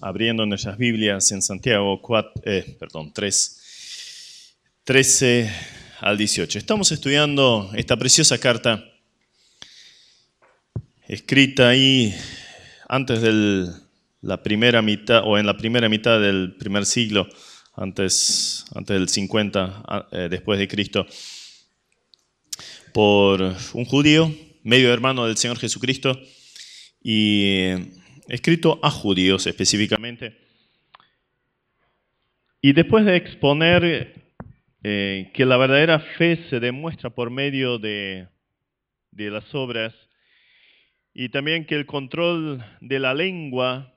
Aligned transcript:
Abriendo 0.00 0.44
nuestras 0.46 0.76
Biblias 0.76 1.30
en 1.30 1.40
Santiago 1.40 2.00
4, 2.02 2.42
eh, 2.44 2.76
perdón, 2.78 3.12
3, 3.12 4.54
13 4.82 5.50
al 6.00 6.18
18. 6.18 6.58
Estamos 6.58 6.90
estudiando 6.90 7.70
esta 7.74 7.96
preciosa 7.96 8.38
carta 8.38 8.84
escrita 11.06 11.68
ahí 11.68 12.12
antes 12.88 13.22
de 13.22 13.68
la 14.22 14.42
primera 14.42 14.82
mitad, 14.82 15.22
o 15.24 15.38
en 15.38 15.46
la 15.46 15.56
primera 15.56 15.88
mitad 15.88 16.20
del 16.20 16.56
primer 16.58 16.84
siglo, 16.84 17.28
antes, 17.74 18.64
antes 18.74 18.98
del 18.98 19.08
50 19.08 20.08
eh, 20.10 20.28
después 20.30 20.58
de 20.58 20.66
Cristo, 20.66 21.06
por 22.92 23.54
un 23.74 23.84
judío, 23.84 24.34
medio 24.64 24.92
hermano 24.92 25.26
del 25.26 25.36
Señor 25.36 25.58
Jesucristo, 25.58 26.18
y 27.00 27.68
escrito 28.28 28.78
a 28.82 28.90
judíos 28.90 29.46
específicamente. 29.46 30.36
Y 32.60 32.72
después 32.72 33.04
de 33.04 33.16
exponer 33.16 34.14
eh, 34.82 35.30
que 35.34 35.44
la 35.44 35.56
verdadera 35.56 35.98
fe 35.98 36.44
se 36.48 36.60
demuestra 36.60 37.10
por 37.10 37.30
medio 37.30 37.78
de, 37.78 38.28
de 39.10 39.30
las 39.30 39.54
obras 39.54 39.94
y 41.12 41.28
también 41.28 41.66
que 41.66 41.74
el 41.76 41.86
control 41.86 42.64
de 42.80 42.98
la 42.98 43.14
lengua 43.14 43.94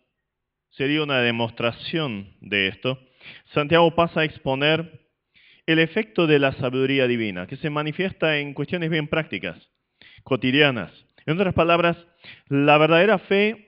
sería 0.71 1.01
una 1.01 1.21
demostración 1.21 2.35
de 2.41 2.67
esto, 2.67 2.99
Santiago 3.53 3.95
pasa 3.95 4.21
a 4.21 4.25
exponer 4.25 5.07
el 5.65 5.79
efecto 5.79 6.27
de 6.27 6.39
la 6.39 6.53
sabiduría 6.53 7.07
divina, 7.07 7.47
que 7.47 7.57
se 7.57 7.69
manifiesta 7.69 8.37
en 8.37 8.53
cuestiones 8.53 8.89
bien 8.89 9.07
prácticas, 9.07 9.57
cotidianas. 10.23 10.91
En 11.25 11.35
otras 11.35 11.53
palabras, 11.53 11.97
la 12.47 12.77
verdadera 12.77 13.17
fe 13.17 13.66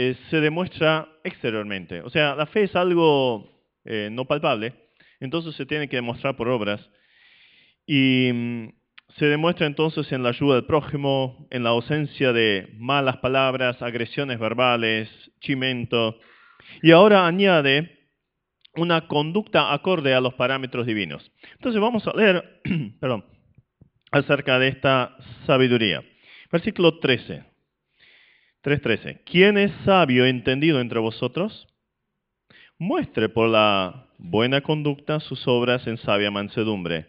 eh, 0.00 0.14
se 0.30 0.40
demuestra 0.40 1.08
exteriormente. 1.24 2.02
O 2.02 2.10
sea, 2.10 2.36
la 2.36 2.46
fe 2.46 2.62
es 2.62 2.76
algo 2.76 3.50
eh, 3.84 4.08
no 4.12 4.26
palpable, 4.26 4.72
entonces 5.18 5.56
se 5.56 5.66
tiene 5.66 5.88
que 5.88 5.96
demostrar 5.96 6.36
por 6.36 6.48
obras. 6.48 6.80
Y 7.84 8.30
mm, 8.32 8.68
se 9.16 9.26
demuestra 9.26 9.66
entonces 9.66 10.12
en 10.12 10.22
la 10.22 10.28
ayuda 10.28 10.54
del 10.54 10.66
prójimo, 10.66 11.48
en 11.50 11.64
la 11.64 11.70
ausencia 11.70 12.32
de 12.32 12.68
malas 12.78 13.16
palabras, 13.16 13.82
agresiones 13.82 14.38
verbales, 14.38 15.08
chimento. 15.40 16.16
Y 16.80 16.92
ahora 16.92 17.26
añade 17.26 17.98
una 18.76 19.08
conducta 19.08 19.74
acorde 19.74 20.14
a 20.14 20.20
los 20.20 20.34
parámetros 20.34 20.86
divinos. 20.86 21.28
Entonces 21.54 21.80
vamos 21.80 22.06
a 22.06 22.16
leer 22.16 22.60
perdón, 23.00 23.24
acerca 24.12 24.60
de 24.60 24.68
esta 24.68 25.16
sabiduría. 25.44 26.04
Versículo 26.52 27.00
13. 27.00 27.57
3.13. 28.68 29.20
¿Quién 29.24 29.56
es 29.56 29.72
sabio 29.86 30.26
entendido 30.26 30.80
entre 30.80 30.98
vosotros? 30.98 31.66
Muestre 32.78 33.30
por 33.30 33.48
la 33.48 34.08
buena 34.18 34.60
conducta 34.60 35.20
sus 35.20 35.48
obras 35.48 35.86
en 35.86 35.96
sabia 35.96 36.30
mansedumbre. 36.30 37.06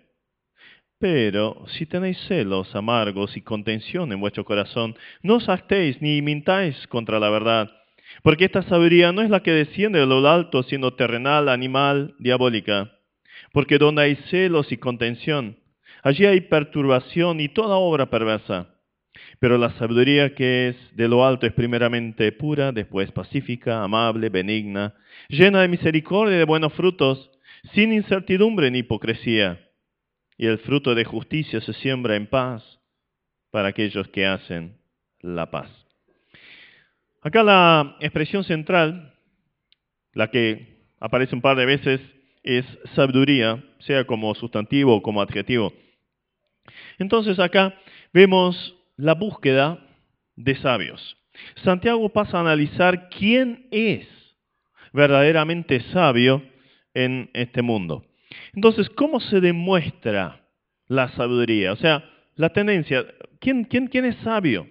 Pero 0.99 1.65
si 1.67 1.85
tenéis 1.85 2.17
celos 2.30 2.73
amargos 2.75 3.35
y 3.35 3.41
contención 3.41 4.13
en 4.13 4.21
vuestro 4.21 4.45
corazón, 4.45 4.95
no 5.21 5.35
os 5.35 5.49
actéis 5.49 6.02
ni 6.02 6.21
mintáis 6.21 6.87
contra 6.87 7.19
la 7.19 7.30
verdad, 7.30 7.69
porque 8.23 8.45
esta 8.45 8.63
sabiduría 8.63 9.11
no 9.11 9.21
es 9.21 9.30
la 9.30 9.43
que 9.43 9.52
desciende 9.52 9.99
de 9.99 10.05
lo 10.05 10.25
alto, 10.30 10.63
sino 10.63 10.93
terrenal, 10.93 11.49
animal, 11.49 12.15
diabólica. 12.19 12.91
Porque 13.52 13.77
donde 13.77 14.03
hay 14.03 14.15
celos 14.30 14.71
y 14.71 14.77
contención, 14.77 15.57
allí 16.03 16.25
hay 16.25 16.39
perturbación 16.39 17.41
y 17.41 17.49
toda 17.49 17.75
obra 17.75 18.09
perversa. 18.09 18.78
Pero 19.39 19.58
la 19.58 19.72
sabiduría 19.72 20.36
que 20.36 20.70
es 20.70 20.95
de 20.95 21.08
lo 21.08 21.25
alto 21.25 21.48
es 21.48 21.53
primeramente 21.53 22.31
pura, 22.31 22.72
después 22.72 23.12
pacífica, 23.12 23.84
amable, 23.84 24.30
benigna, 24.30 24.95
llena 25.30 25.61
de 25.61 25.67
misericordia 25.67 26.36
y 26.36 26.39
de 26.39 26.45
buenos 26.45 26.73
frutos, 26.73 27.31
sin 27.73 27.94
incertidumbre 27.94 28.70
ni 28.72 28.80
hipocresía. 28.80 29.59
Y 30.38 30.45
el 30.45 30.59
fruto 30.59 30.95
de 30.95 31.06
justicia 31.06 31.61
se 31.61 31.73
siembra 31.73 32.16
en 32.16 32.27
paz 32.27 32.64
para 33.52 33.70
aquellos 33.70 34.08
que 34.10 34.26
hacen 34.26 34.77
la 35.22 35.49
paz. 35.52 35.70
Acá 37.22 37.43
la 37.43 37.98
expresión 37.99 38.43
central, 38.43 39.14
la 40.14 40.32
que 40.32 40.80
aparece 40.99 41.36
un 41.36 41.42
par 41.42 41.58
de 41.58 41.66
veces, 41.66 42.02
es 42.43 42.66
sabiduría, 42.95 43.64
sea 43.80 44.05
como 44.05 44.33
sustantivo 44.36 44.95
o 44.95 45.02
como 45.02 45.22
adjetivo. 45.22 45.73
Entonces 46.98 47.39
acá 47.39 47.76
vemos 48.14 48.76
la 48.99 49.14
búsqueda 49.14 49.80
de 50.36 50.55
sabios. 50.58 51.17
Santiago 51.64 52.10
pasa 52.10 52.37
a 52.37 52.42
analizar 52.42 53.08
quién 53.10 53.67
es 53.71 54.05
verdaderamente 54.92 55.80
sabio 55.93 56.43
en 56.93 57.30
este 57.33 57.61
mundo. 57.61 58.04
Entonces, 58.54 58.89
¿cómo 58.89 59.21
se 59.21 59.39
demuestra 59.39 60.42
la 60.87 61.10
sabiduría? 61.14 61.71
O 61.71 61.77
sea, 61.77 62.04
la 62.36 62.49
tendencia, 62.49 63.05
¿quién, 63.39 63.64
quién, 63.64 63.87
quién 63.87 64.04
es 64.04 64.17
sabio? 64.17 64.67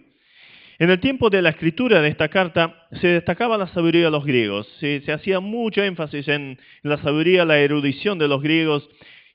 En 0.79 0.91
el 0.91 1.01
tiempo 1.01 1.31
de 1.31 1.41
la 1.41 1.49
escritura 1.49 2.03
de 2.03 2.09
esta 2.09 2.29
carta 2.29 2.87
se 3.01 3.09
destacaba 3.09 3.57
la 3.57 3.69
sabiduría 3.69 4.05
de 4.05 4.11
los 4.11 4.27
griegos, 4.27 4.69
se, 4.79 5.03
hacía 5.11 5.41
mucho 5.41 5.83
énfasis 5.83 6.29
en 6.29 6.59
la 6.83 6.99
sabiduría, 6.99 7.47
la 7.47 7.59
erudición 7.59 8.19
de 8.19 8.29
los 8.29 8.43
griegos, 8.43 8.89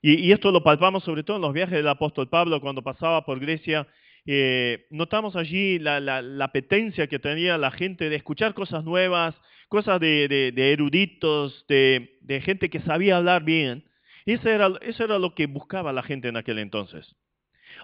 y, 0.03 0.19
y, 0.19 0.31
esto 0.33 0.51
lo 0.51 0.63
palpamos 0.63 1.03
sobre 1.03 1.23
todo 1.23 1.37
en 1.37 1.43
los 1.43 1.53
viajes 1.53 1.77
del 1.77 1.87
apóstol 1.87 2.29
Pablo 2.29 2.61
cuando 2.61 2.83
pasaba 2.83 3.25
por 3.25 3.39
Grecia 3.39 3.87
eh, 4.25 4.87
notamos 4.89 5.35
allí 5.35 5.79
la, 5.79 6.21
apetencia 6.41 7.07
que 7.07 7.19
tenía 7.19 7.57
la 7.57 7.71
gente 7.71 8.09
de 8.09 8.15
escuchar 8.15 8.53
cosas 8.53 8.83
nuevas, 8.83 9.35
cosas 9.67 9.99
de, 9.99 10.53
eruditos, 10.55 11.65
de, 11.67 12.41
gente 12.43 12.69
que 12.69 12.79
sabía 12.81 13.17
hablar 13.17 13.43
bien. 13.43 13.85
Eso 14.25 14.49
era, 14.49 14.71
eso 14.81 15.03
era 15.03 15.19
lo 15.19 15.35
que 15.35 15.47
buscaba 15.47 15.91
la 15.91 16.03
gente 16.03 16.29
en 16.29 16.37
aquel 16.37 16.59
entonces. 16.59 17.15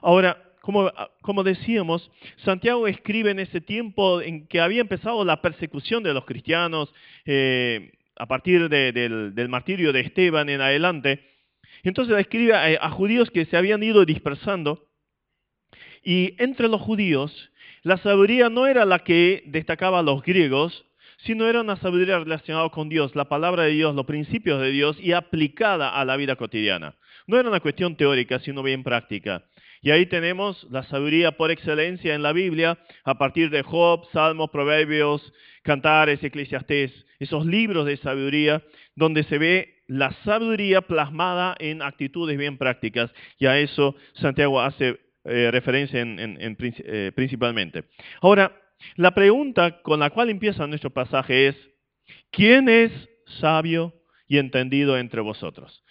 Ahora, 0.02 0.42
como, 0.62 0.92
como, 1.22 1.44
decíamos, 1.44 2.10
Santiago 2.38 2.88
escribe 2.88 3.32
en 3.32 3.40
ese 3.40 3.60
tiempo 3.60 4.22
en 4.22 4.48
que 4.48 4.62
había 4.62 4.82
empezado 4.82 5.26
la 5.26 5.42
persecución 5.42 6.04
de 6.04 6.14
los 6.14 6.26
cristianos 6.26 6.94
eh, 7.26 7.92
a 8.16 8.28
partir 8.28 8.70
del, 8.70 9.50
martirio 9.50 9.92
de 9.92 10.02
Esteban 10.02 10.48
en 10.50 10.62
adelante. 10.62 11.26
Entonces 11.84 12.18
escribe 12.18 12.54
a 12.56 12.90
judíos 12.92 13.32
que 13.32 13.46
se 13.46 13.56
habían 13.58 13.82
ido 13.84 14.06
dispersando 14.06 14.89
y 16.04 16.36
entre 16.38 16.68
los 16.68 16.82
judíos, 16.82 17.52
la 17.84 17.98
sabiduría 17.98 18.50
no 18.50 18.68
era 18.68 18.86
la 18.86 19.00
que 19.00 19.44
destacaba 19.46 20.00
a 20.00 20.04
los 20.04 20.24
griegos, 20.24 20.86
sino 21.20 21.48
era 21.48 21.62
una 21.62 21.76
sabiduría 21.78 22.20
relacionada 22.20 22.70
con 22.70 22.90
Dios, 22.90 23.16
la 23.16 23.26
palabra 23.26 23.64
de 23.64 23.72
Dios, 23.72 23.96
los 23.96 24.06
principios 24.06 24.62
de 24.62 24.72
Dios 24.72 24.98
y 25.00 25.14
aplicada 25.14 25.90
a 25.90 26.06
la 26.06 26.16
vida 26.16 26.36
cotidiana. 26.36 26.96
No 27.28 27.38
era 27.38 27.50
una 27.50 27.60
cuestión 27.60 27.96
teórica, 27.96 28.40
sino 28.40 28.64
bien 28.64 28.84
práctica. 28.84 29.44
Y 29.82 29.92
ahí 29.92 30.06
tenemos 30.08 30.68
la 30.70 30.84
sabiduría 30.84 31.32
por 31.32 31.52
excelencia 31.52 32.14
en 32.14 32.24
la 32.24 32.34
Biblia, 32.34 32.78
a 33.04 33.18
partir 33.18 33.50
de 33.50 33.64
Job, 33.64 34.06
Salmos, 34.12 34.50
Proverbios, 34.50 35.34
Cantares, 35.64 36.24
Eclesiastés, 36.24 36.92
esos 37.20 37.46
libros 37.46 37.86
de 37.86 37.98
sabiduría 37.98 38.64
donde 38.96 39.24
se 39.24 39.38
ve 39.38 39.76
la 39.88 40.12
sabiduría 40.24 40.82
plasmada 40.82 41.56
en 41.60 41.82
actitudes 41.82 42.38
bien 42.38 42.58
prácticas. 42.58 43.12
Y 43.38 43.46
a 43.46 43.58
eso 43.60 43.96
Santiago 44.14 44.62
hace 44.62 45.00
eh, 45.30 45.52
referencia 45.52 46.02
en, 46.02 46.58
eh, 46.60 47.12
principalmente. 47.16 47.86
Ahora, 48.22 48.60
la 48.96 49.12
pregunta 49.12 49.82
con 49.82 50.00
la 50.00 50.10
cual 50.10 50.30
empieza 50.30 50.68
nuestro 50.68 50.90
pasaje 50.90 51.48
es, 51.48 51.56
¿quién 52.32 52.70
es 52.70 52.92
sabio 53.40 53.94
y 54.28 54.38
entendido 54.38 54.98
entre 54.98 55.22
vosotros? 55.22 55.84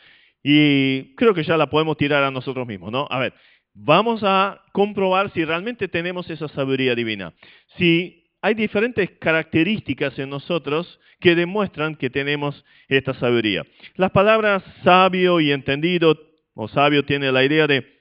Y 0.43 1.15
creo 1.17 1.35
que 1.35 1.45
ya 1.45 1.57
la 1.57 1.71
podemos 1.71 1.97
tirar 1.97 2.25
a 2.25 2.31
nosotros 2.31 2.67
mismos, 2.67 2.91
¿no? 2.93 3.07
A 3.11 3.19
ver, 3.19 3.35
vamos 3.75 4.23
a 4.25 4.63
comprobar 4.73 5.31
si 5.33 5.45
realmente 5.45 5.89
tenemos 5.89 6.31
esa 6.31 6.49
sabiduría 6.49 6.95
divina. 6.95 7.35
Si 7.77 8.25
hay 8.41 8.55
diferentes 8.55 9.11
características 9.19 10.19
en 10.19 10.31
nosotros 10.31 11.01
que 11.21 11.35
demuestran 11.35 11.97
que 11.97 12.11
tenemos 12.11 12.65
esta 12.89 13.15
sabiduría. 13.15 13.65
Las 13.97 14.13
palabras 14.13 14.63
sabio 14.85 15.41
y 15.41 15.51
entendido, 15.51 16.17
o 16.55 16.69
sabio 16.69 17.05
tiene 17.05 17.33
la 17.33 17.45
idea 17.45 17.67
de 17.67 17.98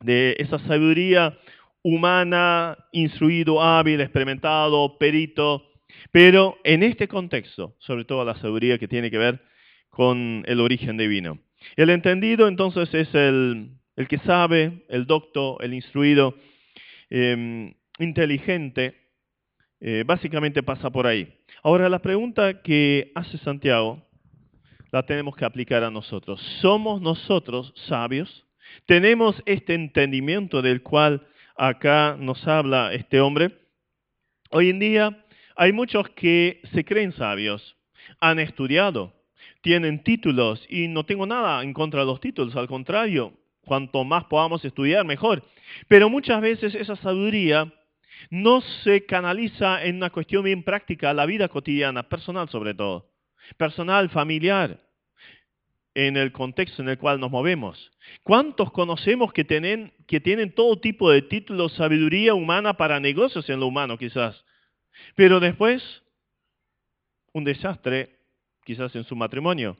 de 0.00 0.36
esa 0.38 0.58
sabiduría 0.60 1.38
humana, 1.82 2.76
instruido, 2.92 3.62
hábil, 3.62 4.00
experimentado, 4.00 4.98
perito, 4.98 5.66
pero 6.12 6.58
en 6.64 6.82
este 6.82 7.08
contexto, 7.08 7.76
sobre 7.78 8.04
todo 8.04 8.24
la 8.24 8.34
sabiduría 8.36 8.78
que 8.78 8.88
tiene 8.88 9.10
que 9.10 9.18
ver 9.18 9.40
con 9.90 10.44
el 10.46 10.60
origen 10.60 10.96
divino. 10.96 11.38
El 11.76 11.90
entendido 11.90 12.48
entonces 12.48 12.92
es 12.94 13.14
el, 13.14 13.72
que 14.08 14.18
sabe, 14.18 14.84
el 14.88 15.06
docto, 15.06 15.60
el 15.60 15.74
instruido, 15.74 16.34
em, 17.10 17.74
inteligente, 17.98 18.94
eh, 19.80 20.04
básicamente 20.06 20.62
pasa 20.62 20.90
por 20.90 21.06
ahí. 21.06 21.40
Ahora 21.62 21.88
la 21.88 21.98
pregunta 22.00 22.62
que 22.62 23.12
hace 23.14 23.38
Santiago 23.38 24.02
la 24.90 25.04
tenemos 25.04 25.36
que 25.36 25.44
aplicar 25.44 25.84
a 25.84 25.90
nosotros. 25.90 26.40
¿Somos 26.60 27.00
nosotros 27.00 27.72
sabios? 27.88 28.46
Tenemos 28.86 29.42
este 29.46 29.74
entendimiento 29.74 30.62
del 30.62 30.82
cual 30.82 31.26
acá 31.56 32.16
nos 32.18 32.46
habla 32.46 32.92
este 32.94 33.20
hombre. 33.20 33.58
Hoy 34.50 34.70
en 34.70 34.78
día 34.78 35.24
Hay 35.56 35.74
muchos 35.74 36.08
que 36.10 36.62
se 36.72 36.86
creen 36.86 37.12
sabios, 37.12 37.76
han 38.18 38.38
estudiado, 38.38 39.12
tienen 39.60 40.02
títulos 40.02 40.64
y 40.70 40.88
no 40.88 41.04
tengo 41.04 41.26
nada 41.26 41.62
en 41.62 41.74
contra 41.74 42.00
de 42.00 42.06
los 42.06 42.18
títulos, 42.18 42.56
al 42.56 42.66
contrario, 42.66 43.34
cuanto 43.60 44.02
más 44.04 44.24
podamos 44.24 44.64
estudiar, 44.64 45.04
mejor. 45.04 45.44
Pero 45.86 46.08
muchas 46.08 46.40
veces 46.40 46.74
esa 46.74 46.96
sabiduría 46.96 47.70
no 48.30 48.62
se 48.62 49.04
canaliza 49.04 49.84
en 49.84 49.96
una 49.96 50.08
cuestión 50.08 50.44
bien 50.44 50.62
práctica, 50.62 51.12
la 51.12 51.26
vida 51.26 51.48
cotidiana, 51.48 52.08
personal 52.08 52.48
sobre 52.48 52.72
todo, 52.72 53.10
personal, 53.58 54.08
familiar, 54.08 54.80
en 55.94 56.16
el 56.16 56.32
contexto 56.32 56.82
en 56.82 56.88
el 56.88 56.98
cual 56.98 57.20
nos 57.20 57.30
movemos. 57.30 57.90
¿Cuántos 58.22 58.70
conocemos 58.72 59.32
que 59.32 59.44
tienen, 59.44 59.92
que 60.06 60.20
tienen 60.20 60.52
todo 60.52 60.78
tipo 60.78 61.10
de 61.10 61.22
títulos, 61.22 61.72
sabiduría 61.74 62.34
humana 62.34 62.74
para 62.74 63.00
negocios 63.00 63.48
en 63.48 63.60
lo 63.60 63.66
humano 63.66 63.98
quizás? 63.98 64.44
Pero 65.16 65.40
después, 65.40 65.82
un 67.32 67.44
desastre 67.44 68.16
quizás 68.64 68.94
en 68.94 69.04
su 69.04 69.16
matrimonio. 69.16 69.76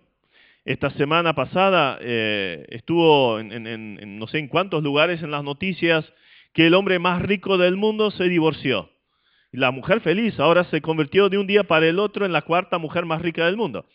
Esta 0.65 0.91
semana 0.91 1.35
pasada 1.35 1.99
eh, 2.03 2.67
estuvo 2.69 3.39
en, 3.41 4.19
no 4.19 4.27
sé 4.27 4.39
en 4.39 4.49
cuántos 4.49 4.83
lugares 4.83 5.23
en 5.23 5.31
las 5.31 5.43
noticias 5.43 6.05
que 6.53 6.67
el 6.67 6.75
hombre 6.75 6.99
más 6.99 7.23
rico 7.23 7.57
del 7.57 7.77
mundo 7.77 8.11
se 8.11 8.25
divorció. 8.25 8.91
La 9.53 9.71
mujer 9.71 10.01
feliz 10.01 10.39
ahora 10.39 10.65
se 10.65 10.81
convirtió 10.81 11.29
de 11.29 11.39
un 11.39 11.47
día 11.47 11.65
para 11.65 11.87
el 11.87 11.99
otro 11.99 12.27
en 12.27 12.33
la 12.33 12.43
cuarta 12.43 12.79
mujer 12.79 13.05
más 13.05 13.23
rica 13.23 13.47
del 13.47 13.57
mundo. 13.57 13.87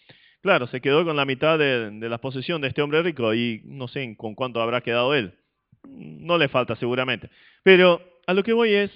Claro, 0.46 0.68
se 0.68 0.80
quedó 0.80 1.04
con 1.04 1.16
la 1.16 1.26
mitad 1.26 1.58
de, 1.58 1.90
la 2.08 2.20
posesión 2.20 2.62
de 2.62 2.68
este 2.68 2.84
hombre 2.84 3.02
rico 3.02 3.34
y 3.34 3.64
no 3.66 3.88
sé 3.88 4.16
con 4.16 4.36
cuánto 4.36 4.62
habrá 4.62 4.82
quedado 4.82 5.16
él. 5.16 5.34
No 5.88 6.38
le 6.38 6.50
falta 6.50 6.76
seguramente. 6.76 7.32
Pero 7.64 8.00
a 8.28 8.34
lo 8.36 8.44
que 8.44 8.54
voy 8.54 8.72
es, 8.72 8.92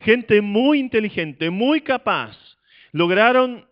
gente 0.00 0.40
muy 0.40 0.78
inteligente, 0.78 1.50
muy 1.50 1.82
capaz, 1.82 2.38
lograron 2.92 3.68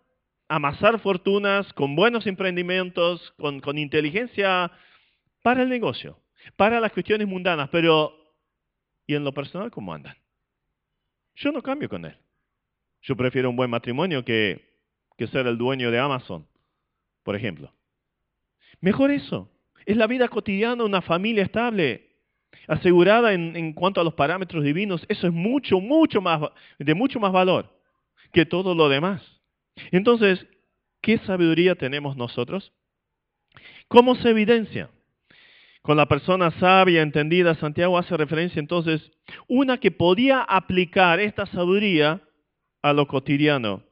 amasar 0.48 1.00
fortunas 1.00 1.72
con 1.72 1.96
buenos 1.96 2.26
emprendimientos, 2.26 3.32
con, 3.38 3.60
con 3.60 3.78
inteligencia 3.78 4.70
para 5.40 5.62
el 5.62 5.70
negocio, 5.70 6.20
para 6.56 6.80
las 6.80 6.92
cuestiones 6.92 7.26
mundanas, 7.26 7.70
pero 7.70 8.12
¿y 9.06 9.14
en 9.14 9.24
lo 9.24 9.32
personal 9.32 9.70
cómo 9.70 9.94
andan? 9.94 10.18
Yo 11.36 11.50
no 11.50 11.62
cambio 11.62 11.88
con 11.88 12.04
él. 12.04 12.18
Yo 13.00 13.16
prefiero 13.16 13.48
un 13.48 13.56
buen 13.56 13.70
matrimonio 13.70 14.22
que, 14.22 14.82
que 15.16 15.26
ser 15.28 15.46
el 15.46 15.56
dueño 15.56 15.90
de 15.90 15.98
Amazon, 15.98 16.46
por 17.26 17.34
ejemplo. 17.34 17.72
Mejor 18.80 19.10
eso. 19.10 19.50
Es 19.84 19.96
la 19.96 20.06
vida 20.06 20.28
cotidiana, 20.28 20.84
una 20.84 21.02
familia 21.02 21.42
estable, 21.42 22.08
asegurada 22.68 23.34
en, 23.34 23.72
cuanto 23.72 24.00
a 24.00 24.04
los 24.04 24.14
parámetros 24.14 24.62
divinos. 24.62 25.04
Eso 25.08 25.26
es 25.26 25.32
mucho, 25.32 25.80
mucho 25.80 26.20
más, 26.20 26.40
de 26.78 26.94
mucho 26.94 27.18
más 27.18 27.32
valor 27.32 27.68
que 28.32 28.46
todo 28.46 28.76
lo 28.76 28.88
demás. 28.88 29.22
Entonces, 29.90 30.46
¿qué 31.02 31.18
sabiduría 31.18 31.74
tenemos 31.74 32.16
nosotros? 32.16 32.72
¿Cómo 33.88 34.14
se 34.14 34.30
evidencia? 34.30 34.88
Con 35.82 35.96
la 35.96 36.06
persona 36.06 36.52
sabia, 36.60 37.02
entendida, 37.02 37.56
Santiago 37.56 37.98
hace 37.98 38.16
referencia 38.16 38.60
entonces, 38.60 39.10
una 39.48 39.78
que 39.78 39.90
podía 39.90 40.42
aplicar 40.42 41.18
esta 41.18 41.46
sabiduría 41.46 42.22
a 42.82 42.92
lo 42.92 43.08
cotidiano. 43.08 43.82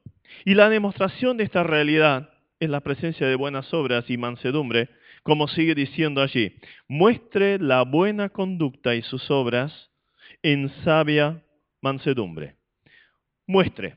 Y 0.45 0.55
la 0.55 0.69
demostración 0.69 1.37
de 1.37 1.45
esta 1.45 1.65
realidad 1.65 2.34
es 2.65 2.71
la 2.71 2.81
presencia 2.81 3.27
de 3.27 3.37
buenas 3.37 3.73
obras 3.73 4.09
y 4.09 4.17
mansedumbre, 4.17 4.89
como 5.23 5.49
sigue 5.49 5.75
diciendo 5.75 6.21
allí, 6.21 6.57
muestre 6.89 7.59
la 7.59 7.83
buena 7.83 8.29
conducta 8.29 8.95
y 8.95 9.03
sus 9.03 9.31
obras 9.31 9.91
en 10.43 10.71
sabia 10.85 11.43
mansedumbre. 11.81 12.57
Muestre. 13.47 13.97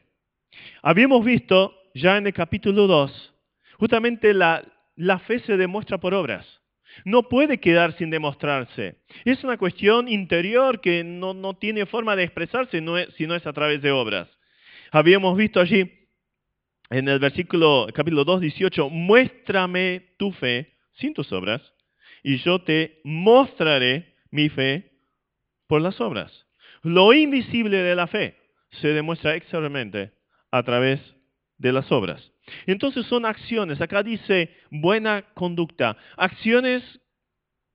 Habíamos 0.81 1.24
visto 1.25 1.74
ya 1.94 2.18
en 2.18 2.28
el 2.28 2.34
capítulo 2.34 2.88
2, 2.88 3.34
justamente 3.80 4.34
la, 4.34 4.64
la 4.96 5.19
fe 5.19 5.40
se 5.40 5.58
demuestra 5.58 5.98
por 5.98 6.14
obras. 6.14 6.46
No 7.06 7.24
puede 7.24 7.60
quedar 7.60 7.96
sin 7.98 8.10
demostrarse. 8.10 8.96
Es 9.25 9.44
una 9.44 9.58
cuestión 9.58 10.08
interior 10.08 10.81
que 10.81 11.04
no, 11.04 11.34
no 11.34 11.56
tiene 11.56 11.86
forma 11.86 12.16
de 12.16 12.24
expresarse 12.24 12.84
si 13.18 13.28
no 13.28 13.36
es 13.36 13.46
a 13.46 13.54
través 13.54 13.81
de 13.81 13.92
obras. 13.92 14.28
Habíamos 14.92 15.38
visto 15.38 15.60
allí 15.60 15.96
en 16.89 17.07
el 17.07 17.19
versículo 17.19 17.88
capítulo 17.94 18.24
2, 18.24 18.42
18, 18.42 18.89
muéstrame 18.89 20.13
tu 20.18 20.31
fe 20.31 20.74
sin 20.94 21.13
tus 21.13 21.31
obras 21.31 21.62
y 22.24 22.38
yo 22.38 22.60
te 22.60 23.01
mostraré 23.04 24.16
mi 24.31 24.50
fe 24.50 24.92
por 25.68 25.81
las 25.81 26.00
obras. 26.01 26.45
Lo 26.84 27.13
invisible 27.13 27.78
de 27.78 27.95
la 27.95 28.07
fe 28.07 28.38
se 28.81 28.89
demuestra 28.89 29.36
externamente 29.36 30.12
a 30.51 30.63
través 30.63 31.00
de 31.57 31.74
las 31.74 31.92
obras. 31.92 32.31
Entonces 32.66 33.06
son 33.07 33.25
acciones, 33.25 33.81
acá 33.81 34.04
dice 34.04 34.56
buena 34.72 35.24
conducta, 35.33 35.98
acciones 36.16 36.83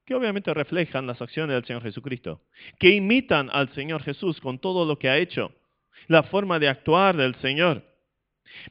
que 0.06 0.15
obviamente 0.15 0.53
reflejan 0.55 1.06
las 1.06 1.20
acciones 1.20 1.55
del 1.55 1.65
Señor 1.65 1.82
Jesucristo, 1.82 2.41
que 2.79 2.91
imitan 2.91 3.50
al 3.53 3.69
Señor 3.75 4.03
Jesús 4.03 4.41
con 4.41 4.58
todo 4.58 4.87
lo 4.87 4.99
que 4.99 5.08
ha 5.08 5.19
hecho, 5.19 5.53
la 6.08 6.23
forma 6.23 6.58
de 6.58 6.69
actuar 6.69 7.17
del 7.17 7.35
Señor. 7.37 7.92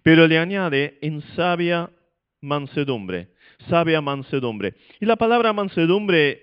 Pero 0.04 0.28
le 0.28 0.38
añade 0.38 0.98
en 1.01 1.22
sabia 1.36 1.89
mansedumbre, 2.42 3.30
sabia 3.69 4.01
mansedumbre. 4.01 4.75
Y 5.00 5.06
la 5.06 5.16
palabra 5.16 5.54
mansedumbre 5.54 6.42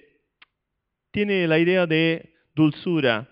tiene 1.10 1.46
la 1.48 1.58
idea 1.58 1.86
de 1.86 2.34
dulzura, 2.54 3.28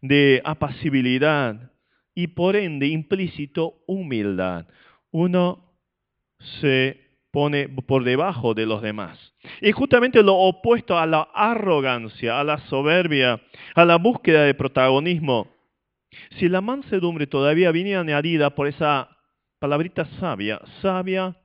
de 0.00 0.42
apacibilidad, 0.44 1.72
y 2.14 2.28
por 2.28 2.56
ende 2.56 2.86
implícito 2.86 3.82
humildad. 3.86 4.66
Uno 5.10 5.72
se 6.60 7.02
pone 7.30 7.68
por 7.68 8.04
debajo 8.04 8.52
de 8.54 8.66
los 8.66 8.82
demás. 8.82 9.34
Y 9.60 9.72
justamente 9.72 10.22
lo 10.22 10.34
opuesto 10.34 10.98
a 10.98 11.06
la 11.06 11.28
arrogancia, 11.34 12.38
a 12.38 12.44
la 12.44 12.58
soberbia, 12.68 13.40
a 13.74 13.84
la 13.84 13.96
búsqueda 13.96 14.44
de 14.44 14.54
protagonismo. 14.54 15.48
Si 16.38 16.48
la 16.48 16.60
mansedumbre 16.60 17.26
todavía 17.26 17.72
viene 17.72 17.96
añadida 17.96 18.54
por 18.54 18.68
esa 18.68 19.11
palabrita 19.62 20.04
sabia, 20.18 20.60
sabia 20.80 21.36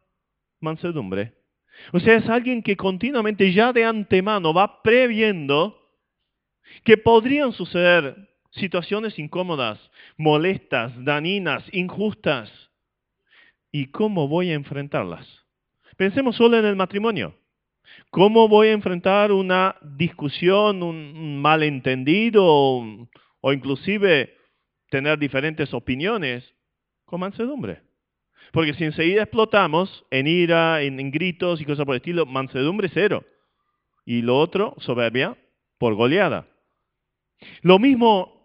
mansedumbre. 0.60 1.36
O 1.94 2.00
sea, 2.00 2.16
es 2.16 2.28
alguien 2.28 2.64
que 2.64 2.76
continuamente 2.76 3.54
ya 3.54 3.72
de 3.72 3.86
antemano 3.86 4.56
va 4.56 4.82
previendo 4.82 5.80
que 6.84 6.98
podrían 6.98 7.52
suceder 7.54 8.16
situaciones 8.50 9.20
incómodas, 9.20 9.80
molestas, 10.18 10.92
daninas, 11.06 11.64
injustas. 11.72 12.52
¿Y 13.72 13.92
cómo 13.92 14.28
voy 14.28 14.50
a 14.50 14.56
enfrentarlas? 14.56 15.28
Pensemos 15.96 16.38
solo 16.38 16.58
en 16.58 16.66
el 16.66 16.76
matrimonio. 16.76 17.36
¿Cómo 18.10 18.48
voy 18.48 18.70
a 18.70 18.72
enfrentar 18.72 19.32
una 19.32 19.76
discusión, 19.84 20.82
un 20.82 21.40
malentendido 21.40 22.44
o, 22.44 23.54
inclusive 23.54 24.36
tener 24.90 25.20
diferentes 25.20 25.72
opiniones 25.72 26.44
con 27.06 27.20
mansedumbre? 27.20 27.87
Porque 28.52 28.74
si 28.74 28.84
enseguida 28.84 29.24
explotamos 29.24 30.06
en 30.12 30.28
ira, 30.28 30.82
en, 30.82 31.12
gritos 31.12 31.62
y 31.62 31.66
cosas 31.66 31.86
por 31.86 31.96
el 31.96 32.02
estilo, 32.02 32.26
mansedumbre 32.26 32.90
cero. 32.94 33.26
Y 34.06 34.22
lo 34.22 34.38
otro, 34.38 34.76
soberbia, 34.80 35.38
por 35.78 35.96
goleada. 35.96 36.48
Lo 37.62 37.78
mismo 37.78 38.38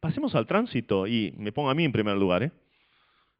Pasemos 0.00 0.34
al 0.36 0.46
tránsito 0.46 1.08
y 1.08 1.34
me 1.36 1.50
pongo 1.50 1.70
a 1.70 1.74
mí 1.74 1.84
en 1.84 1.92
primer 1.92 2.16
lugar. 2.16 2.44
¿eh? 2.44 2.52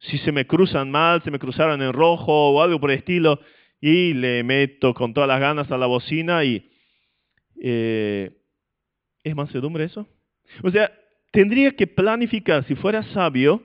Si 0.00 0.18
se 0.18 0.32
me 0.32 0.46
cruzan 0.46 0.90
mal, 0.90 1.22
se 1.22 1.30
me 1.30 1.38
cruzaron 1.38 1.80
en 1.82 1.92
rojo 1.92 2.50
o 2.50 2.62
algo 2.62 2.80
por 2.80 2.90
el 2.90 2.98
estilo, 2.98 3.40
y 3.80 4.12
le 4.14 4.42
meto 4.42 4.92
con 4.92 5.14
todas 5.14 5.28
las 5.28 5.40
ganas 5.40 5.70
a 5.70 5.78
la 5.78 5.86
bocina 5.86 6.44
y... 6.44 6.70
Eh, 7.60 8.32
¿Es 9.24 9.34
mansedumbre 9.34 9.84
eso? 9.84 10.06
O 10.62 10.70
sea, 10.70 10.92
tendría 11.32 11.72
que 11.72 11.86
planificar, 11.86 12.64
si 12.64 12.74
fuera 12.74 13.02
sabio, 13.12 13.62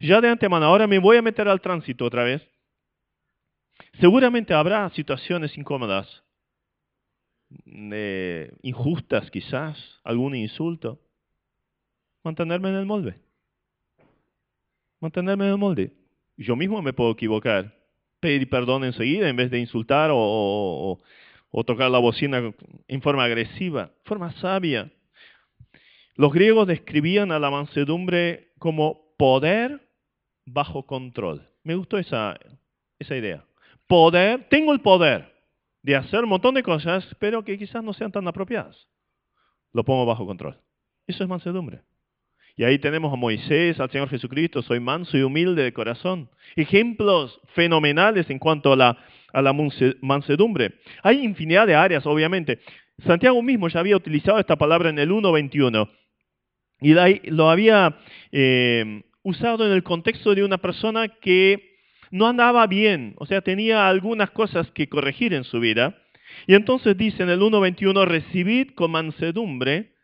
ya 0.00 0.20
de 0.20 0.28
antemano, 0.28 0.66
ahora 0.66 0.86
me 0.86 0.98
voy 0.98 1.16
a 1.16 1.22
meter 1.22 1.48
al 1.48 1.60
tránsito 1.60 2.04
otra 2.04 2.24
vez. 2.24 2.42
Seguramente 4.00 4.54
habrá 4.54 4.90
situaciones 4.90 5.56
incómodas, 5.56 6.22
eh, 7.66 8.52
injustas 8.62 9.30
quizás, 9.30 10.00
algún 10.04 10.34
insulto 10.34 11.00
mantenerme 12.24 12.70
en 12.70 12.76
el 12.76 12.86
molde. 12.86 13.14
Mantenerme 15.00 15.44
en 15.44 15.50
el 15.52 15.58
molde. 15.58 15.92
Yo 16.36 16.56
mismo 16.56 16.82
me 16.82 16.92
puedo 16.92 17.12
equivocar. 17.12 17.72
Pedir 18.18 18.48
perdón 18.48 18.84
enseguida 18.84 19.28
en 19.28 19.36
vez 19.36 19.50
de 19.50 19.60
insultar 19.60 20.10
o, 20.12 21.00
tocar 21.66 21.90
la 21.90 21.98
bocina 21.98 22.52
en 22.88 23.02
forma 23.02 23.24
agresiva, 23.24 23.92
forma 24.04 24.32
sabia. 24.40 24.90
Los 26.16 26.32
griegos 26.32 26.66
describían 26.66 27.30
a 27.30 27.38
la 27.38 27.50
mansedumbre 27.50 28.52
como 28.58 29.03
poder 29.16 29.88
bajo 30.46 30.86
control. 30.86 31.48
Me 31.62 31.74
gustó 31.74 31.98
esa, 31.98 32.38
esa 32.98 33.16
idea. 33.16 33.44
Poder, 33.86 34.48
tengo 34.48 34.72
el 34.72 34.80
poder 34.80 35.32
de 35.82 35.96
hacer 35.96 36.24
un 36.24 36.30
montón 36.30 36.54
de 36.54 36.62
cosas, 36.62 37.06
pero 37.18 37.44
que 37.44 37.58
quizás 37.58 37.82
no 37.84 37.92
sean 37.92 38.12
tan 38.12 38.26
apropiadas. 38.26 38.88
Lo 39.72 39.84
pongo 39.84 40.06
bajo 40.06 40.26
control. 40.26 40.58
Eso 41.06 41.22
es 41.22 41.28
mansedumbre. 41.28 41.82
Y 42.56 42.64
ahí 42.64 42.78
tenemos 42.78 43.12
a 43.12 43.16
Moisés, 43.16 43.80
al 43.80 43.90
Señor 43.90 44.08
Jesucristo, 44.08 44.62
soy 44.62 44.78
manso 44.78 45.18
y 45.18 45.22
humilde 45.22 45.62
de 45.62 45.72
corazón. 45.72 46.30
Ejemplos 46.54 47.40
fenomenales 47.54 48.30
en 48.30 48.38
cuanto 48.38 48.72
a 48.72 48.76
la, 48.76 48.98
a 49.32 49.42
la 49.42 49.52
mansedumbre. 50.00 50.74
Hay 51.02 51.24
infinidad 51.24 51.66
de 51.66 51.74
áreas, 51.74 52.06
obviamente. 52.06 52.60
Santiago 53.04 53.42
mismo 53.42 53.68
ya 53.68 53.80
había 53.80 53.96
utilizado 53.96 54.38
esta 54.38 54.56
palabra 54.56 54.88
en 54.90 55.00
el 55.00 55.10
1.21 55.10 55.90
y 56.80 56.94
lo 57.30 57.50
había 57.50 57.98
eh, 58.32 59.02
usado 59.22 59.66
en 59.66 59.72
el 59.72 59.82
contexto 59.82 60.34
de 60.34 60.44
una 60.44 60.58
persona 60.58 61.08
que 61.08 61.78
no 62.10 62.26
andaba 62.26 62.66
bien, 62.66 63.14
o 63.18 63.26
sea, 63.26 63.40
tenía 63.40 63.88
algunas 63.88 64.30
cosas 64.30 64.70
que 64.72 64.88
corregir 64.88 65.34
en 65.34 65.44
su 65.44 65.60
vida. 65.60 65.98
Y 66.46 66.54
entonces 66.54 66.96
dice 66.96 67.22
en 67.22 67.30
el 67.30 67.40
1.21, 67.40 68.06
recibid 68.06 68.74
con 68.74 68.90
mansedumbre 68.90 69.94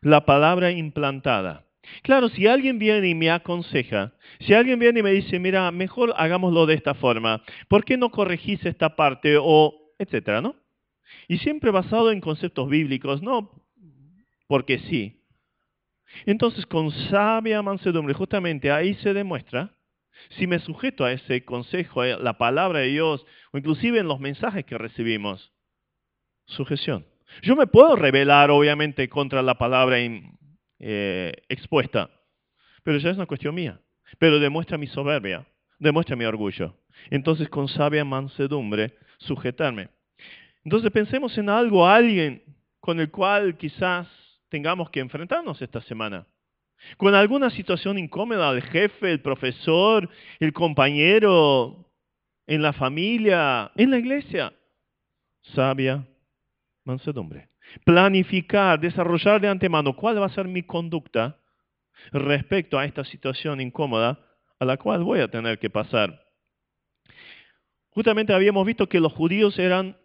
la 0.00 0.24
palabra 0.24 0.70
implantada. 0.70 1.64
Claro, 2.02 2.28
si 2.28 2.46
alguien 2.46 2.78
viene 2.78 3.08
y 3.08 3.14
me 3.14 3.30
aconseja, 3.30 4.12
si 4.40 4.52
alguien 4.52 4.78
viene 4.78 5.00
y 5.00 5.02
me 5.02 5.12
dice, 5.12 5.38
mira, 5.38 5.70
mejor 5.70 6.12
hagámoslo 6.16 6.66
de 6.66 6.74
esta 6.74 6.94
forma, 6.94 7.42
¿por 7.68 7.84
qué 7.84 7.96
no 7.96 8.10
corregís 8.10 8.64
esta 8.66 8.94
parte? 8.94 9.36
O, 9.40 9.94
etcétera, 9.98 10.40
¿no? 10.40 10.54
Y 11.26 11.38
siempre 11.38 11.70
basado 11.70 12.10
en 12.12 12.20
conceptos 12.20 12.68
bíblicos, 12.68 13.22
no 13.22 13.50
porque 14.48 14.80
sí. 14.80 15.17
Entonces, 16.26 16.66
con 16.66 16.90
sabia 17.10 17.62
mansedumbre, 17.62 18.14
justamente 18.14 18.70
ahí 18.70 18.94
se 18.94 19.14
demuestra, 19.14 19.74
si 20.30 20.46
me 20.46 20.58
sujeto 20.58 21.04
a 21.04 21.12
ese 21.12 21.44
consejo, 21.44 22.02
a 22.02 22.06
la 22.18 22.38
palabra 22.38 22.80
de 22.80 22.88
Dios, 22.88 23.24
o 23.52 23.58
inclusive 23.58 23.98
en 23.98 24.08
los 24.08 24.20
mensajes 24.20 24.64
que 24.64 24.78
recibimos, 24.78 25.52
sujeción. 26.46 27.06
Yo 27.42 27.56
me 27.56 27.66
puedo 27.66 27.94
rebelar, 27.94 28.50
obviamente, 28.50 29.08
contra 29.08 29.42
la 29.42 29.56
palabra 29.56 29.96
eh, 30.78 31.32
expuesta, 31.48 32.10
pero 32.82 32.98
ya 32.98 33.10
es 33.10 33.16
una 33.16 33.26
cuestión 33.26 33.54
mía. 33.54 33.80
Pero 34.18 34.40
demuestra 34.40 34.78
mi 34.78 34.86
soberbia, 34.86 35.46
demuestra 35.78 36.16
mi 36.16 36.24
orgullo. 36.24 36.74
Entonces, 37.10 37.48
con 37.48 37.68
sabia 37.68 38.04
mansedumbre, 38.04 38.96
sujetarme. 39.18 39.90
Entonces, 40.64 40.90
pensemos 40.90 41.36
en 41.36 41.50
algo, 41.50 41.86
alguien 41.86 42.42
con 42.80 43.00
el 43.00 43.10
cual 43.10 43.56
quizás 43.56 44.08
tengamos 44.48 44.90
que 44.90 45.00
enfrentarnos 45.00 45.60
esta 45.62 45.80
semana. 45.82 46.26
Con 46.96 47.14
alguna 47.14 47.50
situación 47.50 47.98
incómoda, 47.98 48.50
el 48.50 48.62
jefe, 48.62 49.10
el 49.10 49.20
profesor, 49.20 50.08
el 50.38 50.52
compañero, 50.52 51.88
en 52.46 52.62
la 52.62 52.72
familia, 52.72 53.72
en 53.76 53.90
la 53.90 53.98
iglesia. 53.98 54.52
Sabia 55.54 56.06
mansedumbre. 56.84 57.50
Planificar, 57.84 58.80
desarrollar 58.80 59.40
de 59.40 59.48
antemano 59.48 59.94
cuál 59.94 60.20
va 60.20 60.26
a 60.26 60.30
ser 60.30 60.48
mi 60.48 60.62
conducta 60.62 61.38
respecto 62.12 62.78
a 62.78 62.86
esta 62.86 63.04
situación 63.04 63.60
incómoda 63.60 64.18
a 64.58 64.64
la 64.64 64.76
cual 64.78 65.04
voy 65.04 65.20
a 65.20 65.28
tener 65.28 65.58
que 65.58 65.68
pasar. 65.68 66.24
Justamente 67.90 68.32
habíamos 68.32 68.64
visto 68.66 68.88
que 68.88 69.00
los 69.00 69.12
judíos 69.12 69.58
eran 69.58 69.98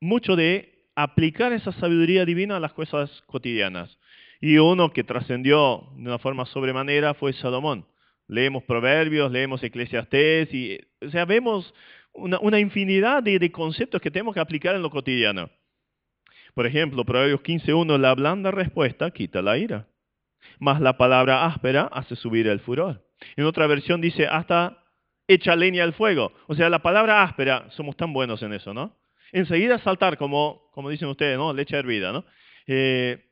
mucho 0.00 0.36
de 0.36 0.77
aplicar 1.02 1.52
esa 1.52 1.70
sabiduría 1.70 2.24
divina 2.24 2.56
a 2.56 2.60
las 2.60 2.72
cosas 2.72 3.22
cotidianas. 3.26 3.98
Y 4.40 4.58
uno 4.58 4.92
que 4.92 5.04
trascendió 5.04 5.90
de 5.94 6.08
una 6.08 6.18
forma 6.18 6.44
sobremanera 6.46 7.14
fue 7.14 7.32
Salomón. 7.34 7.86
Leemos 8.26 8.64
Proverbios, 8.64 9.30
leemos 9.30 9.62
Eclesiastés, 9.62 10.52
y, 10.52 10.78
o 11.00 11.08
sea, 11.10 11.24
vemos 11.24 11.72
una, 12.12 12.58
infinidad 12.58 13.22
de, 13.22 13.38
de, 13.38 13.52
conceptos 13.52 14.00
que 14.00 14.10
tenemos 14.10 14.34
que 14.34 14.40
aplicar 14.40 14.74
en 14.74 14.82
lo 14.82 14.90
cotidiano. 14.90 15.48
Por 16.54 16.66
ejemplo, 16.66 17.04
Proverbios 17.04 17.42
15.1, 17.42 17.96
la 17.96 18.14
blanda 18.14 18.50
respuesta 18.50 19.12
quita 19.12 19.40
la 19.40 19.56
ira, 19.56 19.86
más 20.58 20.80
la 20.80 20.96
palabra 20.96 21.46
áspera 21.46 21.88
hace 21.92 22.16
subir 22.16 22.48
el 22.48 22.58
furor. 22.58 23.06
En 23.36 23.44
otra 23.44 23.68
versión 23.68 24.00
dice, 24.00 24.26
hasta 24.26 24.84
echa 25.28 25.54
leña 25.54 25.84
al 25.84 25.92
fuego. 25.92 26.32
O 26.48 26.56
sea, 26.56 26.68
la 26.68 26.80
palabra 26.80 27.22
áspera, 27.22 27.70
somos 27.70 27.96
tan 27.96 28.12
buenos 28.12 28.42
en 28.42 28.52
eso, 28.52 28.74
¿no? 28.74 28.96
Enseguida 29.32 29.78
saltar, 29.78 30.16
como, 30.16 30.70
como 30.72 30.90
dicen 30.90 31.08
ustedes, 31.08 31.36
¿no? 31.36 31.52
Leche 31.52 31.76
hervida, 31.76 32.12
¿no? 32.12 32.24
Eh, 32.66 33.24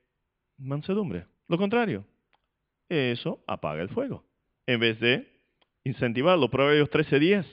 mansedumbre. 0.58 1.26
Lo 1.48 1.58
contrario, 1.58 2.04
eso 2.88 3.42
apaga 3.46 3.82
el 3.82 3.88
fuego. 3.88 4.24
En 4.66 4.80
vez 4.80 4.98
de 5.00 5.26
incentivarlo. 5.84 6.50
Proverbios 6.50 6.90
13.10. 6.90 7.44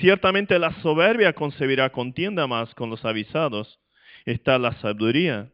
Ciertamente 0.00 0.58
la 0.58 0.72
soberbia 0.80 1.32
concebirá 1.32 1.90
contienda 1.90 2.46
más 2.46 2.74
con 2.74 2.90
los 2.90 3.04
avisados 3.04 3.78
está 4.24 4.58
la 4.58 4.72
sabiduría. 4.80 5.50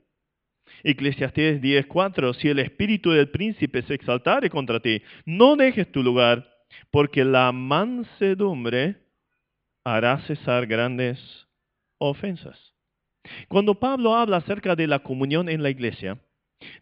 Eclesiastés 0.83 1.61
10:4, 1.61 2.33
si 2.35 2.49
el 2.49 2.59
espíritu 2.61 3.11
del 3.11 3.31
príncipe 3.31 3.83
se 3.83 3.95
exaltare 3.95 4.49
contra 4.49 4.81
ti, 4.81 5.03
no 5.25 5.57
dejes 5.57 5.91
tu 5.91 6.03
lugar, 6.03 6.49
porque 6.91 7.25
la 7.25 7.53
mansedumbre 7.53 8.97
hará 9.85 10.21
cesar 10.27 10.67
grandes 10.67 11.19
ofensas. 12.01 12.75
Cuando 13.49 13.79
Pablo 13.79 14.17
habla 14.17 14.39
acerca 14.39 14.75
de 14.75 14.87
la 14.87 15.01
comunión 15.01 15.49
en 15.49 15.63
la 15.63 15.71
iglesia, 15.71 16.19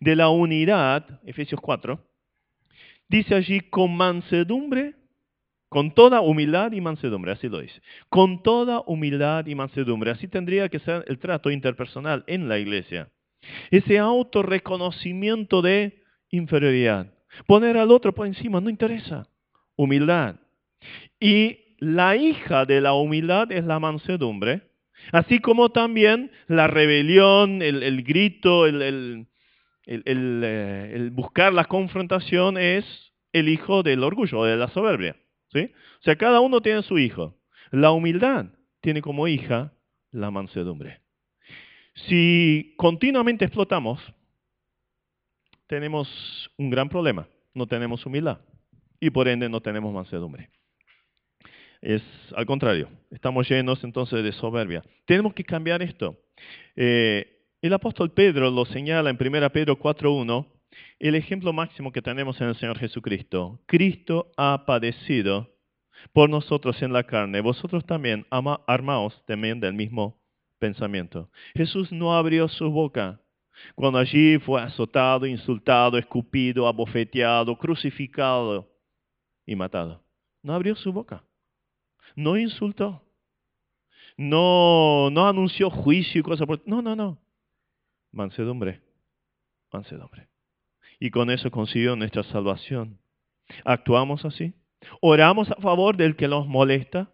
de 0.00 0.16
la 0.16 0.30
unidad, 0.30 1.20
Efesios 1.24 1.60
4, 1.60 2.02
dice 3.08 3.34
allí 3.34 3.60
con 3.60 3.96
mansedumbre 3.96 4.94
con 5.68 5.92
toda 5.92 6.22
humildad 6.22 6.72
y 6.72 6.80
mansedumbre, 6.80 7.32
así 7.32 7.48
lo 7.48 7.60
dice. 7.60 7.80
Con 8.08 8.42
toda 8.42 8.82
humildad 8.86 9.46
y 9.46 9.54
mansedumbre. 9.54 10.10
Así 10.10 10.26
tendría 10.26 10.68
que 10.68 10.78
ser 10.78 11.04
el 11.08 11.18
trato 11.18 11.50
interpersonal 11.50 12.24
en 12.26 12.48
la 12.48 12.58
iglesia. 12.58 13.10
Ese 13.70 13.98
autorreconocimiento 13.98 15.60
de 15.60 16.02
inferioridad. 16.30 17.12
Poner 17.46 17.76
al 17.76 17.90
otro 17.90 18.14
por 18.14 18.26
encima 18.26 18.60
no 18.60 18.70
interesa. 18.70 19.28
Humildad. 19.76 20.36
Y 21.20 21.58
la 21.78 22.16
hija 22.16 22.64
de 22.64 22.80
la 22.80 22.94
humildad 22.94 23.52
es 23.52 23.64
la 23.64 23.78
mansedumbre. 23.78 24.62
Así 25.12 25.40
como 25.40 25.70
también 25.70 26.30
la 26.46 26.66
rebelión, 26.66 27.62
el, 27.62 28.02
grito, 28.02 28.66
el, 28.66 29.26
eh, 29.86 30.92
el 30.94 31.10
buscar 31.10 31.52
la 31.52 31.64
confrontación 31.64 32.58
es 32.58 32.84
el 33.32 33.48
hijo 33.48 33.82
del 33.82 34.04
orgullo, 34.04 34.44
de 34.44 34.56
la 34.56 34.68
soberbia. 34.68 35.16
¿Sí? 35.52 35.70
O 36.00 36.02
sea, 36.02 36.16
cada 36.16 36.40
uno 36.40 36.60
tiene 36.60 36.82
su 36.82 36.98
hijo. 36.98 37.34
La 37.70 37.90
humildad 37.90 38.46
tiene 38.80 39.02
como 39.02 39.28
hija 39.28 39.72
la 40.10 40.30
mansedumbre. 40.30 41.00
Si 41.94 42.74
continuamente 42.76 43.44
explotamos, 43.44 44.00
tenemos 45.66 46.50
un 46.56 46.70
gran 46.70 46.88
problema. 46.88 47.26
No 47.54 47.66
tenemos 47.66 48.04
humildad 48.06 48.40
y 49.00 49.10
por 49.10 49.28
ende 49.28 49.48
no 49.48 49.60
tenemos 49.60 49.92
mansedumbre. 49.92 50.50
Es 51.80 52.02
al 52.34 52.46
contrario, 52.46 52.88
estamos 53.10 53.48
llenos 53.48 53.82
entonces 53.84 54.22
de 54.24 54.32
soberbia. 54.32 54.82
Tenemos 55.06 55.34
que 55.34 55.44
cambiar 55.44 55.82
esto. 55.82 56.16
Eh, 56.76 57.44
el 57.62 57.72
apóstol 57.72 58.12
Pedro 58.12 58.50
lo 58.50 58.64
señala 58.66 59.10
en 59.10 59.18
1 59.20 59.50
Pedro 59.50 59.78
4.1 59.78 60.46
el 60.98 61.14
ejemplo 61.14 61.52
máximo 61.52 61.92
que 61.92 62.02
tenemos 62.02 62.40
en 62.40 62.48
el 62.48 62.56
Señor 62.56 62.78
Jesucristo. 62.78 63.60
Cristo 63.66 64.32
ha 64.36 64.64
padecido 64.66 65.48
por 66.12 66.28
nosotros 66.28 66.80
en 66.82 66.92
la 66.92 67.04
carne. 67.04 67.40
Vosotros 67.40 67.84
también 67.84 68.26
armaos 68.30 69.22
también 69.26 69.60
del 69.60 69.74
mismo 69.74 70.20
pensamiento. 70.58 71.30
Jesús 71.54 71.92
no 71.92 72.16
abrió 72.16 72.48
su 72.48 72.70
boca 72.70 73.20
cuando 73.74 73.98
allí 73.98 74.38
fue 74.38 74.60
azotado, 74.60 75.26
insultado, 75.26 75.98
escupido, 75.98 76.66
abofeteado, 76.66 77.56
crucificado 77.56 78.70
y 79.46 79.56
matado. 79.56 80.02
No 80.42 80.54
abrió 80.54 80.76
su 80.76 80.92
boca. 80.92 81.24
No 82.18 82.36
insultó. 82.36 83.04
No, 84.16 85.08
no 85.10 85.28
anunció 85.28 85.70
juicio 85.70 86.20
y 86.20 86.24
cosas 86.24 86.46
por... 86.46 86.60
No, 86.66 86.82
no, 86.82 86.96
no. 86.96 87.18
Mansedumbre. 88.10 88.80
Mansedumbre 89.72 90.28
y 91.00 91.10
con 91.10 91.30
eso 91.30 91.50
consiguió 91.50 91.96
nuestra 91.96 92.22
salvación. 92.24 92.98
¿Actuamos 93.64 94.24
así? 94.24 94.54
¿Oramos 95.00 95.50
a 95.50 95.56
favor 95.56 95.96
del 95.96 96.16
que 96.16 96.28
nos 96.28 96.46
molesta? 96.46 97.10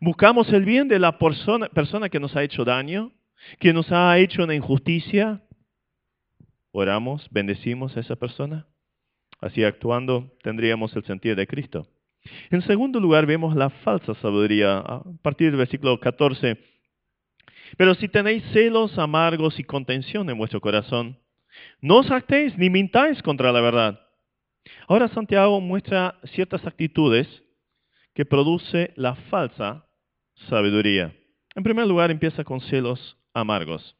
¿Buscamos 0.00 0.52
el 0.52 0.64
bien 0.64 0.88
de 0.88 0.98
la 0.98 1.18
persona, 1.18 1.68
persona 1.68 2.08
que 2.08 2.20
nos 2.20 2.34
ha 2.36 2.42
hecho 2.42 2.64
daño? 2.64 3.12
¿Que 3.60 3.72
nos 3.72 3.90
ha 3.92 4.18
hecho 4.18 4.44
una 4.44 4.54
injusticia? 4.54 5.42
¿Oramos, 6.72 7.28
bendecimos 7.30 7.96
a 7.96 8.00
esa 8.00 8.16
persona? 8.16 8.66
Así 9.40 9.64
actuando 9.64 10.32
tendríamos 10.42 10.94
el 10.96 11.04
sentido 11.04 11.36
de 11.36 11.46
Cristo. 11.46 11.86
En 12.50 12.62
segundo 12.62 13.00
lugar 13.00 13.26
vemos 13.26 13.54
la 13.54 13.70
falsa 13.70 14.14
sabiduría 14.14 14.78
a 14.78 15.02
partir 15.22 15.50
del 15.50 15.58
versículo 15.58 15.98
14. 15.98 16.58
Pero 17.76 17.94
si 17.94 18.08
tenéis 18.08 18.44
celos 18.52 18.98
amargos 18.98 19.58
y 19.58 19.64
contención 19.64 20.28
en 20.30 20.38
vuestro 20.38 20.60
corazón, 20.60 21.18
no 21.80 21.98
os 21.98 22.10
actéis 22.10 22.56
ni 22.58 22.70
mintáis 22.70 23.22
contra 23.22 23.52
la 23.52 23.60
verdad. 23.60 24.00
Ahora 24.88 25.08
Santiago 25.08 25.60
muestra 25.60 26.18
ciertas 26.24 26.66
actitudes 26.66 27.28
que 28.14 28.24
produce 28.24 28.92
la 28.96 29.14
falsa 29.14 29.86
sabiduría. 30.48 31.14
En 31.54 31.62
primer 31.62 31.86
lugar, 31.86 32.10
empieza 32.10 32.44
con 32.44 32.60
celos 32.60 33.16
amargos. 33.32 33.96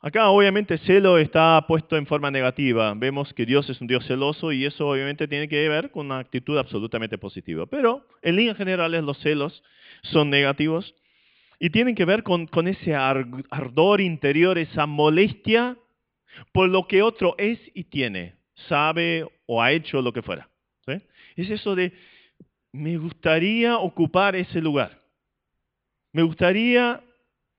Acá 0.00 0.28
obviamente 0.28 0.78
celo 0.78 1.18
está 1.18 1.64
puesto 1.66 1.96
en 1.96 2.06
forma 2.06 2.30
negativa. 2.30 2.94
Vemos 2.94 3.34
que 3.34 3.44
Dios 3.44 3.68
es 3.68 3.80
un 3.80 3.88
Dios 3.88 4.06
celoso 4.06 4.52
y 4.52 4.64
eso 4.64 4.86
obviamente 4.86 5.26
tiene 5.26 5.48
que 5.48 5.68
ver 5.68 5.90
con 5.90 6.06
una 6.06 6.20
actitud 6.20 6.56
absolutamente 6.56 7.18
positiva. 7.18 7.66
Pero 7.66 8.06
en 8.22 8.36
líneas 8.36 8.56
generales 8.56 9.02
los 9.02 9.18
celos 9.18 9.62
son 10.02 10.30
negativos 10.30 10.94
y 11.58 11.70
tienen 11.70 11.96
que 11.96 12.04
ver 12.04 12.22
con, 12.22 12.48
ese 12.68 12.94
ardor 12.94 14.00
interior, 14.00 14.56
esa 14.58 14.86
molestia 14.86 15.76
por 16.52 16.68
lo 16.68 16.86
que 16.86 17.02
otro 17.02 17.34
es 17.36 17.58
y 17.74 17.84
tiene, 17.84 18.36
sabe 18.68 19.26
o 19.46 19.60
ha 19.60 19.72
hecho 19.72 20.00
lo 20.00 20.12
que 20.12 20.22
fuera. 20.22 20.48
Es 21.36 21.50
eso 21.50 21.76
de, 21.76 21.92
me 22.72 22.96
gustaría 22.98 23.78
ocupar 23.78 24.34
ese 24.34 24.60
lugar. 24.60 25.02
Me 26.12 26.22
gustaría 26.22 27.00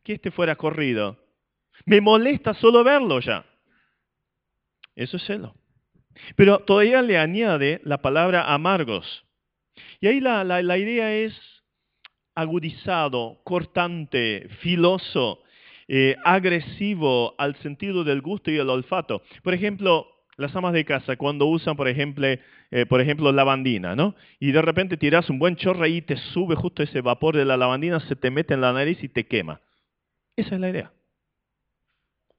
que 0.04 0.14
este 0.14 0.32
fuera 0.32 0.56
corrido. 0.56 1.18
Me 1.90 2.02
molesta 2.02 2.54
solo 2.54 2.84
verlo 2.84 3.20
ya. 3.20 3.44
Eso 4.96 5.18
es 5.18 5.24
celo. 5.26 5.56
Pero 6.36 6.60
todavía 6.60 7.02
le 7.02 7.18
añade 7.18 7.82
la 7.84 7.98
palabra 7.98 8.54
amargos. 8.54 9.26
Y 10.00 10.06
ahí 10.06 10.20
la, 10.20 10.44
la 10.44 10.78
idea 10.78 11.12
es 11.16 11.34
agudizado, 12.36 13.42
cortante, 13.44 14.50
filoso, 14.60 15.42
eh, 15.88 16.16
agresivo 16.24 17.34
al 17.40 17.56
sentido 17.56 18.04
del 18.04 18.22
gusto 18.22 18.52
y 18.52 18.58
el 18.58 18.70
olfato. 18.70 19.24
Por 19.42 19.56
ejemplo, 19.56 20.06
las 20.38 20.56
amas 20.56 20.74
de 20.74 20.86
casa 20.86 21.16
cuando 21.16 21.48
usan, 21.48 21.76
por 21.76 21.88
ejemplo, 21.88 22.28
eh, 22.28 22.86
por 22.88 23.02
ejemplo, 23.02 23.32
lavandina, 23.32 23.96
¿no? 23.96 24.14
Y 24.40 24.52
de 24.52 24.62
repente 24.62 24.96
tiras 24.96 25.28
un 25.32 25.40
buen 25.40 25.56
chorro 25.56 25.88
y 25.88 26.04
te 26.04 26.18
sube 26.18 26.56
justo 26.56 26.84
ese 26.84 27.02
vapor 27.02 27.36
de 27.36 27.46
la 27.46 27.58
lavandina, 27.58 28.00
se 28.02 28.16
te 28.16 28.30
mete 28.30 28.54
en 28.54 28.62
la 28.62 28.74
nariz 28.74 29.04
y 29.04 29.10
te 29.10 29.26
quema. 29.26 29.60
Esa 30.36 30.54
es 30.54 30.62
la 30.62 30.70
idea. 30.70 30.92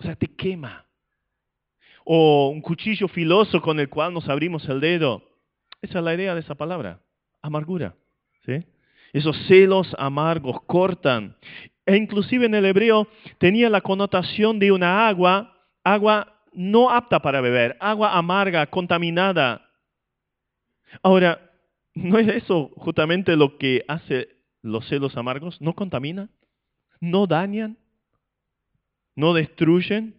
O 0.00 0.02
sea, 0.02 0.16
te 0.16 0.26
quema. 0.26 0.86
O 2.04 2.48
un 2.48 2.62
cuchillo 2.62 3.06
filoso 3.06 3.60
con 3.60 3.78
el 3.78 3.90
cual 3.90 4.14
nos 4.14 4.28
abrimos 4.28 4.66
el 4.68 4.80
dedo. 4.80 5.22
Esa 5.82 5.98
es 5.98 6.04
la 6.04 6.14
idea 6.14 6.34
de 6.34 6.40
esa 6.40 6.54
palabra. 6.54 7.00
Amargura. 7.42 7.94
¿sí? 8.46 8.64
Esos 9.12 9.36
celos 9.46 9.94
amargos 9.98 10.62
cortan. 10.62 11.36
E 11.84 11.96
inclusive 11.96 12.46
en 12.46 12.54
el 12.54 12.64
hebreo 12.64 13.08
tenía 13.38 13.68
la 13.68 13.82
connotación 13.82 14.58
de 14.58 14.72
una 14.72 15.06
agua, 15.06 15.54
agua 15.84 16.40
no 16.52 16.90
apta 16.90 17.20
para 17.20 17.40
beber, 17.40 17.76
agua 17.78 18.16
amarga, 18.16 18.66
contaminada. 18.66 19.68
Ahora, 21.02 21.50
¿no 21.94 22.18
es 22.18 22.28
eso 22.28 22.70
justamente 22.76 23.36
lo 23.36 23.58
que 23.58 23.84
hace 23.86 24.28
los 24.62 24.88
celos 24.88 25.16
amargos? 25.16 25.60
¿No 25.60 25.74
contaminan? 25.74 26.30
¿No 27.00 27.26
dañan? 27.26 27.76
¿No 29.16 29.34
destruyen? 29.34 30.14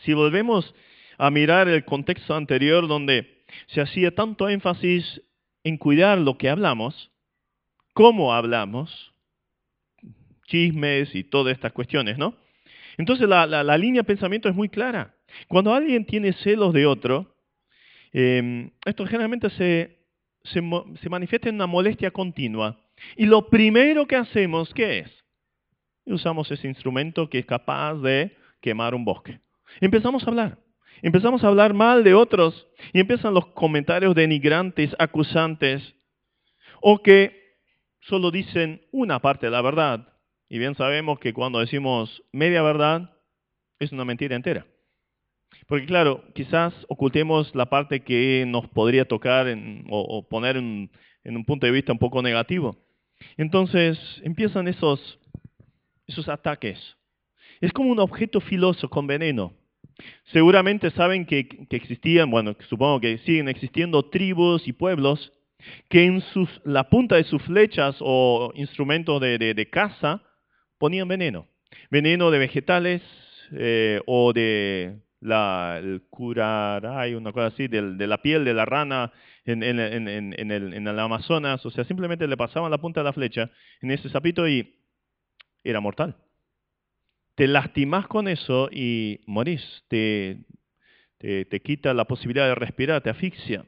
Si 0.00 0.12
volvemos 0.12 0.74
a 1.18 1.30
mirar 1.30 1.68
el 1.68 1.84
contexto 1.84 2.34
anterior 2.34 2.86
donde 2.88 3.44
se 3.68 3.80
hacía 3.80 4.14
tanto 4.14 4.48
énfasis 4.48 5.22
en 5.64 5.76
cuidar 5.76 6.18
lo 6.18 6.38
que 6.38 6.48
hablamos, 6.48 7.10
cómo 7.92 8.32
hablamos, 8.32 9.12
chismes 10.46 11.14
y 11.14 11.24
todas 11.24 11.54
estas 11.54 11.72
cuestiones, 11.72 12.18
¿no? 12.18 12.34
Entonces 12.96 13.28
la, 13.28 13.78
línea 13.78 14.02
de 14.02 14.06
pensamiento 14.06 14.48
es 14.48 14.54
muy 14.54 14.68
clara. 14.68 15.14
Cuando 15.46 15.72
alguien 15.72 16.04
tiene 16.04 16.32
celos 16.32 16.72
de 16.72 16.86
otro, 16.86 17.34
em, 18.12 18.70
esto 18.84 19.06
generalmente 19.06 19.50
se, 19.50 19.98
se, 20.44 20.60
manifiesta 21.08 21.48
en 21.48 21.56
una 21.56 21.66
molestia 21.66 22.10
continua. 22.10 22.80
Y 23.16 23.26
lo 23.26 23.48
primero 23.48 24.06
que 24.06 24.16
hacemos, 24.16 24.72
¿qué 24.74 25.00
es? 25.00 25.17
Usamos 26.08 26.50
ese 26.50 26.68
instrumento 26.68 27.28
que 27.28 27.40
es 27.40 27.46
capaz 27.46 27.94
de 27.94 28.36
quemar 28.60 28.94
un 28.94 29.04
bosque. 29.04 29.40
Empezamos 29.80 30.24
a 30.24 30.30
hablar. 30.30 30.58
Empezamos 31.02 31.44
a 31.44 31.48
hablar 31.48 31.74
mal 31.74 32.02
de 32.02 32.14
otros 32.14 32.66
y 32.92 33.00
empiezan 33.00 33.34
los 33.34 33.46
comentarios 33.48 34.14
denigrantes, 34.14 34.94
acusantes, 34.98 35.94
o 36.80 37.02
que 37.02 37.56
solo 38.00 38.30
dicen 38.30 38.82
una 38.90 39.20
parte 39.20 39.46
de 39.46 39.52
la 39.52 39.62
verdad. 39.62 40.12
Y 40.48 40.58
bien 40.58 40.74
sabemos 40.74 41.18
que 41.18 41.32
cuando 41.32 41.60
decimos 41.60 42.22
media 42.32 42.62
verdad, 42.62 43.10
es 43.78 43.92
una 43.92 44.04
mentira 44.04 44.34
entera. 44.34 44.66
Porque 45.66 45.86
claro, 45.86 46.24
quizás 46.34 46.74
ocultemos 46.88 47.54
la 47.54 47.66
parte 47.66 48.00
que 48.00 48.44
nos 48.46 48.68
podría 48.68 49.06
tocar 49.06 49.46
o, 49.90 50.26
poner 50.28 50.56
en, 50.56 50.90
un 51.24 51.44
punto 51.44 51.66
de 51.66 51.72
vista 51.72 51.92
un 51.92 51.98
poco 51.98 52.22
negativo. 52.22 52.76
Entonces 53.36 53.98
empiezan 54.22 54.68
esos, 54.68 55.18
esos 56.08 56.28
ataques. 56.28 56.78
Es 57.60 57.72
como 57.72 57.90
un 57.90 58.00
objeto 58.00 58.40
filoso 58.40 58.88
con 58.88 59.06
veneno. 59.06 59.52
Seguramente 60.32 60.90
saben 60.90 61.26
que, 61.26 61.48
existían, 61.70 62.30
bueno, 62.30 62.56
supongo 62.68 63.00
que 63.00 63.18
siguen 63.18 63.48
existiendo 63.48 64.04
tribus 64.04 64.66
y 64.66 64.72
pueblos 64.72 65.32
que 65.88 66.04
en 66.04 66.20
sus, 66.20 66.48
la 66.64 66.88
punta 66.88 67.16
de 67.16 67.24
sus 67.24 67.42
flechas 67.42 67.96
o 68.00 68.52
instrumentos 68.54 69.20
de, 69.20 69.68
caza 69.70 70.22
ponían 70.78 71.08
veneno. 71.08 71.48
Veneno 71.90 72.30
de 72.30 72.38
vegetales 72.38 73.02
eh, 73.52 74.00
o 74.06 74.32
de 74.32 75.00
la 75.20 75.78
el 75.82 76.02
curaray, 76.10 77.14
una 77.14 77.32
cosa 77.32 77.46
así, 77.46 77.66
de, 77.66 78.06
la 78.06 78.22
piel 78.22 78.44
de 78.44 78.54
la 78.54 78.64
rana 78.64 79.12
en, 79.44 79.64
el, 79.64 79.80
en, 79.80 80.52
el, 80.52 80.98
Amazonas. 80.98 81.64
O 81.66 81.70
sea, 81.70 81.84
simplemente 81.84 82.28
le 82.28 82.36
pasaban 82.36 82.70
la 82.70 82.78
punta 82.78 83.00
de 83.00 83.04
la 83.04 83.12
flecha 83.12 83.50
en 83.80 83.90
ese 83.90 84.08
sapito 84.10 84.46
y 84.46 84.77
era 85.64 85.80
mortal. 85.80 86.16
Te 87.34 87.46
lastimas 87.46 88.06
con 88.06 88.28
eso 88.28 88.68
y 88.72 89.20
morís. 89.26 89.84
Te, 89.88 90.38
te, 91.18 91.44
te 91.44 91.60
quita 91.60 91.94
la 91.94 92.04
posibilidad 92.04 92.48
de 92.48 92.54
respirar, 92.54 93.02
te 93.02 93.10
asfixia. 93.10 93.64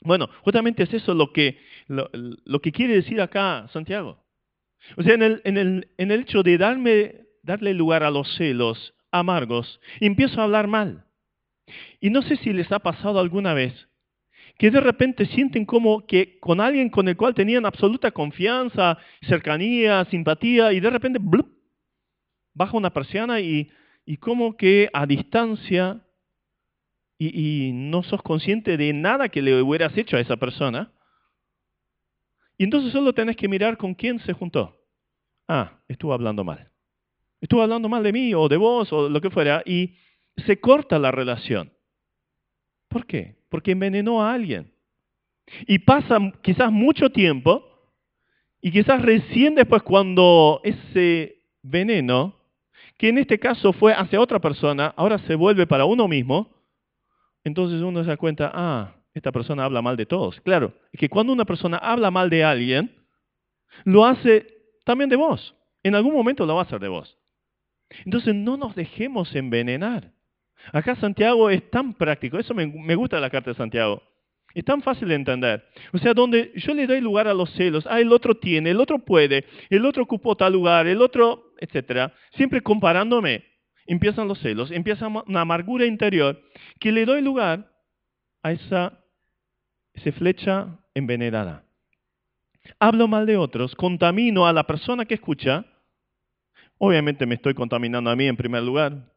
Bueno, 0.00 0.28
justamente 0.42 0.82
es 0.82 0.92
eso 0.92 1.14
lo 1.14 1.32
que, 1.32 1.58
lo, 1.88 2.60
que 2.60 2.72
quiere 2.72 2.94
decir 2.94 3.20
acá 3.20 3.66
Santiago. 3.72 4.22
O 4.96 5.02
sea, 5.02 5.14
en 5.14 5.22
el, 5.22 5.40
en 5.44 5.56
el, 5.56 5.88
en 5.96 6.10
el 6.10 6.20
hecho 6.20 6.42
de 6.42 6.58
darme, 6.58 7.22
darle 7.42 7.72
lugar 7.72 8.02
a 8.02 8.10
los 8.10 8.32
celos 8.36 8.94
amargos, 9.10 9.80
empiezo 10.00 10.40
a 10.40 10.44
hablar 10.44 10.66
mal. 10.66 11.06
Y 12.00 12.10
no 12.10 12.20
sé 12.20 12.36
si 12.36 12.52
les 12.52 12.70
ha 12.70 12.80
pasado 12.80 13.18
alguna 13.18 13.54
vez 13.54 13.88
que 14.58 14.70
de 14.70 14.80
repente 14.80 15.26
sienten 15.26 15.64
como 15.64 16.06
que 16.06 16.38
con 16.38 16.60
alguien 16.60 16.88
con 16.88 17.08
el 17.08 17.16
cual 17.16 17.34
tenían 17.34 17.66
absoluta 17.66 18.10
confianza, 18.10 18.98
cercanía, 19.22 20.04
simpatía, 20.06 20.72
y 20.72 20.80
de 20.80 20.90
repente 20.90 21.20
baja 22.54 22.76
una 22.76 22.92
persiana 22.92 23.40
y, 23.40 23.70
y 24.06 24.16
como 24.16 24.56
que 24.56 24.88
a 24.92 25.06
distancia 25.06 26.00
y, 27.18 27.72
no 27.72 28.02
sos 28.02 28.22
consciente 28.22 28.76
de 28.76 28.92
nada 28.92 29.28
que 29.28 29.42
le 29.42 29.62
hubieras 29.62 29.96
hecho 29.96 30.16
a 30.16 30.20
esa 30.20 30.36
persona, 30.36 30.92
y 32.58 32.64
entonces 32.64 32.92
solo 32.92 33.12
tenés 33.12 33.36
que 33.36 33.48
mirar 33.48 33.76
con 33.76 33.94
quién 33.94 34.20
se 34.20 34.32
juntó. 34.32 34.80
Ah, 35.48 35.80
estuvo 35.88 36.12
hablando 36.12 36.44
mal. 36.44 36.70
Estuvo 37.40 37.62
hablando 37.62 37.88
mal 37.88 38.02
de 38.02 38.12
mí 38.12 38.32
o 38.34 38.48
de 38.48 38.56
vos 38.56 38.92
o 38.92 39.08
lo 39.08 39.20
que 39.20 39.30
fuera 39.30 39.62
y 39.66 39.96
se 40.46 40.60
corta 40.60 40.98
la 40.98 41.10
relación. 41.10 41.72
¿Por 42.88 43.06
qué? 43.06 43.36
Porque 43.54 43.70
envenenó 43.70 44.20
a 44.20 44.34
alguien. 44.34 44.72
Y 45.68 45.78
pasa 45.78 46.18
quizás 46.42 46.72
mucho 46.72 47.10
tiempo 47.10 47.64
y 48.60 48.72
quizás 48.72 49.00
recién 49.00 49.54
después 49.54 49.84
cuando 49.84 50.60
ese 50.64 51.36
veneno, 51.62 52.34
que 52.98 53.10
en 53.10 53.18
este 53.18 53.38
caso 53.38 53.72
fue 53.72 53.94
hacia 53.94 54.20
otra 54.20 54.40
persona, 54.40 54.92
ahora 54.96 55.18
se 55.18 55.36
vuelve 55.36 55.68
para 55.68 55.84
uno 55.84 56.08
mismo, 56.08 56.52
entonces 57.44 57.80
uno 57.80 58.02
se 58.02 58.10
da 58.10 58.16
cuenta, 58.16 58.50
ah, 58.52 58.96
esta 59.14 59.30
persona 59.30 59.64
habla 59.64 59.80
mal 59.82 59.96
de 59.96 60.06
todos. 60.06 60.40
Claro, 60.40 60.74
es 60.90 60.98
que 60.98 61.08
cuando 61.08 61.32
una 61.32 61.44
persona 61.44 61.76
habla 61.76 62.10
mal 62.10 62.30
de 62.30 62.42
alguien, 62.42 62.92
lo 63.84 64.04
hace 64.04 64.48
también 64.84 65.10
de 65.10 65.14
vos. 65.14 65.54
En 65.84 65.94
algún 65.94 66.12
momento 66.12 66.44
lo 66.44 66.56
va 66.56 66.62
a 66.62 66.64
hacer 66.64 66.80
de 66.80 66.88
vos. 66.88 67.16
Entonces 68.04 68.34
no 68.34 68.56
nos 68.56 68.74
dejemos 68.74 69.32
envenenar. 69.36 70.13
Acá 70.72 70.96
Santiago 70.96 71.50
es 71.50 71.70
tan 71.70 71.94
práctico, 71.94 72.38
eso 72.38 72.54
me, 72.54 72.94
gusta 72.94 73.20
la 73.20 73.30
carta 73.30 73.50
de 73.50 73.56
Santiago. 73.56 74.02
Es 74.54 74.64
tan 74.64 74.82
fácil 74.82 75.08
de 75.08 75.16
entender. 75.16 75.64
O 75.92 75.98
sea, 75.98 76.14
donde 76.14 76.52
yo 76.54 76.74
le 76.74 76.86
doy 76.86 77.00
lugar 77.00 77.26
a 77.26 77.34
los 77.34 77.50
celos, 77.54 77.86
ah, 77.90 78.00
el 78.00 78.12
otro 78.12 78.36
tiene, 78.36 78.70
el 78.70 78.80
otro 78.80 79.00
puede, 79.00 79.44
el 79.68 79.84
otro 79.84 80.04
ocupó 80.04 80.36
tal 80.36 80.52
lugar, 80.52 80.86
el 80.86 81.02
otro, 81.02 81.52
etcétera, 81.58 82.12
siempre 82.32 82.60
comparándome 82.60 83.42
empiezan 83.86 84.28
los 84.28 84.38
celos, 84.40 84.70
empieza 84.70 85.08
una 85.08 85.40
amargura 85.40 85.86
interior 85.86 86.40
que 86.80 86.92
le 86.92 87.04
doy 87.04 87.20
lugar 87.20 87.70
a 88.42 88.52
esa, 88.52 89.04
esa 89.92 90.12
flecha 90.12 90.78
envenenada. 90.94 91.64
Hablo 92.78 93.08
mal 93.08 93.26
de 93.26 93.36
otros, 93.36 93.74
contamino 93.74 94.46
a 94.46 94.52
la 94.52 94.64
persona 94.64 95.04
que 95.04 95.14
escucha, 95.14 95.66
obviamente 96.78 97.26
me 97.26 97.34
estoy 97.34 97.54
contaminando 97.54 98.10
a 98.10 98.16
mí 98.16 98.26
en 98.26 98.36
primer 98.36 98.62
lugar. 98.62 99.13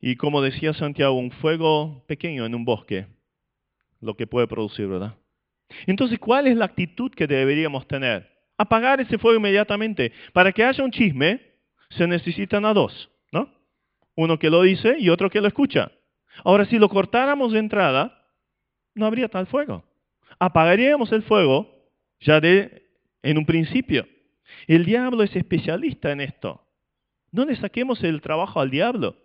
Y 0.00 0.16
como 0.16 0.42
decía 0.42 0.72
Santiago, 0.74 1.14
un 1.14 1.30
fuego 1.30 2.04
pequeño 2.06 2.46
en 2.46 2.54
un 2.54 2.64
bosque, 2.64 3.06
lo 4.00 4.14
que 4.14 4.26
puede 4.26 4.46
producir, 4.46 4.86
¿verdad? 4.86 5.16
Entonces, 5.86 6.18
¿cuál 6.18 6.46
es 6.46 6.56
la 6.56 6.66
actitud 6.66 7.10
que 7.12 7.26
deberíamos 7.26 7.86
tener? 7.86 8.30
Apagar 8.56 9.00
ese 9.00 9.18
fuego 9.18 9.38
inmediatamente. 9.38 10.12
Para 10.32 10.52
que 10.52 10.64
haya 10.64 10.84
un 10.84 10.90
chisme, 10.90 11.40
se 11.90 12.06
necesitan 12.06 12.64
a 12.64 12.72
dos 12.72 13.10
Uno 14.14 14.36
que 14.36 14.50
lo 14.50 14.62
dice 14.62 14.96
y 14.98 15.10
otro 15.10 15.30
que 15.30 15.40
lo 15.40 15.46
escucha. 15.46 15.92
Ahora, 16.42 16.64
si 16.64 16.76
lo 16.76 16.88
cortáramos 16.88 17.52
de 17.52 17.60
entrada, 17.60 18.26
no 18.94 19.06
habría 19.06 19.28
tal 19.28 19.46
fuego. 19.46 19.84
Apagaríamos 20.40 21.12
el 21.12 21.22
fuego 21.22 21.88
ya 22.20 22.40
de 22.40 22.88
en 23.22 23.38
un 23.38 23.46
principio. 23.46 24.08
El 24.66 24.84
diablo 24.84 25.22
es 25.22 25.36
especialista 25.36 26.10
en 26.10 26.20
esto. 26.20 26.64
No 27.30 27.44
le 27.44 27.54
saquemos 27.54 28.02
el 28.02 28.20
trabajo 28.20 28.60
al 28.60 28.70
diablo. 28.70 29.16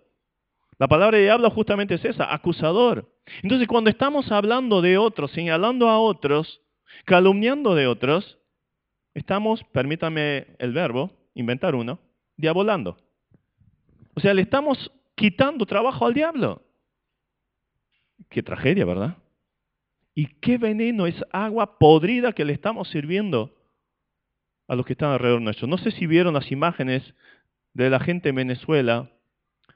La 0.79 0.87
palabra 0.87 1.17
de 1.17 1.23
diablo 1.25 1.49
justamente 1.49 1.95
es 1.95 2.05
esa, 2.05 2.33
acusador. 2.33 3.11
Entonces, 3.41 3.67
cuando 3.67 3.89
estamos 3.89 4.31
hablando 4.31 4.81
de 4.81 4.97
otros, 4.97 5.31
señalando 5.31 5.89
a 5.89 5.99
otros, 5.99 6.61
calumniando 7.05 7.75
de 7.75 7.87
otros, 7.87 8.39
estamos, 9.13 9.63
permítame 9.71 10.55
el 10.59 10.73
verbo, 10.73 11.11
inventar 11.33 11.75
uno, 11.75 11.99
diabolando. 12.37 12.97
O 14.15 14.19
sea, 14.19 14.33
le 14.33 14.41
estamos 14.41 14.91
quitando 15.15 15.65
trabajo 15.65 16.05
al 16.05 16.13
diablo. 16.13 16.63
Qué 18.29 18.41
tragedia, 18.43 18.85
¿verdad? 18.85 19.17
Y 20.15 20.27
qué 20.39 20.57
veneno 20.57 21.07
es 21.07 21.15
agua 21.31 21.77
podrida 21.77 22.33
que 22.33 22.45
le 22.45 22.53
estamos 22.53 22.89
sirviendo 22.89 23.55
a 24.67 24.75
los 24.75 24.85
que 24.85 24.93
están 24.93 25.11
alrededor 25.11 25.41
nuestro. 25.41 25.67
No 25.67 25.77
sé 25.77 25.91
si 25.91 26.07
vieron 26.07 26.33
las 26.33 26.51
imágenes 26.51 27.13
de 27.73 27.89
la 27.89 27.99
gente 27.99 28.29
en 28.29 28.35
Venezuela 28.35 29.11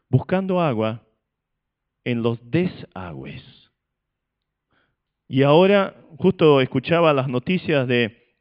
buscando 0.09 0.61
agua 0.61 1.03
en 2.03 2.21
los 2.23 2.39
desagües. 2.49 3.43
Y 5.27 5.43
ahora 5.43 5.95
justo 6.17 6.61
escuchaba 6.61 7.13
las 7.13 7.27
noticias 7.27 7.87
de, 7.87 8.35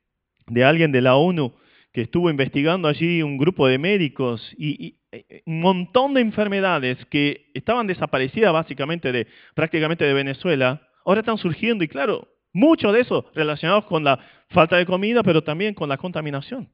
de 0.46 0.64
alguien 0.64 0.92
de 0.92 1.00
la 1.00 1.16
ONU 1.16 1.52
que 1.92 2.02
estuvo 2.02 2.30
investigando 2.30 2.88
allí 2.88 3.22
un 3.22 3.38
grupo 3.38 3.66
de 3.66 3.78
médicos 3.78 4.54
y, 4.56 4.98
eh, 5.12 5.42
un 5.46 5.60
montón 5.60 6.14
de 6.14 6.20
enfermedades 6.20 7.04
que 7.06 7.50
estaban 7.54 7.86
desaparecidas 7.86 8.52
básicamente 8.52 9.12
de 9.12 9.26
prácticamente 9.54 10.04
de 10.04 10.12
Venezuela, 10.12 10.86
ahora 11.04 11.20
están 11.20 11.38
surgiendo 11.38 11.82
y 11.84 11.88
claro, 11.88 12.28
muchos 12.52 12.92
de 12.92 13.00
esos 13.00 13.24
relacionados 13.34 13.86
con 13.86 14.04
la 14.04 14.18
falta 14.50 14.76
de 14.76 14.86
comida, 14.86 15.22
pero 15.22 15.42
también 15.42 15.74
con 15.74 15.88
la 15.88 15.96
contaminación. 15.96 16.70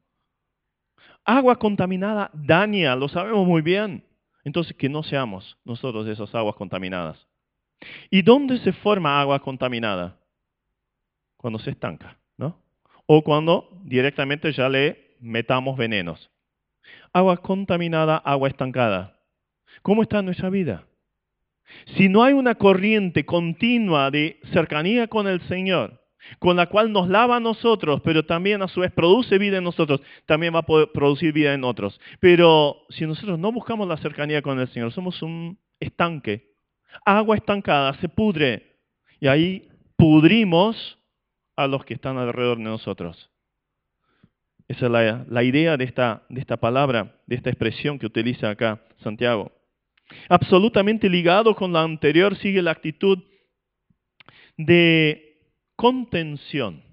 Agua 1.25 1.57
contaminada 1.57 2.29
daña, 2.33 2.95
lo 2.95 3.07
sabemos 3.07 3.47
muy 3.47 3.61
bien. 3.61 4.03
Entonces, 4.43 4.75
que 4.75 4.89
no 4.89 5.03
seamos 5.03 5.57
nosotros 5.63 6.07
esas 6.07 6.33
aguas 6.35 6.55
contaminadas. 6.55 7.27
¿Y 8.09 8.21
dónde 8.21 8.59
se 8.59 8.73
forma 8.73 9.19
agua 9.19 9.39
contaminada? 9.39 10.17
Cuando 11.37 11.59
se 11.59 11.71
estanca, 11.71 12.17
¿no? 12.37 12.59
O 13.05 13.23
cuando 13.23 13.69
directamente 13.83 14.51
ya 14.51 14.69
le 14.69 15.15
metamos 15.19 15.77
venenos. 15.77 16.29
Agua 17.11 17.37
contaminada, 17.37 18.17
agua 18.17 18.49
estancada. 18.49 19.19
¿Cómo 19.81 20.03
está 20.03 20.21
nuestra 20.21 20.49
vida? 20.49 20.85
Si 21.97 22.09
no 22.09 22.23
hay 22.23 22.33
una 22.33 22.55
corriente 22.55 23.25
continua 23.25 24.11
de 24.11 24.39
cercanía 24.51 25.07
con 25.07 25.27
el 25.27 25.41
Señor, 25.47 26.02
con 26.39 26.55
la 26.55 26.67
cual 26.67 26.91
nos 26.91 27.09
lava 27.09 27.37
a 27.37 27.39
nosotros, 27.39 28.01
pero 28.03 28.25
también 28.25 28.61
a 28.61 28.67
su 28.67 28.81
vez 28.81 28.91
produce 28.91 29.37
vida 29.37 29.57
en 29.57 29.63
nosotros, 29.63 30.01
también 30.25 30.53
va 30.53 30.59
a 30.59 30.65
poder 30.65 30.89
producir 30.93 31.33
vida 31.33 31.53
en 31.53 31.63
otros. 31.63 31.99
Pero 32.19 32.83
si 32.89 33.05
nosotros 33.05 33.39
no 33.39 33.51
buscamos 33.51 33.87
la 33.87 33.97
cercanía 33.97 34.41
con 34.41 34.59
el 34.59 34.67
Señor, 34.69 34.91
somos 34.91 35.21
un 35.21 35.57
estanque, 35.79 36.53
agua 37.05 37.35
estancada, 37.35 37.93
se 37.95 38.09
pudre, 38.09 38.77
y 39.19 39.27
ahí 39.27 39.67
pudrimos 39.95 40.97
a 41.55 41.67
los 41.67 41.85
que 41.85 41.93
están 41.93 42.17
alrededor 42.17 42.57
de 42.57 42.63
nosotros. 42.63 43.29
Esa 44.67 44.85
es 44.85 44.91
la, 44.91 45.25
la 45.29 45.43
idea 45.43 45.77
de 45.77 45.83
esta, 45.83 46.23
de 46.29 46.39
esta 46.39 46.57
palabra, 46.57 47.15
de 47.27 47.35
esta 47.35 47.49
expresión 47.49 47.99
que 47.99 48.05
utiliza 48.05 48.49
acá 48.49 48.81
Santiago. 49.03 49.51
Absolutamente 50.29 51.09
ligado 51.09 51.55
con 51.55 51.73
la 51.73 51.83
anterior 51.83 52.35
sigue 52.37 52.61
la 52.61 52.71
actitud 52.71 53.19
de 54.57 55.32
contención, 55.75 56.83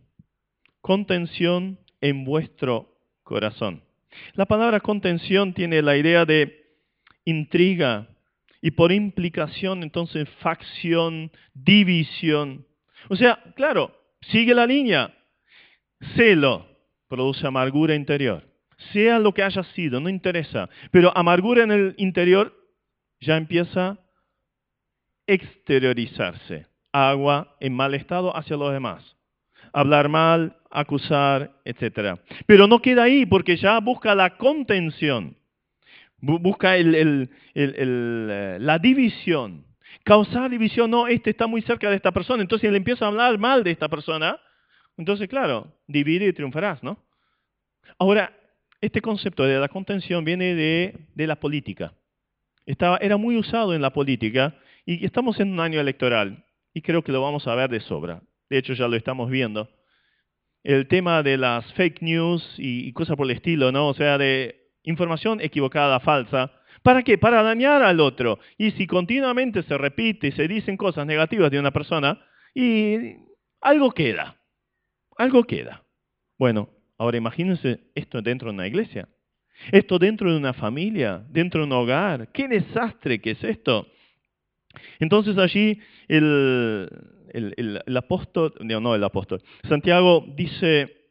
contención 0.80 1.78
en 2.00 2.24
vuestro 2.24 2.96
corazón. 3.22 3.82
La 4.34 4.46
palabra 4.46 4.80
contención 4.80 5.54
tiene 5.54 5.82
la 5.82 5.96
idea 5.96 6.24
de 6.24 6.66
intriga 7.24 8.08
y 8.60 8.72
por 8.72 8.92
implicación 8.92 9.82
entonces 9.82 10.28
facción, 10.40 11.30
división. 11.54 12.66
O 13.08 13.16
sea, 13.16 13.42
claro, 13.56 13.96
sigue 14.22 14.54
la 14.54 14.66
línea. 14.66 15.14
Celo 16.16 16.66
produce 17.08 17.46
amargura 17.46 17.94
interior. 17.94 18.46
Sea 18.92 19.18
lo 19.18 19.34
que 19.34 19.42
haya 19.42 19.62
sido, 19.74 20.00
no 20.00 20.08
interesa. 20.08 20.68
Pero 20.90 21.16
amargura 21.16 21.64
en 21.64 21.70
el 21.70 21.94
interior 21.98 22.54
ya 23.20 23.36
empieza 23.36 23.90
a 23.90 23.98
exteriorizarse 25.26 26.69
agua 26.92 27.56
en 27.60 27.74
mal 27.74 27.94
estado 27.94 28.36
hacia 28.36 28.56
los 28.56 28.72
demás. 28.72 29.16
Hablar 29.72 30.08
mal, 30.08 30.56
acusar, 30.70 31.52
etc. 31.64 32.18
Pero 32.46 32.66
no 32.66 32.80
queda 32.80 33.04
ahí 33.04 33.26
porque 33.26 33.56
ya 33.56 33.78
busca 33.80 34.14
la 34.14 34.36
contención, 34.36 35.36
busca 36.20 36.76
eh, 36.76 37.28
la 38.60 38.78
división. 38.78 39.66
Causar 40.04 40.50
división, 40.50 40.90
no, 40.90 41.08
este 41.08 41.30
está 41.30 41.46
muy 41.46 41.62
cerca 41.62 41.90
de 41.90 41.96
esta 41.96 42.12
persona, 42.12 42.42
entonces 42.42 42.70
le 42.70 42.76
empieza 42.78 43.04
a 43.04 43.08
hablar 43.08 43.38
mal 43.38 43.62
de 43.62 43.70
esta 43.70 43.88
persona, 43.88 44.40
entonces 44.96 45.28
claro, 45.28 45.72
divide 45.86 46.26
y 46.26 46.32
triunfarás, 46.32 46.82
¿no? 46.82 47.04
Ahora, 47.98 48.32
este 48.80 49.02
concepto 49.02 49.44
de 49.44 49.58
la 49.58 49.68
contención 49.68 50.24
viene 50.24 50.54
de, 50.54 50.96
de 51.14 51.26
la 51.26 51.36
política. 51.36 51.92
Estaba, 52.64 52.96
era 52.98 53.16
muy 53.16 53.36
usado 53.36 53.74
en 53.74 53.82
la 53.82 53.92
política 53.92 54.56
y 54.86 55.04
estamos 55.04 55.38
en 55.40 55.52
un 55.52 55.60
año 55.60 55.80
electoral. 55.80 56.44
Y 56.72 56.82
creo 56.82 57.02
que 57.02 57.12
lo 57.12 57.22
vamos 57.22 57.46
a 57.46 57.54
ver 57.54 57.70
de 57.70 57.80
sobra. 57.80 58.22
De 58.48 58.58
hecho, 58.58 58.74
ya 58.74 58.88
lo 58.88 58.96
estamos 58.96 59.30
viendo. 59.30 59.68
El 60.62 60.88
tema 60.88 61.22
de 61.22 61.36
las 61.36 61.72
fake 61.74 62.02
news 62.02 62.54
y, 62.58 62.92
cosas 62.92 63.16
por 63.16 63.26
el 63.26 63.36
estilo, 63.36 63.72
¿no? 63.72 63.88
O 63.88 63.94
sea, 63.94 64.18
de 64.18 64.68
información 64.82 65.40
equivocada, 65.40 66.00
falsa. 66.00 66.52
¿Para 66.82 67.02
qué? 67.02 67.18
Para 67.18 67.42
dañar 67.42 67.82
al 67.82 68.00
otro. 68.00 68.38
Y 68.58 68.72
si 68.72 68.86
continuamente 68.86 69.62
se 69.62 69.78
repite 69.78 70.28
y 70.28 70.32
se 70.32 70.48
dicen 70.48 70.76
cosas 70.76 71.06
negativas 71.06 71.50
de 71.50 71.58
una 71.58 71.70
persona, 71.70 72.20
y 72.54 73.16
algo 73.60 73.92
queda. 73.92 74.36
Algo 75.16 75.44
queda. 75.44 75.84
Bueno, 76.38 76.70
ahora 76.98 77.18
imagínense 77.18 77.80
esto 77.94 78.22
dentro 78.22 78.48
de 78.48 78.54
una 78.54 78.66
iglesia. 78.66 79.08
Esto 79.72 79.98
dentro 79.98 80.30
de 80.30 80.38
una 80.38 80.54
familia, 80.54 81.24
dentro 81.28 81.60
de 81.60 81.66
un 81.66 81.72
hogar. 81.72 82.32
¿Qué 82.32 82.48
desastre 82.48 83.20
que 83.20 83.32
es 83.32 83.44
esto? 83.44 83.86
Entonces 84.98 85.36
allí 85.36 85.80
el, 86.16 87.96
apóstol, 87.96 88.54
no, 88.60 88.94
el 88.94 89.04
apóstol, 89.04 89.42
Santiago 89.68 90.24
dice, 90.36 91.10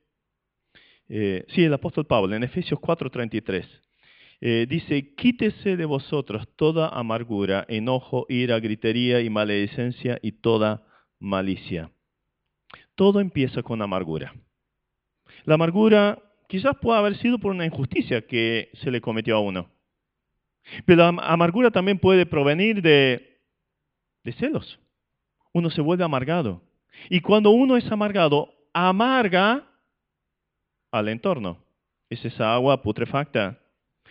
eh, 1.08 1.46
sí, 1.50 1.64
el 1.64 1.74
apóstol 1.74 2.06
Pablo, 2.06 2.36
en 2.36 2.44
Efesios 2.44 2.80
4:33, 2.80 3.66
eh, 4.42 4.66
dice, 4.70 5.16
quítese 5.16 5.78
de 5.78 5.86
vosotros 5.86 6.48
toda 6.56 6.90
amargura, 6.90 7.66
enojo, 7.68 8.26
ira, 8.30 8.60
gritería 8.60 9.22
y 9.22 9.30
maledicencia 9.30 10.20
y 10.22 10.34
toda 10.34 10.86
malicia. 11.20 11.92
Todo 12.96 13.20
empieza 13.20 13.64
con 13.64 13.82
amargura. 13.82 14.34
La 15.46 15.56
amargura 15.56 16.22
quizás 16.48 16.76
pueda 16.82 17.00
haber 17.00 17.16
sido 17.18 17.40
por 17.40 17.52
una 17.52 17.66
injusticia 17.66 18.26
que 18.26 18.70
se 18.82 18.92
le 18.92 19.02
cometió 19.02 19.36
a 19.36 19.40
uno. 19.40 19.70
Pero 20.86 20.98
la 20.98 21.08
amargura 21.08 21.72
también 21.72 22.00
puede 22.00 22.26
provenir 22.26 22.82
de 22.82 23.30
de 24.24 24.34
celos. 24.34 24.80
Uno 25.54 25.70
se 25.70 25.82
vuelve 25.82 26.04
amargado. 26.04 26.62
Y 27.10 27.22
cuando 27.22 27.52
uno 27.52 27.78
es 27.78 27.90
amargado, 27.92 28.54
amarga 28.74 29.66
al 30.92 31.10
entorno. 31.10 31.58
Es 32.10 32.26
esa 32.26 32.54
agua 32.54 32.82
putrefacta, 32.82 33.60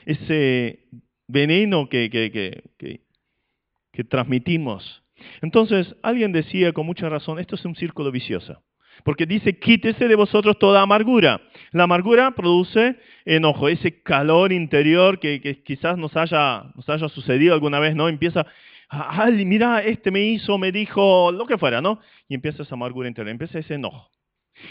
ese 0.04 0.86
veneno 1.26 1.88
que, 1.88 2.08
que, 2.10 2.62
que, 2.78 4.04
transmitimos. 4.04 5.02
Entonces, 5.42 5.96
alguien 6.02 6.30
decía 6.30 6.72
con 6.72 6.86
mucha 6.86 7.08
razón, 7.08 7.40
esto 7.40 7.56
es 7.56 7.64
un 7.64 7.74
círculo 7.74 8.12
vicioso. 8.12 8.62
Porque 9.04 9.26
dice, 9.26 9.58
quítese 9.58 10.06
de 10.06 10.14
vosotros 10.14 10.58
toda 10.58 10.82
amargura. 10.82 11.40
La 11.72 11.84
amargura 11.84 12.32
produce 12.32 12.96
enojo, 13.24 13.68
ese 13.68 14.02
calor 14.02 14.52
interior 14.52 15.18
que, 15.18 15.40
que 15.40 15.62
quizás 15.62 15.98
nos 15.98 16.16
haya, 16.16 16.70
nos 16.74 16.88
haya 16.88 17.08
sucedido 17.08 17.54
alguna 17.54 17.80
vez, 17.80 17.94
¿no? 17.94 18.08
Empieza 18.08 18.46
ay, 18.88 19.44
mira, 19.44 19.82
este 19.82 20.10
me 20.10 20.20
hizo, 20.20 20.58
me 20.58 20.72
dijo, 20.72 21.30
lo 21.32 21.46
que 21.46 21.58
fuera, 21.58 21.80
¿no? 21.80 22.00
Y 22.28 22.34
empieza 22.34 22.62
esa 22.62 22.74
amargura 22.74 23.08
interior, 23.08 23.30
empieza 23.30 23.58
ese 23.58 23.74
enojo. 23.74 24.10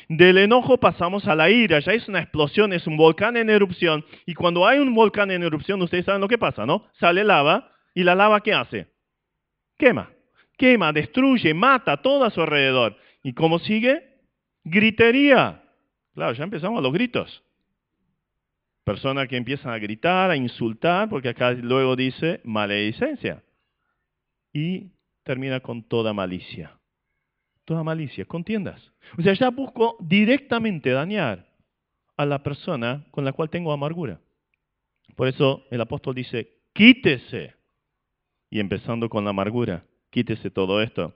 Del 0.09 0.37
enojo 0.37 0.79
pasamos 0.79 1.27
a 1.27 1.35
la 1.35 1.49
ira, 1.49 1.79
ya 1.79 1.93
es 1.93 2.07
una 2.07 2.19
explosión, 2.19 2.73
es 2.73 2.87
un 2.87 2.97
volcán 2.97 3.37
en 3.37 3.49
erupción. 3.49 4.05
Y 4.25 4.33
cuando 4.33 4.67
hay 4.67 4.79
un 4.79 4.93
volcán 4.93 5.31
en 5.31 5.43
erupción, 5.43 5.81
ustedes 5.81 6.05
saben 6.05 6.21
lo 6.21 6.27
que 6.27 6.37
pasa, 6.37 6.65
¿no? 6.65 6.87
Sale 6.99 7.23
lava 7.23 7.71
y 7.93 8.03
la 8.03 8.15
lava 8.15 8.41
¿qué 8.41 8.53
hace? 8.53 8.87
Quema, 9.77 10.11
quema, 10.57 10.91
destruye, 10.91 11.53
mata 11.53 11.97
todo 12.01 12.25
a 12.25 12.31
su 12.31 12.41
alrededor. 12.41 12.97
¿Y 13.23 13.33
cómo 13.33 13.59
sigue? 13.59 14.03
Gritería. 14.63 15.63
Claro, 16.13 16.33
ya 16.33 16.43
empezamos 16.43 16.79
a 16.79 16.81
los 16.81 16.93
gritos. 16.93 17.43
Personas 18.83 19.27
que 19.27 19.37
empiezan 19.37 19.73
a 19.73 19.79
gritar, 19.79 20.31
a 20.31 20.35
insultar, 20.35 21.09
porque 21.09 21.29
acá 21.29 21.51
luego 21.51 21.95
dice 21.95 22.41
maledicencia. 22.43 23.43
Y 24.57 24.89
termina 25.23 25.59
con 25.59 25.83
toda 25.83 26.13
malicia. 26.13 26.79
Toda 27.63 27.83
malicia, 27.83 28.25
contiendas. 28.25 28.91
O 29.15 29.21
sea, 29.21 29.33
ya 29.33 29.51
busco 29.51 29.97
directamente 29.99 30.89
dañar 30.89 31.45
a 32.15 32.25
la 32.25 32.41
persona 32.41 33.05
con 33.11 33.23
la 33.23 33.33
cual 33.33 33.51
tengo 33.51 33.71
amargura. 33.71 34.19
Por 35.15 35.27
eso 35.27 35.63
el 35.69 35.79
apóstol 35.79 36.15
dice, 36.15 36.57
quítese. 36.73 37.53
Y 38.49 38.59
empezando 38.59 39.09
con 39.09 39.25
la 39.25 39.29
amargura, 39.29 39.85
quítese 40.09 40.49
todo 40.49 40.81
esto. 40.81 41.13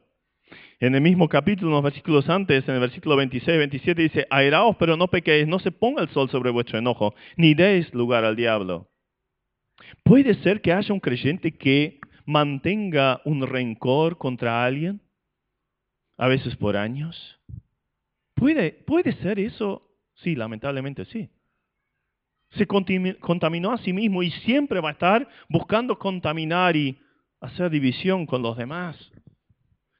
En 0.79 0.93
el 0.93 1.01
mismo 1.01 1.27
capítulo, 1.27 1.71
unos 1.71 1.83
versículos 1.83 2.29
antes, 2.29 2.69
en 2.69 2.75
el 2.75 2.81
versículo 2.81 3.15
26, 3.15 3.57
27, 3.57 4.01
dice, 4.03 4.27
airaos, 4.29 4.75
pero 4.77 4.95
no 4.95 5.07
pequéis, 5.07 5.47
no 5.47 5.57
se 5.57 5.71
ponga 5.71 6.03
el 6.03 6.09
sol 6.09 6.29
sobre 6.29 6.51
vuestro 6.51 6.77
enojo, 6.77 7.15
ni 7.37 7.55
deis 7.55 7.91
lugar 7.91 8.23
al 8.23 8.35
diablo. 8.35 8.91
¿Puede 10.03 10.35
ser 10.43 10.61
que 10.61 10.73
haya 10.73 10.93
un 10.93 10.99
creyente 10.99 11.53
que 11.57 12.01
mantenga 12.31 13.21
un 13.25 13.45
rencor 13.45 14.17
contra 14.17 14.63
alguien? 14.63 15.01
A 16.17 16.27
veces 16.27 16.55
por 16.55 16.77
años. 16.77 17.39
¿Puede, 18.33 18.71
puede 18.71 19.13
ser 19.17 19.39
eso? 19.39 19.87
Sí, 20.15 20.35
lamentablemente 20.35 21.05
sí. 21.05 21.29
Se 22.51 22.65
contaminó 22.67 23.71
a 23.71 23.77
sí 23.77 23.93
mismo 23.93 24.23
y 24.23 24.31
siempre 24.31 24.79
va 24.81 24.89
a 24.89 24.93
estar 24.93 25.27
buscando 25.47 25.97
contaminar 25.97 26.75
y 26.75 26.99
hacer 27.39 27.69
división 27.69 28.25
con 28.25 28.41
los 28.41 28.57
demás. 28.57 28.97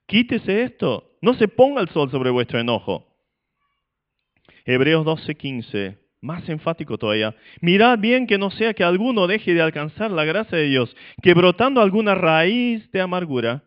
Quítese 0.05 0.63
esto. 0.63 1.17
No 1.21 1.33
se 1.35 1.47
ponga 1.47 1.81
el 1.81 1.89
sol 1.89 2.11
sobre 2.11 2.29
vuestro 2.29 2.59
enojo. 2.59 3.07
Hebreos 4.65 5.05
12:15, 5.05 5.97
más 6.21 6.47
enfático 6.47 6.97
todavía. 6.97 7.35
Mirad 7.59 7.99
bien 7.99 8.27
que 8.27 8.37
no 8.37 8.51
sea 8.51 8.73
que 8.73 8.83
alguno 8.83 9.27
deje 9.27 9.53
de 9.53 9.61
alcanzar 9.61 10.11
la 10.11 10.23
gracia 10.23 10.57
de 10.57 10.65
Dios, 10.65 10.95
que 11.21 11.33
brotando 11.33 11.81
alguna 11.81 12.15
raíz 12.15 12.89
de 12.91 13.01
amargura 13.01 13.63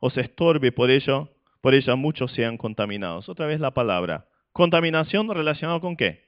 os 0.00 0.16
estorbe 0.18 0.72
por 0.72 0.90
ello, 0.90 1.30
por 1.60 1.74
ella 1.74 1.94
muchos 1.94 2.32
sean 2.32 2.58
contaminados. 2.58 3.28
Otra 3.28 3.46
vez 3.46 3.60
la 3.60 3.70
palabra. 3.70 4.26
Contaminación 4.52 5.30
relacionada 5.30 5.80
con 5.80 5.96
qué? 5.96 6.24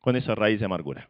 Con 0.00 0.16
esa 0.16 0.34
raíz 0.34 0.60
de 0.60 0.66
amargura. 0.66 1.08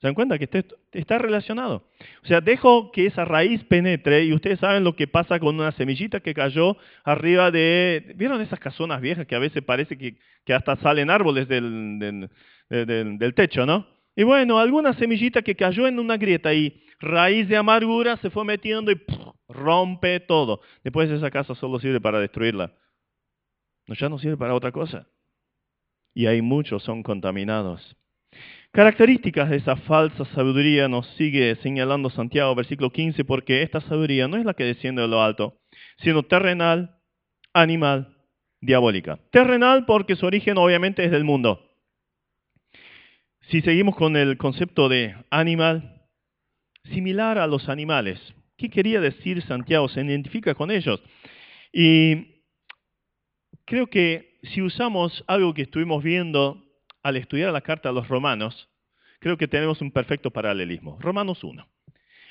¿Se 0.00 0.06
dan 0.06 0.14
cuenta 0.14 0.38
que 0.38 0.48
está 0.92 1.18
relacionado? 1.18 1.88
O 2.22 2.26
sea, 2.26 2.40
dejo 2.40 2.92
que 2.92 3.06
esa 3.06 3.24
raíz 3.24 3.64
penetre 3.64 4.24
y 4.24 4.32
ustedes 4.32 4.60
saben 4.60 4.84
lo 4.84 4.94
que 4.94 5.08
pasa 5.08 5.40
con 5.40 5.56
una 5.56 5.72
semillita 5.72 6.20
que 6.20 6.34
cayó 6.34 6.76
arriba 7.02 7.50
de... 7.50 8.12
¿Vieron 8.14 8.40
esas 8.40 8.60
casonas 8.60 9.00
viejas 9.00 9.26
que 9.26 9.34
a 9.34 9.40
veces 9.40 9.64
parece 9.64 9.98
que, 9.98 10.16
hasta 10.54 10.76
salen 10.76 11.10
árboles 11.10 11.48
del, 11.48 12.28
del, 12.68 13.34
techo, 13.34 13.66
no? 13.66 13.88
Y 14.14 14.22
bueno, 14.22 14.60
alguna 14.60 14.92
semillita 14.92 15.42
que 15.42 15.56
cayó 15.56 15.88
en 15.88 15.98
una 15.98 16.16
grieta 16.16 16.54
y 16.54 16.80
raíz 17.00 17.48
de 17.48 17.56
amargura 17.56 18.16
se 18.18 18.30
fue 18.30 18.44
metiendo 18.44 18.92
y 18.92 19.00
rompe 19.48 20.20
todo. 20.20 20.60
Después 20.84 21.10
esa 21.10 21.30
casa 21.32 21.56
solo 21.56 21.80
sirve 21.80 22.00
para 22.00 22.20
destruirla. 22.20 22.72
No, 23.88 23.94
ya 23.96 24.08
no 24.08 24.20
sirve 24.20 24.36
para 24.36 24.54
otra 24.54 24.70
cosa. 24.70 25.08
Y 26.14 26.26
hay 26.26 26.40
muchos 26.40 26.84
son 26.84 27.02
contaminados. 27.02 27.97
Características 28.72 29.48
de 29.48 29.56
esa 29.56 29.76
falsa 29.76 30.24
sabiduría 30.26 30.88
nos 30.88 31.06
sigue 31.16 31.56
señalando 31.62 32.10
Santiago, 32.10 32.54
versículo 32.54 32.90
15, 32.90 33.24
porque 33.24 33.62
esta 33.62 33.80
sabiduría 33.80 34.28
no 34.28 34.36
es 34.36 34.44
la 34.44 34.54
que 34.54 34.64
desciende 34.64 35.02
de 35.02 35.08
lo 35.08 35.22
alto, 35.22 35.58
sino 35.98 36.22
terrenal, 36.22 36.98
animal, 37.54 38.14
diabólica. 38.60 39.18
Terrenal 39.30 39.86
porque 39.86 40.16
su 40.16 40.26
origen 40.26 40.58
obviamente 40.58 41.04
es 41.04 41.10
del 41.10 41.24
mundo. 41.24 41.64
Si 43.48 43.62
seguimos 43.62 43.96
con 43.96 44.16
el 44.16 44.36
concepto 44.36 44.90
de 44.90 45.16
animal, 45.30 46.02
similar 46.84 47.38
a 47.38 47.46
los 47.46 47.68
animales. 47.70 48.20
¿Qué 48.58 48.68
quería 48.68 49.00
decir 49.00 49.42
Santiago? 49.42 49.88
Se 49.88 50.02
identifica 50.02 50.54
con 50.54 50.70
ellos. 50.70 51.00
Y 51.72 52.42
creo 53.64 53.86
que 53.86 54.38
si 54.42 54.60
usamos 54.60 55.24
algo 55.26 55.54
que 55.54 55.62
estuvimos 55.62 56.02
viendo 56.04 56.67
al 57.08 57.16
estudiar 57.16 57.52
la 57.52 57.60
carta 57.60 57.88
a 57.88 57.92
los 57.92 58.08
romanos, 58.08 58.68
creo 59.18 59.36
que 59.36 59.48
tenemos 59.48 59.80
un 59.80 59.90
perfecto 59.90 60.30
paralelismo. 60.30 60.98
Romanos 61.00 61.42
1. 61.42 61.66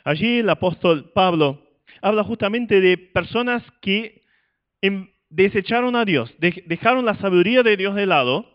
Allí 0.03 0.39
el 0.39 0.49
apóstol 0.49 1.11
Pablo 1.13 1.61
habla 2.01 2.23
justamente 2.23 2.79
de 2.79 2.97
personas 2.97 3.63
que 3.81 4.23
em, 4.81 5.09
desecharon 5.29 5.95
a 5.95 6.05
Dios, 6.05 6.33
dejaron 6.39 7.05
la 7.05 7.15
sabiduría 7.15 7.63
de 7.63 7.77
Dios 7.77 7.95
de 7.95 8.05
lado. 8.05 8.49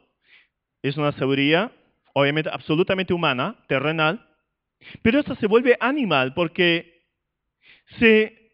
Es 0.83 0.97
una 0.97 1.13
sabiduría, 1.13 1.73
obviamente, 2.15 2.51
absolutamente 2.53 3.13
humana, 3.13 3.57
terrenal, 3.69 4.27
pero 5.03 5.21
esta 5.21 5.37
se 5.37 5.47
vuelve 5.47 5.77
animal 5.81 6.35
porque 6.35 7.07
se 7.99 8.53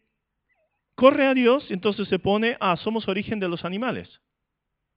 corre 0.95 1.27
a 1.27 1.35
Dios, 1.35 1.71
entonces 1.71 2.09
se 2.09 2.19
pone, 2.19 2.57
ah, 2.61 2.77
somos 2.77 3.09
origen 3.09 3.39
de 3.39 3.49
los 3.49 3.65
animales. 3.65 4.21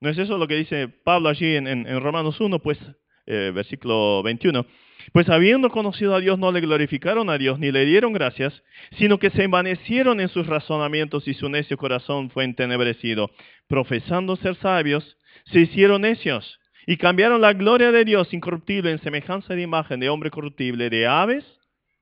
¿No 0.02 0.10
es 0.10 0.18
eso 0.18 0.40
lo 0.40 0.48
que 0.48 0.56
dice 0.56 0.88
Pablo 0.88 1.30
allí 1.30 1.56
en, 1.56 2.02
Romanos 2.02 2.42
1, 2.42 2.58
pues, 2.58 2.80
eh, 3.28 3.52
versículo 3.54 4.24
21? 4.24 4.66
Pues 5.14 5.30
habiendo 5.30 5.70
conocido 5.70 6.16
a 6.16 6.20
Dios 6.20 6.40
no 6.40 6.52
le 6.52 6.60
glorificaron 6.60 7.30
a 7.30 7.38
Dios 7.38 7.60
ni 7.60 7.72
le 7.72 7.86
dieron 7.86 8.12
gracias, 8.12 8.64
sino 8.98 9.20
que 9.20 9.30
se 9.30 9.44
envanecieron 9.44 10.20
en 10.20 10.30
sus 10.30 10.48
razonamientos 10.48 11.28
y 11.28 11.36
su 11.36 11.50
necio 11.50 11.78
corazón 11.78 12.32
fue 12.32 12.46
entenebrecido. 12.46 13.30
Profesando 13.68 14.36
ser 14.38 14.56
sabios, 14.56 15.18
se 15.46 15.60
hicieron 15.60 16.02
necios 16.02 16.60
y 16.88 16.98
cambiaron 16.98 17.40
la 17.40 17.54
gloria 17.54 17.92
de 17.92 18.04
Dios 18.04 18.34
incorruptible 18.34 18.92
en 18.92 19.00
semejanza 19.04 19.54
de 19.54 19.62
imagen 19.62 20.00
de 20.00 20.10
hombre 20.10 20.32
corruptible, 20.32 20.90
de 20.90 21.06
aves, 21.06 21.46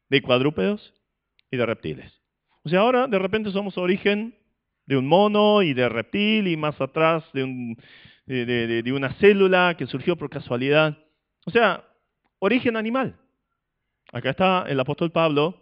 de 0.10 0.22
cuadrúpedos 0.22 0.94
y 1.52 1.58
de 1.58 1.66
reptiles. 1.66 2.14
O 2.64 2.70
sea, 2.70 2.80
ahora 2.80 3.08
de 3.08 3.20
repente 3.20 3.52
somos 3.52 3.78
origen 3.78 4.39
de 4.90 4.98
un 4.98 5.06
mono 5.06 5.62
y 5.62 5.76
de 5.76 5.88
reptil 5.88 6.48
y 6.48 6.58
más 6.58 6.82
atrás 6.82 7.24
de, 7.32 7.76
de, 8.26 8.92
una 8.92 9.14
célula 9.14 9.76
que 9.78 9.86
surgió 9.86 10.16
por 10.16 10.32
casualidad. 10.32 10.98
O 11.46 11.52
sea, 11.52 11.86
origen 12.40 12.76
animal. 12.76 13.16
Acá 14.12 14.32
está 14.32 14.66
el 14.68 14.80
apóstol 14.80 15.12
Pablo, 15.12 15.62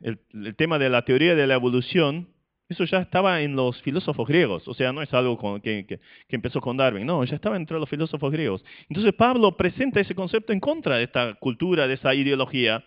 el, 0.00 0.18
tema 0.56 0.78
de 0.78 0.88
la 0.88 1.02
teoría 1.02 1.34
de 1.34 1.46
la 1.46 1.52
evolución, 1.52 2.28
eso 2.70 2.84
ya 2.84 3.00
estaba 3.00 3.42
en 3.42 3.56
los 3.56 3.82
filósofos 3.82 4.26
griegos, 4.26 4.66
o 4.66 4.72
sea, 4.72 4.90
no 4.90 5.02
es 5.02 5.12
algo 5.12 5.60
que, 5.60 5.84
que, 5.86 6.00
empezó 6.30 6.62
con 6.62 6.78
Darwin, 6.78 7.04
no, 7.04 7.22
ya 7.24 7.36
estaba 7.36 7.56
entre 7.56 7.78
los 7.78 7.90
filósofos 7.90 8.32
griegos. 8.32 8.64
Entonces 8.88 9.12
Pablo 9.12 9.54
presenta 9.54 10.00
ese 10.00 10.14
concepto 10.14 10.54
en 10.54 10.60
contra 10.60 10.96
de 10.96 11.04
esta 11.04 11.34
cultura, 11.34 11.86
de 11.86 11.94
esa 11.94 12.14
ideología. 12.14 12.82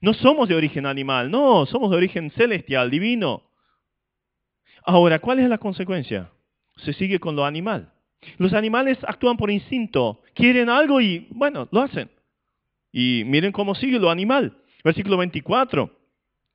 No 0.00 0.14
somos 0.14 0.48
de 0.48 0.54
origen 0.54 0.86
animal, 0.86 1.32
no, 1.32 1.66
somos 1.66 1.90
de 1.90 1.96
origen 1.96 2.30
celestial, 2.30 2.90
divino. 2.92 3.47
Ahora, 4.88 5.18
¿cuál 5.18 5.38
es 5.38 5.50
la 5.50 5.58
consecuencia? 5.58 6.30
Se 6.78 6.94
sigue 6.94 7.20
con 7.20 7.36
lo 7.36 7.44
animal. 7.44 7.92
Los 8.38 8.54
animales 8.54 8.96
actúan 9.06 9.36
por 9.36 9.50
instinto, 9.50 10.22
quieren 10.32 10.70
algo 10.70 11.02
y, 11.02 11.26
bueno, 11.28 11.68
lo 11.70 11.82
hacen. 11.82 12.08
Y 12.90 13.22
miren 13.26 13.52
cómo 13.52 13.74
sigue 13.74 13.98
lo 13.98 14.08
animal. 14.08 14.56
Versículo 14.82 15.18
24. 15.18 15.94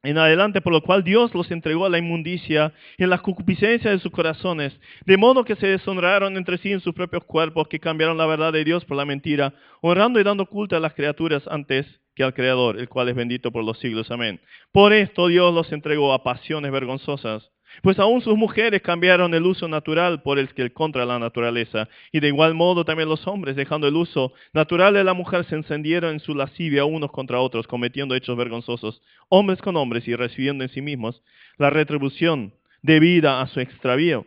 En 0.01 0.17
adelante, 0.17 0.61
por 0.61 0.73
lo 0.73 0.81
cual 0.81 1.03
Dios 1.03 1.31
los 1.35 1.51
entregó 1.51 1.85
a 1.85 1.89
la 1.89 1.99
inmundicia 1.99 2.73
y 2.97 3.03
en 3.03 3.11
la 3.11 3.19
concupiscencia 3.19 3.91
de 3.91 3.99
sus 3.99 4.11
corazones, 4.11 4.73
de 5.05 5.17
modo 5.17 5.45
que 5.45 5.55
se 5.55 5.67
deshonraron 5.67 6.35
entre 6.35 6.57
sí 6.57 6.71
en 6.71 6.79
sus 6.79 6.95
propios 6.95 7.25
cuerpos, 7.25 7.67
que 7.67 7.79
cambiaron 7.79 8.17
la 8.17 8.25
verdad 8.25 8.51
de 8.51 8.63
Dios 8.63 8.83
por 8.83 8.97
la 8.97 9.05
mentira, 9.05 9.53
honrando 9.81 10.19
y 10.19 10.23
dando 10.23 10.47
culto 10.47 10.75
a 10.75 10.79
las 10.79 10.95
criaturas 10.95 11.43
antes 11.51 11.85
que 12.15 12.23
al 12.23 12.33
Creador, 12.33 12.79
el 12.79 12.89
cual 12.89 13.09
es 13.09 13.15
bendito 13.15 13.51
por 13.51 13.63
los 13.63 13.77
siglos. 13.77 14.09
Amén. 14.09 14.41
Por 14.71 14.91
esto 14.91 15.27
Dios 15.27 15.53
los 15.53 15.71
entregó 15.71 16.13
a 16.13 16.23
pasiones 16.23 16.71
vergonzosas 16.71 17.52
pues 17.81 17.99
aún 17.99 18.21
sus 18.21 18.37
mujeres 18.37 18.81
cambiaron 18.81 19.33
el 19.33 19.43
uso 19.43 19.67
natural 19.67 20.21
por 20.21 20.37
el 20.37 20.53
que 20.53 20.71
contra 20.71 21.05
la 21.05 21.19
naturaleza. 21.19 21.89
Y 22.11 22.19
de 22.19 22.27
igual 22.27 22.53
modo 22.53 22.85
también 22.85 23.09
los 23.09 23.25
hombres, 23.27 23.55
dejando 23.55 23.87
el 23.87 23.95
uso 23.95 24.33
natural 24.53 24.93
de 24.93 25.03
la 25.03 25.13
mujer, 25.13 25.45
se 25.45 25.55
encendieron 25.55 26.13
en 26.13 26.19
su 26.19 26.35
lascivia 26.35 26.85
unos 26.85 27.11
contra 27.11 27.39
otros, 27.39 27.67
cometiendo 27.67 28.15
hechos 28.15 28.37
vergonzosos, 28.37 29.01
hombres 29.29 29.59
con 29.59 29.75
hombres, 29.75 30.07
y 30.07 30.15
recibiendo 30.15 30.63
en 30.63 30.69
sí 30.69 30.81
mismos 30.81 31.21
la 31.57 31.69
retribución 31.69 32.53
debida 32.81 33.41
a 33.41 33.47
su 33.47 33.59
extravío. 33.59 34.25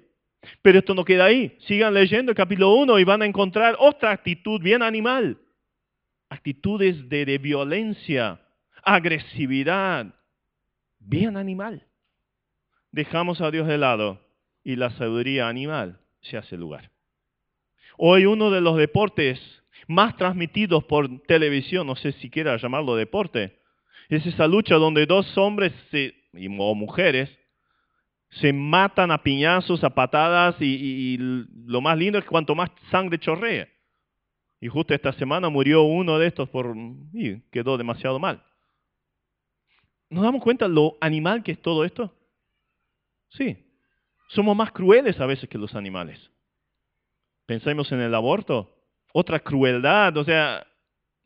Pero 0.63 0.79
esto 0.79 0.95
no 0.95 1.05
queda 1.05 1.27
ahí. 1.27 1.57
Sigan 1.61 1.95
leyendo 1.95 2.33
el 2.33 2.37
capítulo 2.37 2.75
1 2.75 2.99
y 2.99 3.05
van 3.05 3.23
a 3.23 3.27
encontrar 3.27 3.77
otra 3.79 4.13
actitud 4.13 4.61
bien 4.61 4.83
animal. 4.83 5.39
Actitudes 6.29 7.09
de, 7.09 7.25
de 7.25 7.39
violencia, 7.39 8.41
agresividad, 8.83 10.15
bien 10.99 11.37
animal 11.37 11.86
dejamos 12.97 13.43
a 13.43 13.51
Dios 13.51 13.69
de 13.69 13.77
lado 13.77 14.19
y 14.65 14.77
la 14.77 14.89
sabiduría 14.93 15.49
animal 15.49 16.01
se 16.23 16.39
hace 16.39 16.57
lugar. 16.57 16.91
Hoy 17.99 18.25
uno 18.25 18.51
de 18.51 18.63
los 18.63 18.79
deportes 18.79 19.39
más 19.87 20.17
transmitidos 20.17 20.83
por 20.85 21.21
televisión, 21.25 21.87
no 21.87 21.95
sé 21.95 22.13
si 22.13 22.31
quiera 22.31 22.57
llamarlo 22.57 22.97
deporte, 22.97 23.59
es 24.09 24.25
esa 24.25 24.47
lucha 24.47 24.77
donde 24.77 25.05
dos 25.05 25.37
hombres 25.37 25.75
o 26.59 26.75
mujeres 26.75 27.29
se 28.41 28.55
matan 28.55 29.11
a 29.11 29.23
piñazos, 29.23 29.85
a 29.85 29.91
patadas 29.91 30.57
y, 30.61 31.19
lo 31.19 31.83
más 31.83 31.99
lindo 31.99 32.19
es 32.19 32.25
cuanto 32.25 32.55
más 32.55 32.71
sangre 32.91 33.19
chorrea. 33.19 33.69
Y 34.59 34.69
justo 34.69 34.95
esta 34.95 35.13
semana 35.13 35.51
murió 35.51 35.83
uno 35.83 36.19
de 36.19 36.29
estos 36.29 36.49
por 36.49 36.75
y 37.13 37.43
quedó 37.51 37.77
demasiado 37.77 38.19
mal. 38.19 38.43
¿Nos 40.09 40.25
damos 40.25 40.43
cuenta 40.43 40.67
lo 40.67 40.97
animal 41.03 41.43
que 41.43 41.53
es 41.53 41.61
todo 41.61 41.85
esto? 41.85 42.16
Sí. 43.37 43.57
Somos 44.29 44.57
más 44.57 44.73
crueles 44.73 45.21
a 45.21 45.27
veces 45.27 45.49
que 45.49 45.59
los 45.59 45.75
animales. 45.75 46.19
Pensemos 47.47 47.91
en 47.93 48.01
el 48.01 48.15
aborto. 48.15 48.75
Otra 49.13 49.41
crueldad, 49.41 50.17
o 50.17 50.25
sea, 50.25 50.67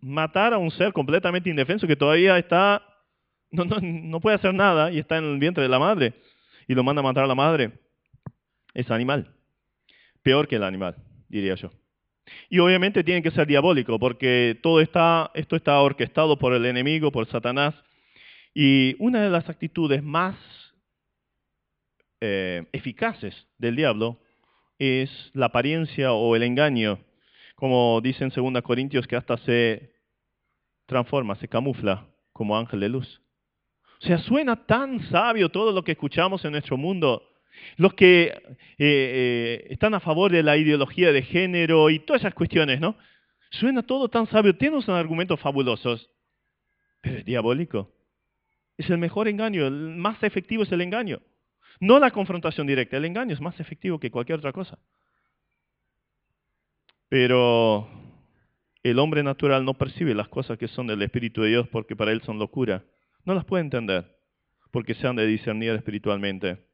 matar 0.01 0.53
a 0.53 0.59
un 0.59 0.70
ser 0.70 0.92
completamente 0.92 1.51
indefenso 1.51 1.87
que 1.87 1.96
todavía 1.96 2.38
está, 2.38 2.83
no, 3.51 3.64
no, 3.64 3.79
no 3.81 4.20
puede 4.20 4.37
hacer 4.37 4.55
nada 4.55 4.92
y 4.92 4.99
está 4.99 5.18
en 5.18 5.25
el 5.25 5.38
vientre 5.38 5.62
de 5.62 5.68
la 5.68 5.79
madre 5.79 6.14
y 6.68 6.75
lo 6.75 6.85
manda 6.85 7.01
a 7.01 7.03
matar 7.03 7.25
a 7.25 7.29
la 7.29 7.35
madre. 7.35 7.73
Es 8.75 8.90
animal. 8.90 9.35
Peor 10.23 10.46
que 10.46 10.57
el 10.57 10.62
animal, 10.62 10.96
diría 11.29 11.55
yo. 11.55 11.73
Y 12.49 12.59
obviamente 12.59 13.03
tiene 13.03 13.23
que 13.23 13.31
ser 13.31 13.46
diabólico, 13.46 13.99
porque 13.99 14.59
todo 14.62 14.81
está, 14.81 15.31
esto 15.35 15.57
está 15.57 15.81
orquestado 15.81 16.38
por 16.38 16.53
el 16.53 16.66
enemigo, 16.66 17.11
por 17.11 17.27
Satanás. 17.27 17.75
Y 18.55 18.94
una 18.99 19.23
de 19.23 19.31
las 19.31 19.49
actitudes 19.49 20.03
más 20.03 20.37
eh, 22.20 22.66
eficaces 22.72 23.46
del 23.59 23.76
diablo 23.76 24.18
es 24.78 25.11
la 25.35 25.46
apariencia 25.46 26.12
o 26.12 26.37
el 26.37 26.42
engaño, 26.42 26.98
como 27.54 28.00
dice 28.02 28.24
en 28.24 28.30
2 28.30 28.62
Corintios, 28.62 29.06
que 29.06 29.16
hasta 29.16 29.37
se 29.38 29.92
transforma, 30.87 31.37
se 31.37 31.48
camufla 31.48 32.06
como 32.33 32.56
ángel 32.56 32.80
de 32.80 32.88
luz. 32.88 33.20
O 34.02 34.06
sea, 34.06 34.18
suena 34.18 34.66
tan 34.66 35.00
sabio 35.11 35.50
todo 35.50 35.72
lo 35.72 35.85
que 35.85 35.92
escuchamos 35.92 36.44
en 36.44 36.52
nuestro 36.52 36.78
mundo, 36.78 37.22
los 37.76 37.92
que 37.94 38.24
eh, 38.24 38.38
eh, 38.78 39.66
están 39.70 39.92
a 39.94 40.00
favor 40.00 40.33
de 40.33 40.42
la 40.42 40.56
ideología 40.56 41.12
de 41.12 41.22
género 41.22 41.90
y 41.90 41.98
todas 41.98 42.22
esas 42.22 42.35
cuestiones, 42.35 42.80
¿no? 42.80 42.96
Suena 43.50 43.83
todo 43.83 44.09
tan 44.09 44.26
sabio, 44.28 44.56
tiene 44.56 44.76
unos 44.76 44.88
argumentos 44.88 45.38
fabulosos, 45.40 46.09
pero 47.02 47.18
es 47.18 47.24
diabólico. 47.24 47.92
Es 48.78 48.88
el 48.88 48.98
mejor 48.98 49.28
engaño, 49.28 49.66
el 49.66 49.96
más 49.96 50.22
efectivo 50.22 50.62
es 50.62 50.72
el 50.72 50.80
engaño. 50.80 51.20
No 51.80 51.98
la 51.98 52.10
confrontación 52.10 52.66
directa, 52.66 52.98
el 52.98 53.06
engaño 53.06 53.32
es 53.32 53.40
más 53.40 53.58
efectivo 53.58 53.98
que 53.98 54.10
cualquier 54.10 54.38
otra 54.38 54.52
cosa. 54.52 54.78
Pero 57.08 57.88
el 58.82 58.98
hombre 58.98 59.22
natural 59.22 59.64
no 59.64 59.74
percibe 59.74 60.14
las 60.14 60.28
cosas 60.28 60.58
que 60.58 60.68
son 60.68 60.86
del 60.86 61.02
Espíritu 61.02 61.42
de 61.42 61.48
Dios 61.48 61.68
porque 61.68 61.96
para 61.96 62.12
él 62.12 62.20
son 62.22 62.38
locura. 62.38 62.84
No 63.24 63.34
las 63.34 63.44
puede 63.44 63.64
entender 63.64 64.16
porque 64.70 64.94
se 64.94 65.06
han 65.06 65.16
de 65.16 65.26
discernir 65.26 65.72
espiritualmente. 65.72 66.64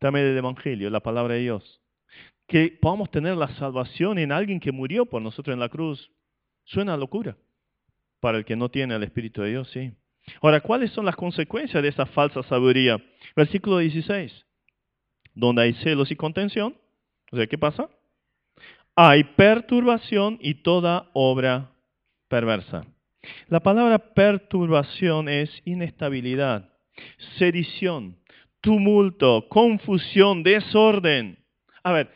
Dame 0.00 0.20
el 0.20 0.36
Evangelio, 0.36 0.90
la 0.90 1.00
palabra 1.00 1.34
de 1.34 1.40
Dios. 1.40 1.80
Que 2.46 2.78
podamos 2.80 3.10
tener 3.10 3.36
la 3.36 3.48
salvación 3.56 4.18
en 4.18 4.30
alguien 4.30 4.60
que 4.60 4.72
murió 4.72 5.06
por 5.06 5.22
nosotros 5.22 5.54
en 5.54 5.60
la 5.60 5.68
cruz. 5.68 6.10
Suena 6.64 6.96
locura. 6.96 7.36
Para 8.20 8.38
el 8.38 8.44
que 8.44 8.56
no 8.56 8.68
tiene 8.68 8.94
el 8.94 9.02
Espíritu 9.02 9.42
de 9.42 9.50
Dios, 9.50 9.70
sí. 9.70 9.92
Ahora, 10.42 10.60
¿cuáles 10.60 10.92
son 10.92 11.06
las 11.06 11.16
consecuencias 11.16 11.82
de 11.82 11.88
esa 11.88 12.06
falsa 12.06 12.42
sabiduría? 12.42 13.02
Versículo 13.34 13.78
16. 13.78 14.46
Donde 15.40 15.62
hay 15.62 15.72
celos 15.72 16.10
y 16.10 16.16
contención. 16.16 16.76
O 17.32 17.36
sea, 17.36 17.46
¿qué 17.46 17.56
pasa? 17.56 17.88
Hay 18.94 19.24
perturbación 19.24 20.38
y 20.42 20.54
toda 20.56 21.08
obra 21.14 21.70
perversa. 22.28 22.84
La 23.48 23.60
palabra 23.60 24.12
perturbación 24.12 25.30
es 25.30 25.50
inestabilidad, 25.64 26.68
sedición, 27.38 28.18
tumulto, 28.60 29.48
confusión, 29.48 30.42
desorden. 30.42 31.38
A 31.82 31.92
ver, 31.92 32.10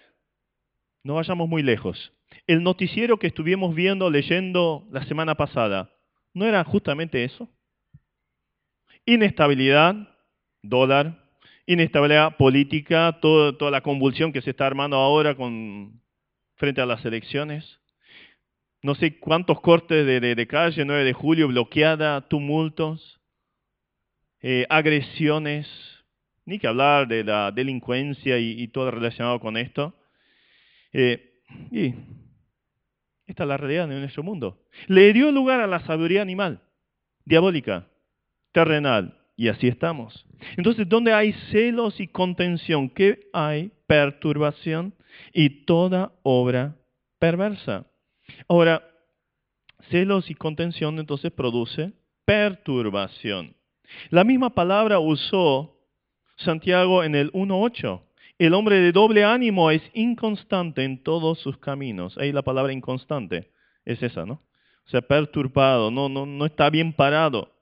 no 1.03 1.15
vayamos 1.15 1.49
muy 1.49 1.63
lejos. 1.63 2.13
El 2.47 2.63
noticiero 2.63 3.19
que 3.19 3.29
estuvimos 3.29 3.75
viendo, 3.75 4.11
leyendo 4.11 4.87
la 4.91 5.03
semana 5.07 5.35
pasada, 5.35 5.91
¿no 6.35 6.45
era 6.45 6.63
justamente 6.63 7.25
eso? 7.25 7.49
Inestabilidad, 9.07 9.97
dólar, 10.63 11.24
inestabilidad 11.66 12.37
política, 12.37 13.18
toda 13.20 13.70
la 13.70 13.81
convulsión 13.81 14.33
que 14.33 14.42
se 14.42 14.50
está 14.50 14.66
armando 14.66 14.96
ahora 14.96 15.35
con, 15.35 16.00
frente 16.57 16.81
a 16.81 16.87
las 16.87 17.05
elecciones. 17.05 17.81
No 18.83 18.94
sé 18.94 19.18
cuántos 19.18 19.61
cortes 19.61 20.05
de, 20.05 20.46
calle, 20.46 20.85
9 20.85 21.05
de 21.05 21.12
julio, 21.14 21.48
bloqueada, 21.48 22.29
tumultos, 22.29 23.20
eh, 24.42 24.66
agresiones, 24.68 25.66
ni 26.44 26.59
que 26.59 26.66
hablar 26.66 27.09
de 27.09 27.24
la 27.24 27.50
delincuencia 27.50 28.38
y, 28.38 28.68
todo 28.68 28.90
relacionado 28.90 29.40
con 29.40 29.57
esto. 29.57 29.94
Eh, 30.92 31.40
y 31.70 31.94
esta 33.27 33.44
es 33.44 33.48
la 33.48 33.57
realidad 33.57 33.88
de 33.88 34.00
nuestro 34.00 34.22
mundo. 34.22 34.62
Le 34.87 35.14
dio 35.14 35.33
lugar 35.33 35.61
a 35.61 35.66
la 35.66 35.81
sabiduría 35.81 36.20
animal, 36.20 36.61
diabólica, 37.24 37.87
terrenal, 38.53 39.24
y 39.37 39.49
así 39.49 39.68
estamos. 39.68 40.27
Entonces, 40.57 40.88
¿dónde 40.88 41.12
hay 41.12 41.33
celos 41.51 42.01
y 42.01 42.07
contención? 42.07 42.88
¿Qué 42.88 43.29
hay? 43.33 43.73
Perturbación 43.87 44.94
y 45.33 45.64
toda 45.64 46.12
obra 46.23 46.77
perversa. 47.18 47.87
Ahora, 48.49 48.83
celos 49.90 50.31
y 50.31 50.35
contención 50.35 50.99
entonces 50.99 51.33
produce 51.33 51.92
perturbación. 52.25 53.55
La 54.11 54.25
misma 54.25 54.51
palabra 54.51 54.99
usó 54.99 55.77
Santiago 56.37 57.05
en 57.05 57.14
el 57.14 57.33
1.8. 57.33 58.03
El 58.38 58.55
hombre 58.55 58.81
de 58.81 58.92
doble 58.92 59.25
ánimo 59.25 59.70
es 59.70 59.83
inconstante 59.94 60.85
en 60.85 61.03
todos 61.03 61.38
sus 61.38 61.59
caminos. 61.59 62.18
Ahí 62.18 62.33
la 62.33 62.42
palabra 62.42 62.73
inconstante 62.73 63.51
es 63.85 64.03
esa, 64.03 64.27
¿no? 64.27 64.42
O 64.87 64.90
sea, 64.90 65.01
perturbado, 65.01 65.90
no, 65.90 66.09
no, 66.09 66.27
no 66.27 66.44
está 66.44 66.68
bien 66.68 66.92
parado. 66.92 67.54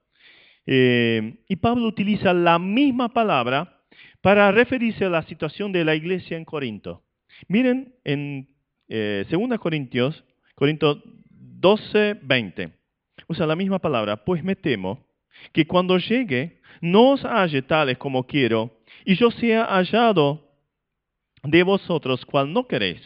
Eh, 0.66 1.44
y 1.48 1.56
Pablo 1.56 1.86
utiliza 1.86 2.32
la 2.32 2.58
misma 2.58 3.12
palabra 3.12 3.80
para 4.20 4.52
referirse 4.52 5.04
a 5.04 5.10
la 5.10 5.22
situación 5.22 5.72
de 5.72 5.84
la 5.84 5.94
iglesia 5.94 6.36
en 6.36 6.44
Corinto. 6.44 7.02
Miren 7.48 7.94
en 8.04 8.48
eh, 8.88 9.26
2 9.30 9.58
Corintios, 9.58 10.24
Corinto 10.54 11.02
12, 11.30 12.20
20. 12.22 12.72
Usa 13.28 13.46
la 13.46 13.56
misma 13.56 13.78
palabra, 13.78 14.24
pues 14.24 14.44
me 14.44 14.56
temo 14.56 15.06
que 15.52 15.66
cuando 15.66 15.98
llegue 15.98 16.60
no 16.80 17.10
os 17.12 17.24
halle 17.24 17.62
tales 17.62 17.98
como 17.98 18.26
quiero, 18.26 18.82
y 19.04 19.14
yo 19.16 19.30
sea 19.30 19.64
hallado 19.64 20.50
de 21.42 21.62
vosotros 21.62 22.24
cual 22.24 22.52
no 22.52 22.66
queréis. 22.66 23.00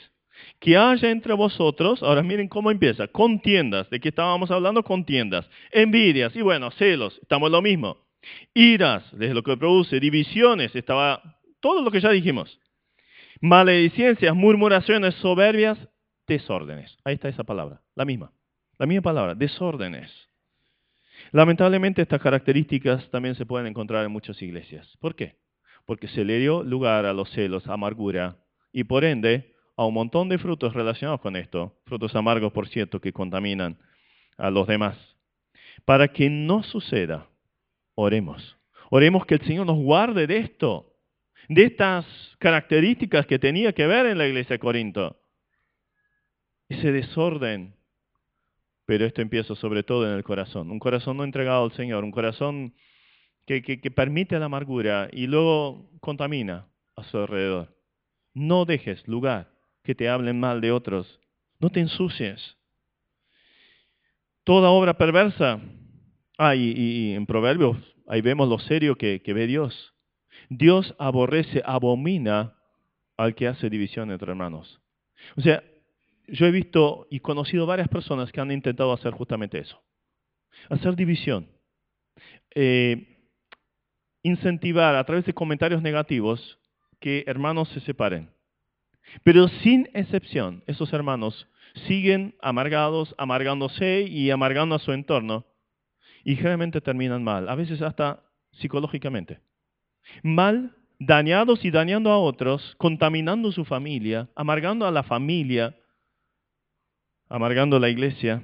Que 0.59 0.77
haya 0.77 1.11
entre 1.11 1.35
vosotros, 1.35 2.03
ahora 2.03 2.23
miren 2.23 2.49
cómo 2.49 2.71
empieza, 2.71 3.09
contiendas, 3.09 3.89
de 3.91 4.01
qué 4.01 4.09
estábamos 4.09 4.51
hablando, 4.51 4.83
contiendas, 4.83 5.49
envidias, 5.71 6.35
y 6.35 6.43
bueno, 6.43 6.71
celos, 6.73 7.19
estamos 7.23 7.51
lo 7.51 7.61
mismo. 7.61 7.99
Iras, 8.55 9.05
desde 9.13 9.35
lo 9.35 9.43
que 9.43 9.57
produce, 9.57 10.01
divisiones, 10.01 10.75
estaba 10.75 11.23
todo 11.61 11.83
lo 11.83 11.91
que 11.91 12.01
ya 12.01 12.11
dijimos. 12.11 12.59
Maledicencias, 13.41 14.35
murmuraciones, 14.35 15.15
soberbias, 15.17 15.79
desórdenes. 16.27 16.97
Ahí 17.05 17.15
está 17.15 17.29
esa 17.29 17.45
palabra, 17.45 17.83
la 17.95 18.05
misma, 18.05 18.33
la 18.79 18.87
misma 18.87 19.03
palabra, 19.03 19.35
desórdenes. 19.35 20.11
Lamentablemente 21.33 22.03
estas 22.03 22.21
características 22.21 23.11
también 23.11 23.35
se 23.35 23.47
pueden 23.47 23.67
encontrar 23.67 24.05
en 24.05 24.13
muchas 24.13 24.41
iglesias. 24.43 24.97
¿Por 25.01 25.15
qué? 25.15 25.37
Porque 25.85 26.09
se 26.09 26.25
le 26.25 26.39
dio 26.39 26.63
lugar 26.63 27.05
a 27.05 27.13
los 27.13 27.31
celos, 27.31 27.67
amargura 27.69 28.39
y 28.73 28.85
por 28.85 29.05
ende 29.05 29.56
a 29.77 29.85
un 29.85 29.95
montón 29.95 30.29
de 30.29 30.39
frutos 30.39 30.73
relacionados 30.75 31.21
con 31.21 31.37
esto, 31.37 31.77
frutos 31.85 32.15
amargos 32.17 32.53
por 32.53 32.69
cierto 32.69 33.01
que 33.01 33.13
contaminan 33.13 33.79
a 34.39 34.51
los 34.51 34.67
demás. 34.67 34.97
Para 35.85 36.09
que 36.09 36.31
no 36.31 36.63
suceda, 36.63 37.29
oremos. 37.95 38.57
Oremos 38.91 39.27
que 39.27 39.35
el 39.35 39.43
Señor 39.43 39.67
nos 39.67 39.77
guarde 39.77 40.27
de 40.27 40.39
esto, 40.39 40.95
de 41.49 41.65
estas 41.65 42.07
características 42.39 43.27
que 43.27 43.39
tenía 43.39 43.73
que 43.73 43.87
ver 43.87 44.07
en 44.07 44.19
la 44.19 44.27
iglesia 44.27 44.55
de 44.55 44.61
Corinto. 44.61 45.21
Ese 46.69 46.93
desorden, 46.93 47.77
pero 48.87 49.05
esto 49.05 49.21
empieza 49.21 49.55
sobre 49.55 49.83
todo 49.83 50.07
en 50.07 50.17
el 50.17 50.25
corazón. 50.25 50.71
Un 50.71 50.79
corazón 50.79 51.19
no 51.19 51.25
entregado 51.25 51.65
al 51.65 51.73
Señor, 51.73 52.03
un 52.03 52.13
corazón 52.13 52.75
que, 53.45 53.63
que, 53.63 53.91
permite 53.91 54.39
la 54.39 54.47
amargura 54.47 55.09
y 55.13 55.27
luego 55.27 55.91
contamina 56.01 56.67
a 56.97 57.05
su 57.05 57.19
alrededor. 57.19 57.77
No 58.35 58.65
dejes 58.65 59.07
lugar 59.07 59.56
que 59.87 59.95
te 59.95 60.09
hablen 60.09 60.39
mal 60.41 60.61
de 60.61 60.73
otros. 60.73 61.21
No 61.61 61.71
te 61.71 61.81
ensucies. 61.81 62.57
Toda 64.43 64.69
obra 64.71 64.99
perversa. 64.99 65.61
Ah, 66.37 66.55
y, 66.55 67.15
en 67.15 67.25
Proverbios 67.25 67.79
ahí 68.09 68.21
vemos 68.21 68.49
lo 68.49 68.59
serio 68.59 68.97
que, 68.97 69.23
ve 69.25 69.47
Dios. 69.47 69.95
Dios 70.51 70.95
aborrece, 70.99 71.63
abomina 71.65 72.55
al 73.17 73.35
que 73.35 73.47
hace 73.47 73.71
división 73.71 74.11
entre 74.11 74.31
hermanos. 74.31 74.81
O 75.37 75.41
sea, 75.41 75.63
yo 76.27 76.47
he 76.47 76.51
visto 76.51 77.07
y 77.09 77.21
conocido 77.21 77.65
varias 77.65 77.89
personas 77.89 78.31
que 78.33 78.41
han 78.41 78.51
intentado 78.51 78.93
hacer 78.93 79.13
justamente 79.13 79.59
eso. 79.59 79.81
Hacer 80.69 80.97
división. 80.97 81.49
Eh, 82.55 83.31
incentivar 84.23 84.97
a 84.97 85.05
través 85.05 85.25
de 85.25 85.33
comentarios 85.33 85.81
negativos 85.81 86.59
que 87.01 87.25
hermanos 87.27 87.69
se 87.69 87.81
separen. 87.81 88.36
Pero 89.23 89.49
sin 89.49 89.89
excepción, 89.95 90.63
esos 90.67 90.93
hermanos 90.93 91.49
siguen 91.87 92.35
amargados, 92.41 93.15
amargándose 93.19 94.03
y 94.03 94.31
amargando 94.31 94.75
a 94.75 94.79
su 94.79 94.93
entorno. 94.93 95.45
Y 96.25 96.37
generalmente 96.37 96.81
terminan 96.81 97.23
mal, 97.23 97.49
a 97.49 97.55
veces 97.55 97.83
hasta 97.83 98.25
psicológicamente. 98.53 99.41
Mal, 100.23 100.75
dañados 100.99 101.65
y 101.65 101.71
dañando 101.71 102.11
a 102.11 102.19
otros, 102.19 102.75
contaminando 102.79 103.53
su 103.53 103.65
familia, 103.65 104.29
amargando 104.35 104.87
a 104.87 104.91
la 104.91 105.03
familia, 105.03 105.77
amargando 107.29 107.77
a 107.77 107.81
la 107.81 107.89
iglesia 107.89 108.43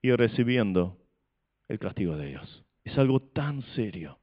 y 0.00 0.12
recibiendo 0.12 0.98
el 1.68 1.78
castigo 1.78 2.16
de 2.16 2.28
Dios. 2.28 2.64
Es 2.84 2.98
algo 2.98 3.20
tan 3.20 3.62
serio, 3.74 4.18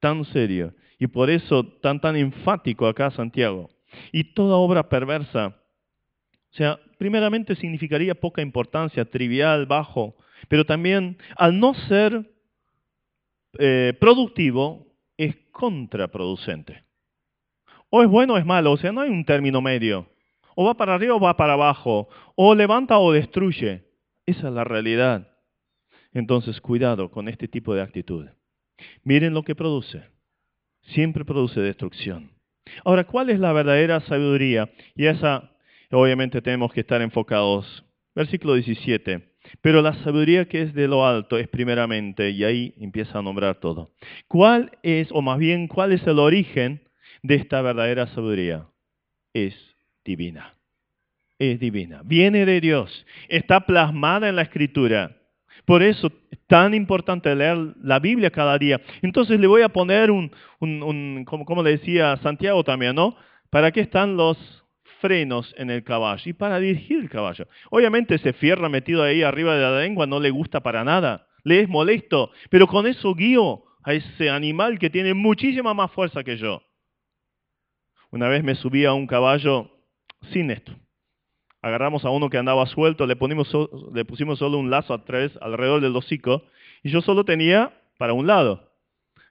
tan 0.00 0.24
serio. 0.26 0.74
Y 0.98 1.06
por 1.06 1.30
eso 1.30 1.64
tan, 1.80 2.00
tan 2.00 2.16
enfático 2.16 2.86
acá 2.86 3.10
Santiago. 3.10 3.70
Y 4.12 4.34
toda 4.34 4.56
obra 4.56 4.88
perversa, 4.88 5.56
o 6.50 6.54
sea, 6.54 6.78
primeramente 6.98 7.54
significaría 7.56 8.14
poca 8.14 8.42
importancia, 8.42 9.04
trivial, 9.04 9.66
bajo, 9.66 10.16
pero 10.48 10.64
también 10.64 11.18
al 11.36 11.58
no 11.58 11.74
ser 11.74 12.30
eh, 13.58 13.94
productivo, 14.00 14.86
es 15.16 15.36
contraproducente. 15.52 16.84
O 17.90 18.02
es 18.02 18.08
bueno 18.08 18.34
o 18.34 18.38
es 18.38 18.44
malo, 18.44 18.72
o 18.72 18.76
sea, 18.76 18.92
no 18.92 19.00
hay 19.00 19.10
un 19.10 19.24
término 19.24 19.60
medio. 19.60 20.08
O 20.54 20.64
va 20.64 20.74
para 20.74 20.94
arriba 20.94 21.14
o 21.14 21.20
va 21.20 21.36
para 21.36 21.54
abajo, 21.54 22.08
o 22.34 22.54
levanta 22.54 22.98
o 22.98 23.12
destruye. 23.12 23.84
Esa 24.26 24.48
es 24.48 24.54
la 24.54 24.64
realidad. 24.64 25.28
Entonces, 26.12 26.60
cuidado 26.60 27.10
con 27.10 27.28
este 27.28 27.48
tipo 27.48 27.74
de 27.74 27.82
actitud. 27.82 28.26
Miren 29.04 29.34
lo 29.34 29.42
que 29.42 29.54
produce. 29.54 30.04
Siempre 30.82 31.24
produce 31.24 31.60
destrucción. 31.60 32.37
Ahora, 32.84 33.04
¿cuál 33.04 33.30
es 33.30 33.38
la 33.38 33.52
verdadera 33.52 34.00
sabiduría? 34.00 34.70
Y 34.94 35.06
esa, 35.06 35.50
obviamente, 35.90 36.42
tenemos 36.42 36.72
que 36.72 36.80
estar 36.80 37.00
enfocados. 37.02 37.84
Versículo 38.14 38.54
17. 38.54 39.28
Pero 39.60 39.82
la 39.82 39.94
sabiduría 40.02 40.46
que 40.46 40.62
es 40.62 40.74
de 40.74 40.88
lo 40.88 41.06
alto 41.06 41.38
es 41.38 41.48
primeramente, 41.48 42.30
y 42.30 42.44
ahí 42.44 42.74
empieza 42.78 43.18
a 43.18 43.22
nombrar 43.22 43.60
todo. 43.60 43.92
¿Cuál 44.26 44.72
es, 44.82 45.08
o 45.12 45.22
más 45.22 45.38
bien, 45.38 45.68
cuál 45.68 45.92
es 45.92 46.06
el 46.06 46.18
origen 46.18 46.82
de 47.22 47.36
esta 47.36 47.62
verdadera 47.62 48.06
sabiduría? 48.08 48.66
Es 49.32 49.54
divina. 50.04 50.54
Es 51.38 51.60
divina. 51.60 52.02
Viene 52.04 52.44
de 52.44 52.60
Dios. 52.60 53.06
Está 53.28 53.60
plasmada 53.60 54.28
en 54.28 54.36
la 54.36 54.42
escritura. 54.42 55.17
Por 55.68 55.82
eso 55.82 56.10
es 56.30 56.38
tan 56.46 56.72
importante 56.72 57.34
leer 57.36 57.58
la 57.82 57.98
Biblia 57.98 58.30
cada 58.30 58.56
día. 58.56 58.80
Entonces 59.02 59.38
le 59.38 59.46
voy 59.46 59.60
a 59.60 59.68
poner 59.68 60.10
un, 60.10 60.32
como, 61.26 61.44
como, 61.44 61.62
le 61.62 61.72
decía 61.72 62.16
Santiago 62.22 62.64
también, 62.64 62.96
¿no? 62.96 63.14
¿Para 63.50 63.70
qué 63.70 63.82
están 63.82 64.16
los 64.16 64.38
frenos 65.02 65.54
en 65.58 65.68
el 65.68 65.84
caballo? 65.84 66.22
Y 66.24 66.32
para 66.32 66.58
dirigir 66.58 67.00
el 67.00 67.10
caballo. 67.10 67.46
Obviamente 67.68 68.14
ese 68.14 68.32
fierro 68.32 68.70
metido 68.70 69.02
ahí 69.02 69.22
arriba 69.22 69.56
de 69.56 69.60
la 69.60 69.80
lengua 69.80 70.06
no 70.06 70.20
le 70.20 70.30
gusta 70.30 70.60
para 70.60 70.84
nada. 70.84 71.26
Le 71.44 71.60
es 71.60 71.68
molesto. 71.68 72.30
Pero 72.48 72.66
con 72.66 72.86
eso 72.86 73.14
guío 73.14 73.64
a 73.84 73.92
ese 73.92 74.30
animal 74.30 74.78
que 74.78 74.88
tiene 74.88 75.12
muchísima 75.12 75.74
más 75.74 75.90
fuerza 75.90 76.24
que 76.24 76.38
yo. 76.38 76.62
Una 78.10 78.28
vez 78.28 78.42
me 78.42 78.54
subí 78.54 78.86
a 78.86 78.94
un 78.94 79.06
caballo 79.06 79.70
sin 80.32 80.50
esto 80.50 80.74
agarramos 81.62 82.04
a 82.04 82.10
uno 82.10 82.30
que 82.30 82.38
andaba 82.38 82.66
suelto, 82.66 83.06
le, 83.06 83.16
le 83.94 84.04
pusimos 84.04 84.38
solo 84.38 84.58
un 84.58 84.70
lazo 84.70 84.94
a 84.94 85.04
tres 85.04 85.32
alrededor 85.40 85.80
del 85.80 85.96
hocico 85.96 86.42
y 86.82 86.90
yo 86.90 87.00
solo 87.00 87.24
tenía 87.24 87.72
para 87.98 88.12
un 88.12 88.26
lado. 88.26 88.72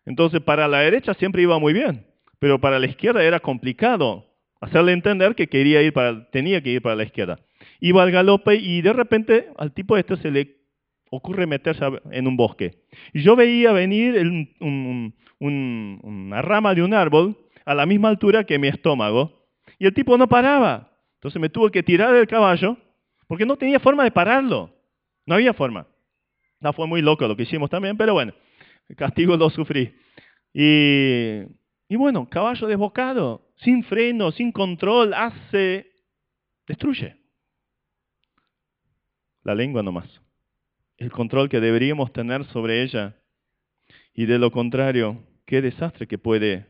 Entonces 0.05 0.41
para 0.41 0.67
la 0.67 0.79
derecha 0.79 1.13
siempre 1.13 1.41
iba 1.41 1.59
muy 1.59 1.73
bien, 1.73 2.05
pero 2.39 2.59
para 2.59 2.79
la 2.79 2.87
izquierda 2.87 3.23
era 3.23 3.39
complicado 3.39 4.25
hacerle 4.59 4.93
entender 4.93 5.35
que 5.35 5.47
quería 5.47 5.81
ir 5.81 5.93
para, 5.93 6.29
tenía 6.31 6.61
que 6.61 6.71
ir 6.71 6.81
para 6.81 6.95
la 6.95 7.03
izquierda. 7.03 7.39
Iba 7.79 8.03
al 8.03 8.11
galope 8.11 8.55
y 8.55 8.81
de 8.81 8.93
repente 8.93 9.49
al 9.57 9.73
tipo 9.73 9.97
este 9.97 10.17
se 10.17 10.31
le 10.31 10.57
ocurre 11.09 11.45
meterse 11.47 11.85
en 12.11 12.27
un 12.27 12.35
bosque. 12.35 12.83
Y 13.13 13.21
yo 13.21 13.35
veía 13.35 13.71
venir 13.71 14.53
una 15.39 16.41
rama 16.41 16.73
de 16.73 16.83
un 16.83 16.93
árbol 16.93 17.37
a 17.65 17.75
la 17.75 17.85
misma 17.85 18.09
altura 18.09 18.45
que 18.45 18.59
mi 18.59 18.67
estómago 18.67 19.47
y 19.79 19.85
el 19.85 19.93
tipo 19.93 20.17
no 20.17 20.27
paraba. 20.27 20.96
Entonces 21.17 21.41
me 21.41 21.49
tuvo 21.49 21.69
que 21.69 21.83
tirar 21.83 22.13
del 22.13 22.27
caballo 22.27 22.77
porque 23.27 23.45
no 23.45 23.57
tenía 23.57 23.79
forma 23.79 24.03
de 24.03 24.11
pararlo. 24.11 24.73
No 25.25 25.35
había 25.35 25.53
forma. 25.53 25.87
No 26.59 26.73
fue 26.73 26.87
muy 26.87 27.01
loco 27.01 27.27
lo 27.27 27.35
que 27.35 27.43
hicimos 27.43 27.69
también, 27.69 27.97
pero 27.97 28.13
bueno, 28.13 28.33
el 28.87 28.95
castigo 28.95 29.35
lo 29.35 29.49
sufrí. 29.49 29.93
Y, 30.53 31.41
y 31.89 31.95
bueno, 31.95 32.29
caballo 32.29 32.67
desbocado, 32.67 33.47
sin 33.57 33.83
freno, 33.83 34.31
sin 34.31 34.51
control, 34.51 35.13
hace, 35.13 35.91
destruye. 36.67 37.17
La 39.43 39.55
lengua 39.55 39.83
nomás. 39.83 40.21
El 40.97 41.11
control 41.11 41.49
que 41.49 41.59
deberíamos 41.59 42.11
tener 42.11 42.45
sobre 42.45 42.83
ella. 42.83 43.15
Y 44.13 44.25
de 44.25 44.39
lo 44.39 44.51
contrario, 44.51 45.23
qué 45.45 45.61
desastre 45.61 46.07
que 46.07 46.17
puede 46.17 46.67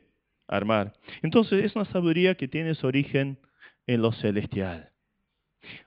armar. 0.47 0.93
Entonces 1.21 1.63
es 1.63 1.75
una 1.75 1.85
sabiduría 1.85 2.35
que 2.35 2.47
tiene 2.47 2.75
su 2.75 2.87
origen 2.87 3.39
en 3.87 4.01
lo 4.01 4.11
celestial. 4.11 4.91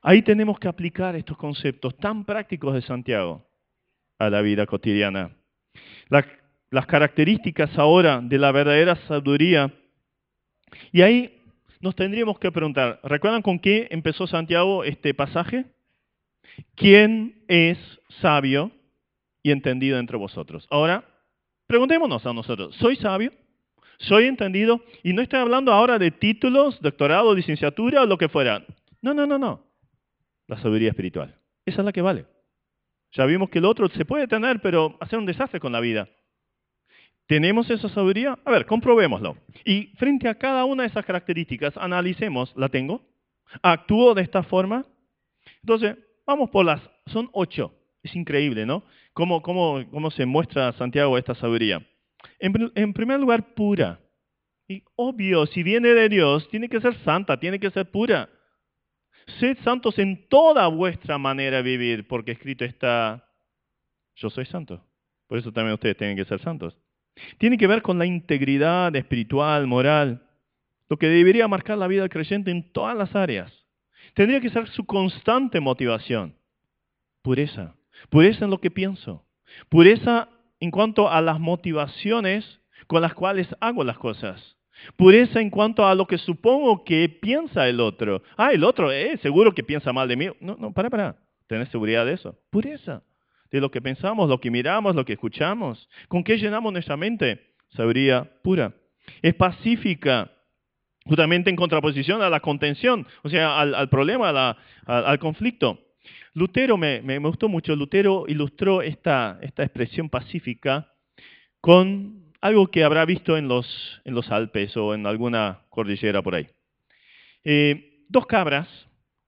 Ahí 0.03 0.23
tenemos 0.23 0.59
que 0.59 0.69
aplicar 0.69 1.15
estos 1.17 1.37
conceptos 1.37 1.97
tan 1.99 2.25
prácticos 2.25 2.75
de 2.75 2.83
Santiago 2.83 3.47
a 4.19 4.31
la 4.31 4.41
vida 4.43 4.67
cotidiana. 4.67 5.37
las 6.71 6.87
características 6.87 7.77
ahora 7.79 8.21
de 8.21 8.39
la 8.39 8.53
verdadera 8.53 8.95
sabiduría. 9.07 9.73
Y 10.93 11.03
ahí 11.03 11.43
nos 11.81 11.97
tendríamos 11.97 12.39
que 12.39 12.53
preguntar, 12.53 13.01
¿recuerdan 13.03 13.43
con 13.43 13.59
qué 13.59 13.89
empezó 13.91 14.27
Santiago 14.27 14.85
este 14.85 15.15
pasaje? 15.15 15.65
¿Quién 16.77 17.43
es 17.49 17.79
sabio 18.21 18.71
y 19.43 19.51
entendido 19.51 19.99
entre 19.99 20.17
vosotros? 20.17 20.67
Ahora, 20.71 21.05
preguntémonos 21.67 22.25
a 22.27 22.33
nosotros, 22.33 22.77
¿soy 22.77 22.97
sabio? 22.97 23.33
Soy 24.01 24.25
entendido, 24.25 24.83
y 25.03 25.13
no 25.13 25.21
estoy 25.21 25.41
hablando 25.41 25.73
ahora 25.73 25.99
de 25.99 26.11
títulos, 26.11 26.81
doctorado, 26.81 27.35
licenciatura 27.35 28.03
o 28.03 28.07
lo 28.07 28.17
que 28.17 28.31
fuera. 28.31 28.65
No, 29.03 29.13
no, 29.13 29.27
no, 29.27 29.39
no. 29.39 29.63
La 30.47 30.57
sabiduría 30.57 30.89
espiritual. 30.89 31.37
Esa 31.67 31.83
es 31.83 31.85
la 31.85 31.93
que 31.93 32.01
vale. 32.01 32.25
Ya 33.13 33.27
vimos 33.27 33.51
que 33.51 33.59
el 33.59 33.67
otro 33.67 33.89
se 33.89 34.07
puede 34.07 34.27
tener, 34.27 34.61
pero 34.61 34.97
hacer 35.01 35.19
un 35.19 35.27
desastre 35.27 35.61
con 35.61 35.73
la 35.73 35.81
vida. 35.81 36.09
¿Tenemos 37.27 37.69
esa 37.71 37.91
sabiduría? 37.91 38.39
A 38.45 38.51
ver, 38.51 38.65
comprobémoslo. 38.65 39.37
Y 39.65 39.89
frente 39.99 40.29
a 40.29 40.35
cada 40.35 40.65
una 40.65 40.85
de 40.85 40.89
esas 40.89 41.05
características, 41.05 41.77
analicemos, 41.77 42.53
¿la 42.57 42.71
tengo? 42.71 43.03
¿Actúo 43.63 44.15
de 44.15 44.23
esta 44.23 44.43
forma? 44.43 44.87
Entonces, 45.63 45.99
vamos 46.27 46.49
por 46.49 46.65
las, 46.65 46.81
son 47.07 47.29
ocho. 47.33 47.75
Es 48.03 48.17
increíble, 48.17 48.65
¿no? 48.65 48.83
¿Cómo, 49.13 49.43
cómo, 49.43 49.85
cómo 49.91 50.11
se 50.11 50.25
muestra 50.25 50.73
Santiago 50.73 51.19
esta 51.19 51.35
sabiduría? 51.35 51.87
En, 52.39 52.93
primer 52.93 53.21
lugar, 53.21 53.55
pura. 53.55 54.01
Y 54.69 54.83
obvio, 54.97 55.47
si 55.47 55.63
viene 55.63 55.89
de 55.89 56.09
Dios, 56.09 56.49
tiene 56.49 56.69
que 56.69 56.81
ser 56.81 56.95
santa, 57.05 57.39
tiene 57.39 57.59
que 57.59 57.71
ser 57.71 57.91
pura. 57.91 58.29
Sed 59.39 59.59
santos 59.65 59.99
en 59.99 60.29
toda 60.29 60.67
vuestra 60.69 61.19
manera 61.19 61.59
de 61.59 61.63
vivir, 61.63 62.07
porque 62.09 62.33
escrito 62.33 62.65
está, 62.65 63.25
yo 64.17 64.31
soy 64.31 64.47
santo. 64.47 64.85
Por 65.27 65.39
eso 65.39 65.53
también 65.53 65.75
ustedes 65.75 65.97
tienen 65.97 66.17
que 66.17 66.25
ser 66.25 66.41
santos. 66.41 66.77
Tiene 67.39 67.59
que 67.59 67.67
ver 67.67 67.83
con 67.83 67.99
la 67.99 68.07
integridad 68.07 68.95
espiritual, 68.97 69.67
moral, 69.67 70.27
lo 70.89 70.97
que 70.97 71.09
debería 71.09 71.47
marcar 71.49 71.79
la 71.79 71.87
vida 71.87 72.09
creyente 72.09 72.51
en 72.51 72.73
todas 72.73 72.97
las 72.97 73.15
áreas. 73.15 73.53
Tendría 74.15 74.41
que 74.41 74.51
ser 74.51 74.69
su 74.69 74.85
constante 74.85 75.61
motivación. 75.61 76.35
Pureza. 77.23 77.75
Pureza 78.09 78.45
en 78.45 78.51
lo 78.51 78.59
que 78.59 78.71
pienso. 78.71 79.25
Pureza 79.69 80.29
en 80.61 80.71
cuanto 80.71 81.11
a 81.11 81.21
las 81.21 81.41
motivaciones 81.41 82.61
con 82.87 83.03
las 83.03 83.15
cuales 83.15 83.49
hago 83.61 83.83
las 83.85 83.99
cosas. 83.99 84.57
Pureza 84.97 85.41
en 85.41 85.51
cuanto 85.51 85.87
a 85.87 85.95
lo 85.95 86.07
que 86.07 86.19
supongo 86.19 86.85
que 86.85 87.09
piensa 87.09 87.69
el 87.69 87.81
otro. 87.81 88.23
Ah, 88.37 88.53
el 88.53 88.65
otro, 88.65 88.91
eh, 88.93 89.19
seguro 89.23 89.55
que 89.55 89.63
piensa 89.63 89.93
mal 89.93 90.09
de 90.09 90.17
mí. 90.17 90.29
No, 90.41 90.57
no, 90.59 90.73
para, 90.73 90.89
para. 90.91 91.17
¿Tenés 91.47 91.69
seguridad 91.69 92.07
de 92.07 92.15
eso? 92.15 92.39
Pureza. 92.51 93.03
De 93.51 93.61
lo 93.61 93.71
que 93.71 93.83
pensamos, 93.83 94.29
lo 94.29 94.41
que 94.41 94.51
miramos, 94.51 94.95
lo 94.95 95.05
que 95.05 95.15
escuchamos. 95.15 95.89
¿Con 96.09 96.23
qué 96.23 96.39
llenamos 96.39 96.73
nuestra 96.73 96.97
mente? 96.97 97.55
Sabiduría 97.71 98.31
pura. 98.43 98.73
Es 99.23 99.35
pacífica, 99.35 100.31
justamente 101.05 101.51
en 101.51 101.57
contraposición 101.57 102.23
a 102.23 102.31
la 102.31 102.41
contención, 102.41 103.07
o 103.23 103.29
sea, 103.29 103.61
al, 103.61 103.89
problema, 103.89 104.57
al 104.87 105.19
conflicto. 105.19 105.81
Lutero 106.33 106.77
me, 106.77 107.19
gustó 107.19 107.49
mucho, 107.49 107.75
Lutero 107.75 108.25
ilustró 108.29 108.83
esta, 108.83 109.39
expresión 109.43 110.09
pacífica 110.09 110.93
con 111.61 112.33
algo 112.41 112.69
que 112.69 112.85
habrá 112.85 113.05
visto 113.05 113.37
en 113.37 113.49
los, 113.49 114.01
en 114.05 114.15
los 114.15 114.31
Alpes 114.31 114.77
o 114.77 114.95
en 114.95 115.07
alguna 115.07 115.63
cordillera 115.69 116.23
por 116.23 116.35
ahí. 116.35 116.49
Eh, 117.45 118.05
dos 118.09 118.27
cabras 118.27 118.69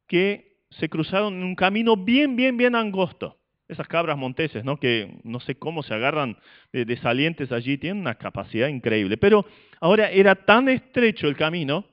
que 0.07 0.53
se 0.71 0.89
cruzaron 0.89 1.35
en 1.35 1.45
un 1.45 1.55
camino 1.55 1.97
bien, 1.97 2.37
bien, 2.37 2.57
bien 2.57 2.75
angosto. 2.75 3.39
Esas 3.69 3.89
cabras 3.89 4.19
monteses, 4.19 4.65
¿no? 4.65 4.77
que 4.79 5.19
no 5.25 5.41
sé 5.41 5.55
cómo 5.55 5.83
se 5.83 5.95
agarran 5.95 6.37
de, 6.73 6.97
salientes 6.99 7.53
allí, 7.53 7.79
tienen 7.79 8.03
una 8.03 8.17
capacidad 8.17 8.69
increíble. 8.69 9.17
Pero 9.17 9.47
ahora 9.81 10.11
era 10.11 10.35
tan 10.35 10.69
estrecho 10.69 11.27
el 11.27 11.37
camino 11.37 11.87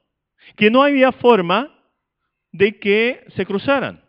que 0.55 0.69
no 0.69 0.83
había 0.83 1.11
forma 1.11 1.73
de 2.51 2.79
que 2.79 3.25
se 3.35 3.45
cruzaran. 3.45 4.03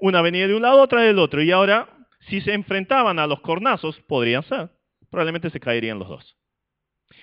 Una 0.00 0.22
venía 0.22 0.48
de 0.48 0.54
un 0.54 0.62
lado, 0.62 0.80
otra 0.80 1.02
del 1.02 1.18
otro. 1.18 1.42
Y 1.42 1.50
ahora, 1.50 1.88
si 2.28 2.40
se 2.40 2.54
enfrentaban 2.54 3.18
a 3.18 3.26
los 3.26 3.40
cornazos, 3.40 4.00
podrían 4.08 4.42
ser. 4.44 4.70
Probablemente 5.10 5.50
se 5.50 5.60
caerían 5.60 5.98
los 5.98 6.08
dos. 6.08 6.36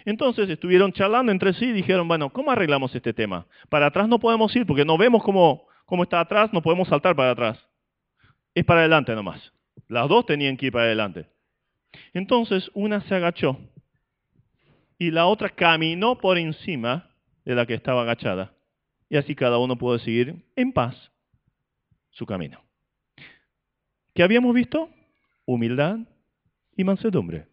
Entonces 0.06 0.50
estuvieron 0.50 0.94
charlando 0.94 1.32
entre 1.32 1.54
sí 1.54 1.66
y 1.66 1.72
dijeron, 1.74 2.08
bueno, 2.08 2.30
¿cómo 2.32 2.52
arreglamos 2.52 2.94
este 2.96 3.14
tema? 3.14 3.48
Para 3.70 3.88
atrás 3.88 4.08
no 4.08 4.20
podemos 4.20 4.56
ir 4.56 4.66
porque 4.66 4.86
no 4.86 4.98
vemos 4.98 5.24
cómo, 5.24 5.68
cómo 5.86 6.04
está 6.04 6.20
atrás, 6.20 6.52
no 6.54 6.62
podemos 6.62 6.88
saltar 6.88 7.16
para 7.16 7.32
atrás. 7.32 7.60
Es 8.54 8.66
para 8.66 8.82
adelante 8.82 9.14
nomás. 9.16 9.52
Las 9.88 10.08
dos 10.08 10.26
tenían 10.26 10.58
que 10.58 10.68
ir 10.68 10.72
para 10.72 10.86
adelante. 10.86 11.28
Entonces 12.14 12.70
una 12.74 13.02
se 13.02 13.16
agachó 13.16 13.58
y 14.98 15.12
la 15.12 15.28
otra 15.28 15.50
caminó 15.50 16.18
por 16.18 16.38
encima 16.38 17.12
de 17.46 17.56
la 17.56 17.66
que 17.66 17.74
estaba 17.74 18.02
agachada. 18.02 18.54
Y 19.10 19.18
así 19.18 19.36
cada 19.36 19.58
uno 19.58 19.78
pudo 19.78 19.98
seguir 20.00 20.46
en 20.56 20.74
paz 20.74 21.12
su 22.12 22.26
camino. 22.26 22.67
¿Qué 24.18 24.24
habíamos 24.24 24.56
visto? 24.56 24.90
Humildad 25.46 26.00
y 26.76 26.84
mansedumbre. 26.84 27.46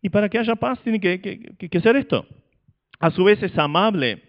Y 0.00 0.10
para 0.10 0.28
que 0.28 0.38
haya 0.38 0.54
paz 0.54 0.80
tiene 0.84 1.00
que, 1.00 1.80
ser 1.82 1.96
esto. 1.96 2.24
A 3.00 3.10
su 3.10 3.24
vez 3.24 3.42
es 3.42 3.58
amable. 3.58 4.22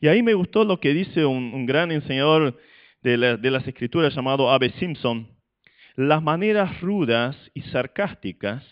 Y 0.00 0.06
ahí 0.06 0.22
me 0.22 0.34
gustó 0.34 0.62
lo 0.62 0.78
que 0.78 0.94
dice 0.94 1.26
un, 1.26 1.66
gran 1.66 1.90
enseñador 1.90 2.60
de, 3.02 3.16
las 3.16 3.66
escrituras 3.66 4.14
llamado 4.14 4.52
Abe 4.52 4.70
Simpson. 4.78 5.26
Las 5.96 6.22
maneras 6.22 6.80
rudas 6.80 7.36
y 7.54 7.62
sarcásticas, 7.62 8.64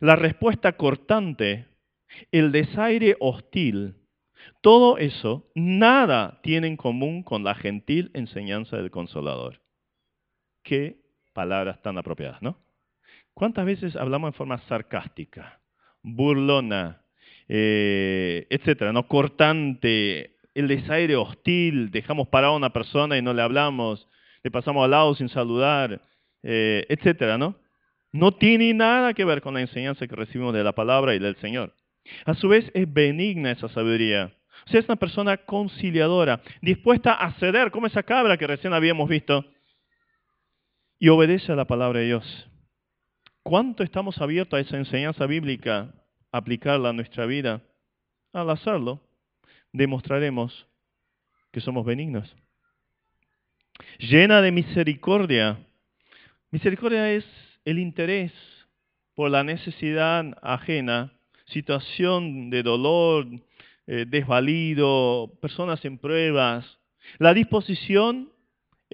la 0.00 0.16
respuesta 0.16 0.72
cortante, 0.72 1.68
el 2.32 2.50
desaire 2.50 3.16
hostil, 3.20 3.94
todo 4.60 4.98
eso, 4.98 5.48
nada 5.54 6.40
tiene 6.42 6.66
en 6.66 6.76
común 6.76 7.22
con 7.22 7.44
la 7.44 7.54
gentil 7.54 8.10
enseñanza 8.12 8.76
del 8.76 8.90
consolador. 8.90 9.62
Qué 10.64 11.03
palabras 11.34 11.82
tan 11.82 11.98
apropiadas, 11.98 12.40
¿no? 12.40 12.58
¿Cuántas 13.34 13.66
veces 13.66 13.96
hablamos 13.96 14.28
en 14.28 14.34
forma 14.34 14.58
sarcástica, 14.68 15.60
burlona, 16.02 17.02
eh, 17.48 18.46
etcétera, 18.48 18.92
no 18.92 19.06
cortante, 19.08 20.36
el 20.54 20.68
desaire 20.68 21.16
hostil, 21.16 21.90
dejamos 21.90 22.28
parado 22.28 22.54
a 22.54 22.56
una 22.56 22.72
persona 22.72 23.18
y 23.18 23.22
no 23.22 23.34
le 23.34 23.42
hablamos, 23.42 24.08
le 24.42 24.50
pasamos 24.50 24.84
al 24.84 24.92
lado 24.92 25.14
sin 25.14 25.28
saludar, 25.28 26.00
eh, 26.42 26.86
etcétera, 26.88 27.36
¿no? 27.36 27.56
No 28.12 28.32
tiene 28.32 28.72
nada 28.72 29.12
que 29.14 29.24
ver 29.24 29.42
con 29.42 29.54
la 29.54 29.60
enseñanza 29.60 30.06
que 30.06 30.14
recibimos 30.14 30.54
de 30.54 30.62
la 30.62 30.72
palabra 30.72 31.14
y 31.14 31.18
del 31.18 31.36
Señor. 31.36 31.74
A 32.24 32.34
su 32.34 32.48
vez 32.48 32.70
es 32.74 32.92
benigna 32.92 33.50
esa 33.50 33.68
sabiduría. 33.68 34.32
O 34.66 34.70
sea, 34.70 34.80
es 34.80 34.86
una 34.86 34.96
persona 34.96 35.36
conciliadora, 35.38 36.40
dispuesta 36.62 37.14
a 37.14 37.32
ceder, 37.32 37.70
como 37.70 37.88
esa 37.88 38.04
cabra 38.04 38.36
que 38.36 38.46
recién 38.46 38.72
habíamos 38.72 39.08
visto, 39.08 39.44
y 40.98 41.08
obedece 41.08 41.52
a 41.52 41.56
la 41.56 41.66
palabra 41.66 42.00
de 42.00 42.06
Dios. 42.06 42.50
¿Cuánto 43.42 43.82
estamos 43.82 44.18
abiertos 44.18 44.56
a 44.56 44.60
esa 44.60 44.78
enseñanza 44.78 45.26
bíblica, 45.26 45.94
aplicarla 46.32 46.90
a 46.90 46.92
nuestra 46.92 47.26
vida? 47.26 47.62
Al 48.32 48.50
hacerlo, 48.50 49.00
demostraremos 49.72 50.66
que 51.52 51.60
somos 51.60 51.84
benignos. 51.84 52.34
Llena 53.98 54.40
de 54.40 54.52
misericordia. 54.52 55.58
Misericordia 56.50 57.12
es 57.12 57.24
el 57.64 57.78
interés 57.78 58.32
por 59.14 59.30
la 59.30 59.44
necesidad 59.44 60.24
ajena, 60.42 61.12
situación 61.46 62.50
de 62.50 62.62
dolor, 62.62 63.26
eh, 63.86 64.04
desvalido, 64.08 65.38
personas 65.40 65.84
en 65.84 65.98
pruebas. 65.98 66.64
La 67.18 67.34
disposición, 67.34 68.30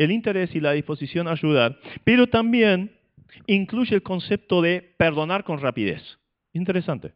el 0.04 0.10
interés 0.10 0.54
y 0.54 0.60
la 0.60 0.72
disposición 0.72 1.28
a 1.28 1.32
ayudar, 1.32 1.78
pero 2.04 2.26
también 2.26 2.96
incluye 3.46 3.94
el 3.94 4.02
concepto 4.02 4.62
de 4.62 4.94
perdonar 4.96 5.44
con 5.44 5.60
rapidez. 5.60 6.02
Interesante. 6.52 7.12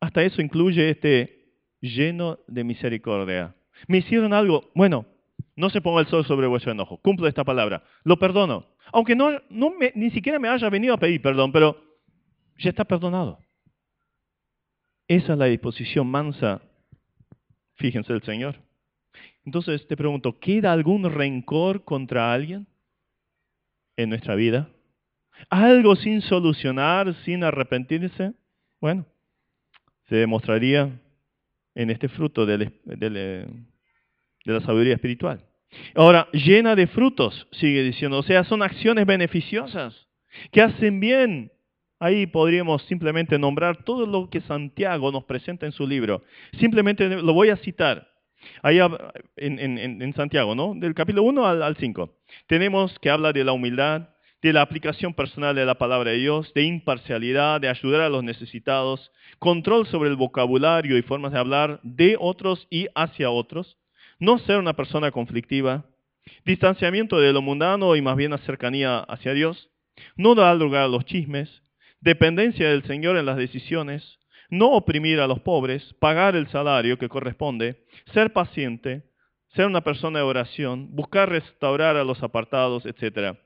Hasta 0.00 0.22
eso 0.22 0.42
incluye 0.42 0.90
este 0.90 1.48
lleno 1.80 2.38
de 2.46 2.62
misericordia. 2.62 3.54
Me 3.88 3.98
hicieron 3.98 4.34
algo, 4.34 4.70
bueno, 4.74 5.06
no 5.56 5.70
se 5.70 5.80
ponga 5.80 6.00
el 6.00 6.06
sol 6.08 6.26
sobre 6.26 6.46
vuestro 6.46 6.72
enojo, 6.72 6.98
cumplo 6.98 7.26
esta 7.26 7.42
palabra, 7.42 7.82
lo 8.04 8.18
perdono. 8.18 8.66
Aunque 8.92 9.16
no, 9.16 9.30
ni 9.94 10.10
siquiera 10.10 10.38
me 10.38 10.48
haya 10.48 10.68
venido 10.68 10.94
a 10.94 10.98
pedir 10.98 11.22
perdón, 11.22 11.52
pero 11.52 11.76
ya 12.58 12.70
está 12.70 12.84
perdonado. 12.84 13.38
Esa 15.08 15.32
es 15.32 15.38
la 15.38 15.46
disposición 15.46 16.06
mansa 16.06 16.60
Fíjense 17.76 18.12
el 18.12 18.22
Señor. 18.22 18.56
Entonces 19.44 19.86
te 19.86 19.96
pregunto, 19.96 20.38
¿queda 20.38 20.72
algún 20.72 21.10
rencor 21.10 21.84
contra 21.84 22.32
alguien 22.32 22.66
en 23.96 24.08
nuestra 24.08 24.34
vida? 24.34 24.68
¿Algo 25.50 25.96
sin 25.96 26.22
solucionar, 26.22 27.14
sin 27.24 27.44
arrepentirse? 27.44 28.32
Bueno, 28.80 29.06
se 30.08 30.16
demostraría 30.16 31.00
en 31.74 31.90
este 31.90 32.08
fruto 32.08 32.46
de, 32.46 32.70
la 34.44 34.60
sabiduría 34.60 34.94
espiritual. 34.94 35.44
Ahora, 35.94 36.28
llena 36.32 36.76
de 36.76 36.86
frutos, 36.86 37.48
sigue 37.52 37.82
diciendo, 37.82 38.18
o 38.18 38.22
sea, 38.22 38.44
son 38.44 38.62
acciones 38.62 39.06
beneficiosas 39.06 40.06
que 40.52 40.62
hacen 40.62 41.00
bien 41.00 41.50
Ahí 42.04 42.26
podríamos 42.26 42.82
simplemente 42.82 43.38
nombrar 43.38 43.82
todo 43.84 44.04
lo 44.04 44.28
que 44.28 44.42
Santiago 44.42 45.10
nos 45.10 45.24
presenta 45.24 45.64
en 45.64 45.72
su 45.72 45.86
libro. 45.86 46.22
Simplemente 46.58 47.08
lo 47.08 47.32
voy 47.32 47.48
a 47.48 47.56
citar. 47.56 48.13
Ahí 48.62 48.78
en, 49.36 50.14
Santiago, 50.14 50.54
¿no? 50.54 50.74
Del 50.74 50.94
capítulo 50.94 51.22
1 51.24 51.46
al, 51.46 51.62
al 51.62 51.76
5. 51.76 52.10
Tenemos 52.46 52.98
que 53.00 53.10
habla 53.10 53.32
de 53.32 53.44
la 53.44 53.52
humildad, 53.52 54.08
de 54.42 54.52
la 54.52 54.60
aplicación 54.60 55.14
personal 55.14 55.56
de 55.56 55.64
la 55.64 55.76
palabra 55.76 56.10
de 56.10 56.18
Dios, 56.18 56.52
de 56.52 56.64
imparcialidad, 56.64 57.62
de 57.62 57.70
ayudar 57.70 58.02
a 58.02 58.10
los 58.10 58.22
necesitados, 58.22 59.10
control 59.38 59.86
sobre 59.86 60.10
el 60.10 60.16
vocabulario 60.16 60.98
y 60.98 61.02
formas 61.02 61.32
de 61.32 61.38
hablar 61.38 61.80
de 61.82 62.16
otros 62.20 62.66
y 62.68 62.88
hacia 62.94 63.30
otros, 63.30 63.78
no 64.18 64.38
ser 64.38 64.58
una 64.58 64.74
persona 64.74 65.10
conflictiva, 65.10 65.86
distanciamiento 66.44 67.18
de 67.20 67.32
lo 67.32 67.40
mundano 67.40 67.96
y 67.96 68.02
más 68.02 68.16
bien 68.16 68.32
la 68.32 68.38
cercanía 68.38 68.98
hacia 68.98 69.32
Dios, 69.32 69.70
no 70.16 70.34
dar 70.34 70.56
lugar 70.56 70.82
a 70.82 70.88
los 70.88 71.06
chismes, 71.06 71.62
dependencia 72.00 72.68
del 72.68 72.84
Señor 72.84 73.16
en 73.16 73.26
las 73.26 73.38
decisiones, 73.38 74.18
no 74.50 74.72
oprimir 74.72 75.20
a 75.20 75.26
los 75.26 75.40
pobres, 75.40 75.94
pagar 76.00 76.36
el 76.36 76.48
salario 76.48 76.98
que 76.98 77.08
corresponde, 77.08 77.83
ser 78.12 78.32
paciente, 78.32 79.10
ser 79.54 79.66
una 79.66 79.82
persona 79.82 80.18
de 80.18 80.24
oración, 80.24 80.94
buscar 80.94 81.28
restaurar 81.28 81.96
a 81.96 82.04
los 82.04 82.22
apartados, 82.22 82.84
etc. 82.86 83.36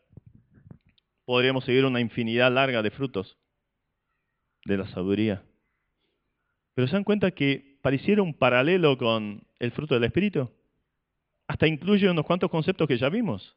Podríamos 1.24 1.64
seguir 1.64 1.84
una 1.84 2.00
infinidad 2.00 2.52
larga 2.52 2.82
de 2.82 2.90
frutos 2.90 3.36
de 4.64 4.78
la 4.78 4.88
sabiduría. 4.88 5.42
Pero 6.74 6.88
se 6.88 6.94
dan 6.94 7.04
cuenta 7.04 7.30
que 7.30 7.78
pareciera 7.82 8.22
un 8.22 8.34
paralelo 8.34 8.96
con 8.98 9.42
el 9.59 9.72
fruto 9.72 9.94
del 9.94 10.04
Espíritu. 10.04 10.50
Hasta 11.46 11.66
incluye 11.66 12.11
unos 12.11 12.26
cuantos 12.26 12.50
conceptos 12.50 12.86
que 12.86 12.98
ya 12.98 13.09
vimos 13.09 13.56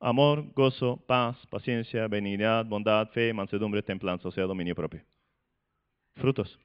amor, 0.00 0.52
gozo, 0.54 0.96
paz, 1.06 1.36
paciencia, 1.50 2.06
benignidad, 2.08 2.64
bondad, 2.64 3.08
fe, 3.10 3.32
mansedumbre, 3.32 3.82
templanza, 3.82 4.28
o 4.28 4.30
sea, 4.30 4.44
dominio 4.44 4.74
propio. 4.74 5.02
Frutos. 6.14 6.58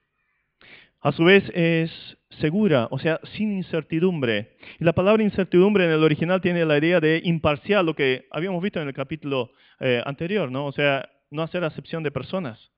A 1.04 1.12
su 1.12 1.26
vez 1.26 1.44
es 1.54 1.92
segura, 2.40 2.88
o 2.90 2.98
sea, 2.98 3.20
sin 3.36 3.52
incertidumbre. 3.52 4.56
Y 4.80 4.86
la 4.86 4.94
palabra 4.94 5.22
incertidumbre 5.22 5.84
en 5.84 5.92
el 5.92 6.02
original 6.02 6.40
tiene 6.40 6.64
la 6.64 6.78
idea 6.78 7.02
de 7.02 7.22
imparcial, 7.26 7.86
lo 7.86 7.94
que 7.94 8.26
habíamos 8.32 8.64
visto 8.64 8.82
en 8.82 8.88
el 8.88 8.94
capítulo 8.94 9.52
eh, 9.82 10.02
anterior, 10.06 10.50
¿no? 10.50 10.66
O 10.66 10.72
sea, 10.72 11.10
no 11.30 11.44
hacer 11.44 11.66
acepción 11.66 12.04
de 12.04 12.12
personas. 12.12 12.72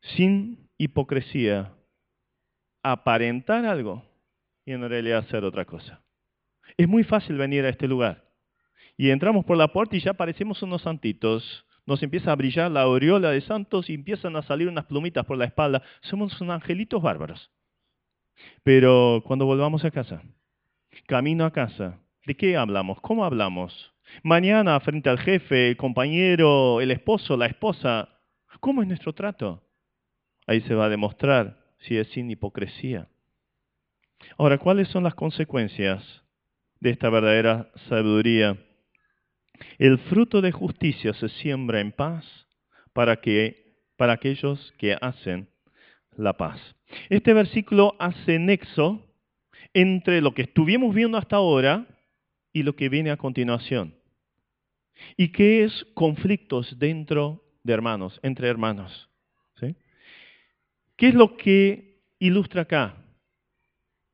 Sin 0.00 0.70
hipocresía, 0.78 1.74
aparentar 2.82 3.66
algo 3.66 4.02
y 4.64 4.72
en 4.72 4.88
realidad 4.88 5.18
hacer 5.18 5.44
otra 5.44 5.66
cosa. 5.66 6.02
Es 6.78 6.88
muy 6.88 7.04
fácil 7.04 7.36
venir 7.36 7.66
a 7.66 7.68
este 7.68 7.86
lugar 7.86 8.24
y 8.96 9.10
entramos 9.10 9.44
por 9.44 9.58
la 9.58 9.68
puerta 9.68 9.96
y 9.96 10.00
ya 10.00 10.14
parecemos 10.14 10.62
unos 10.62 10.82
santitos. 10.82 11.66
Nos 11.90 12.04
empieza 12.04 12.30
a 12.30 12.36
brillar 12.36 12.70
la 12.70 12.82
aureola 12.82 13.32
de 13.32 13.40
santos 13.40 13.90
y 13.90 13.94
empiezan 13.94 14.36
a 14.36 14.42
salir 14.42 14.68
unas 14.68 14.84
plumitas 14.84 15.26
por 15.26 15.36
la 15.36 15.46
espalda. 15.46 15.82
Somos 16.02 16.40
unos 16.40 16.54
angelitos 16.54 17.02
bárbaros. 17.02 17.50
Pero 18.62 19.24
cuando 19.26 19.44
volvamos 19.44 19.84
a 19.84 19.90
casa, 19.90 20.22
camino 21.08 21.44
a 21.44 21.52
casa, 21.52 21.98
¿de 22.26 22.36
qué 22.36 22.56
hablamos? 22.56 23.00
¿Cómo 23.00 23.24
hablamos? 23.24 23.92
Mañana 24.22 24.78
frente 24.78 25.10
al 25.10 25.18
jefe, 25.18 25.70
el 25.70 25.76
compañero, 25.76 26.80
el 26.80 26.92
esposo, 26.92 27.36
la 27.36 27.46
esposa, 27.46 28.08
¿cómo 28.60 28.82
es 28.82 28.88
nuestro 28.88 29.12
trato? 29.12 29.60
Ahí 30.46 30.60
se 30.60 30.76
va 30.76 30.84
a 30.84 30.90
demostrar 30.90 31.74
si 31.80 31.96
es 31.96 32.06
sin 32.10 32.30
hipocresía. 32.30 33.08
Ahora, 34.38 34.58
¿cuáles 34.58 34.86
son 34.90 35.02
las 35.02 35.16
consecuencias 35.16 36.04
de 36.78 36.90
esta 36.90 37.10
verdadera 37.10 37.72
sabiduría? 37.88 38.56
El 39.78 39.98
fruto 39.98 40.40
de 40.40 40.52
justicia 40.52 41.12
se 41.14 41.28
siembra 41.28 41.80
en 41.80 41.92
paz 41.92 42.24
para, 42.92 43.20
que, 43.20 43.76
para 43.96 44.14
aquellos 44.14 44.72
que 44.78 44.96
hacen 45.00 45.48
la 46.16 46.34
paz. 46.36 46.60
Este 47.08 47.32
versículo 47.32 47.94
hace 47.98 48.38
nexo 48.38 49.06
entre 49.72 50.20
lo 50.20 50.34
que 50.34 50.42
estuvimos 50.42 50.94
viendo 50.94 51.18
hasta 51.18 51.36
ahora 51.36 51.86
y 52.52 52.62
lo 52.62 52.74
que 52.74 52.88
viene 52.88 53.10
a 53.10 53.16
continuación. 53.16 53.94
¿Y 55.16 55.28
qué 55.28 55.64
es 55.64 55.86
conflictos 55.94 56.78
dentro 56.78 57.42
de 57.62 57.72
hermanos, 57.72 58.18
entre 58.22 58.48
hermanos? 58.48 59.08
¿Qué 60.96 61.08
es 61.08 61.14
lo 61.14 61.34
que 61.38 62.02
ilustra 62.18 62.60
acá 62.60 62.94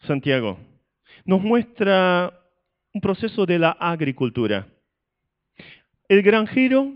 Santiago? 0.02 0.56
Nos 1.24 1.42
muestra 1.42 2.32
un 2.94 3.00
proceso 3.00 3.44
de 3.44 3.58
la 3.58 3.72
agricultura. 3.72 4.68
El 6.08 6.22
granjero 6.22 6.94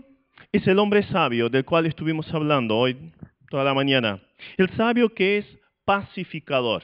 es 0.51 0.65
el 0.67 0.79
hombre 0.79 1.03
sabio 1.03 1.49
del 1.49 1.65
cual 1.65 1.85
estuvimos 1.85 2.33
hablando 2.33 2.77
hoy 2.77 3.11
toda 3.49 3.63
la 3.63 3.73
mañana. 3.73 4.21
El 4.57 4.69
sabio 4.75 5.13
que 5.13 5.39
es 5.39 5.45
pacificador. 5.83 6.83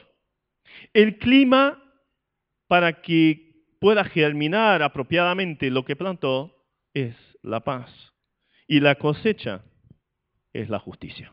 El 0.94 1.18
clima 1.18 1.82
para 2.68 3.02
que 3.02 3.66
pueda 3.80 4.04
germinar 4.04 4.82
apropiadamente 4.82 5.70
lo 5.72 5.86
que 5.86 5.96
plantó 5.96 6.66
es 6.94 7.16
la 7.42 7.62
paz. 7.62 7.90
Y 8.68 8.82
la 8.82 8.96
cosecha 8.96 9.64
es 10.52 10.70
la 10.70 10.80
justicia. 10.80 11.32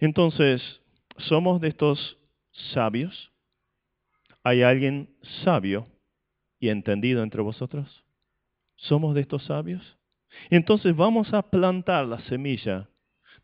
Entonces, 0.00 0.82
¿somos 1.16 1.62
de 1.62 1.68
estos 1.68 2.18
sabios? 2.52 3.32
¿Hay 4.42 4.62
alguien 4.62 5.16
sabio 5.42 5.86
y 6.60 6.68
entendido 6.68 7.22
entre 7.22 7.40
vosotros? 7.40 8.04
¿Somos 8.84 9.14
de 9.14 9.22
estos 9.22 9.44
sabios? 9.44 9.96
Entonces 10.50 10.94
vamos 10.94 11.32
a 11.32 11.42
plantar 11.42 12.06
la 12.06 12.18
semilla 12.20 12.88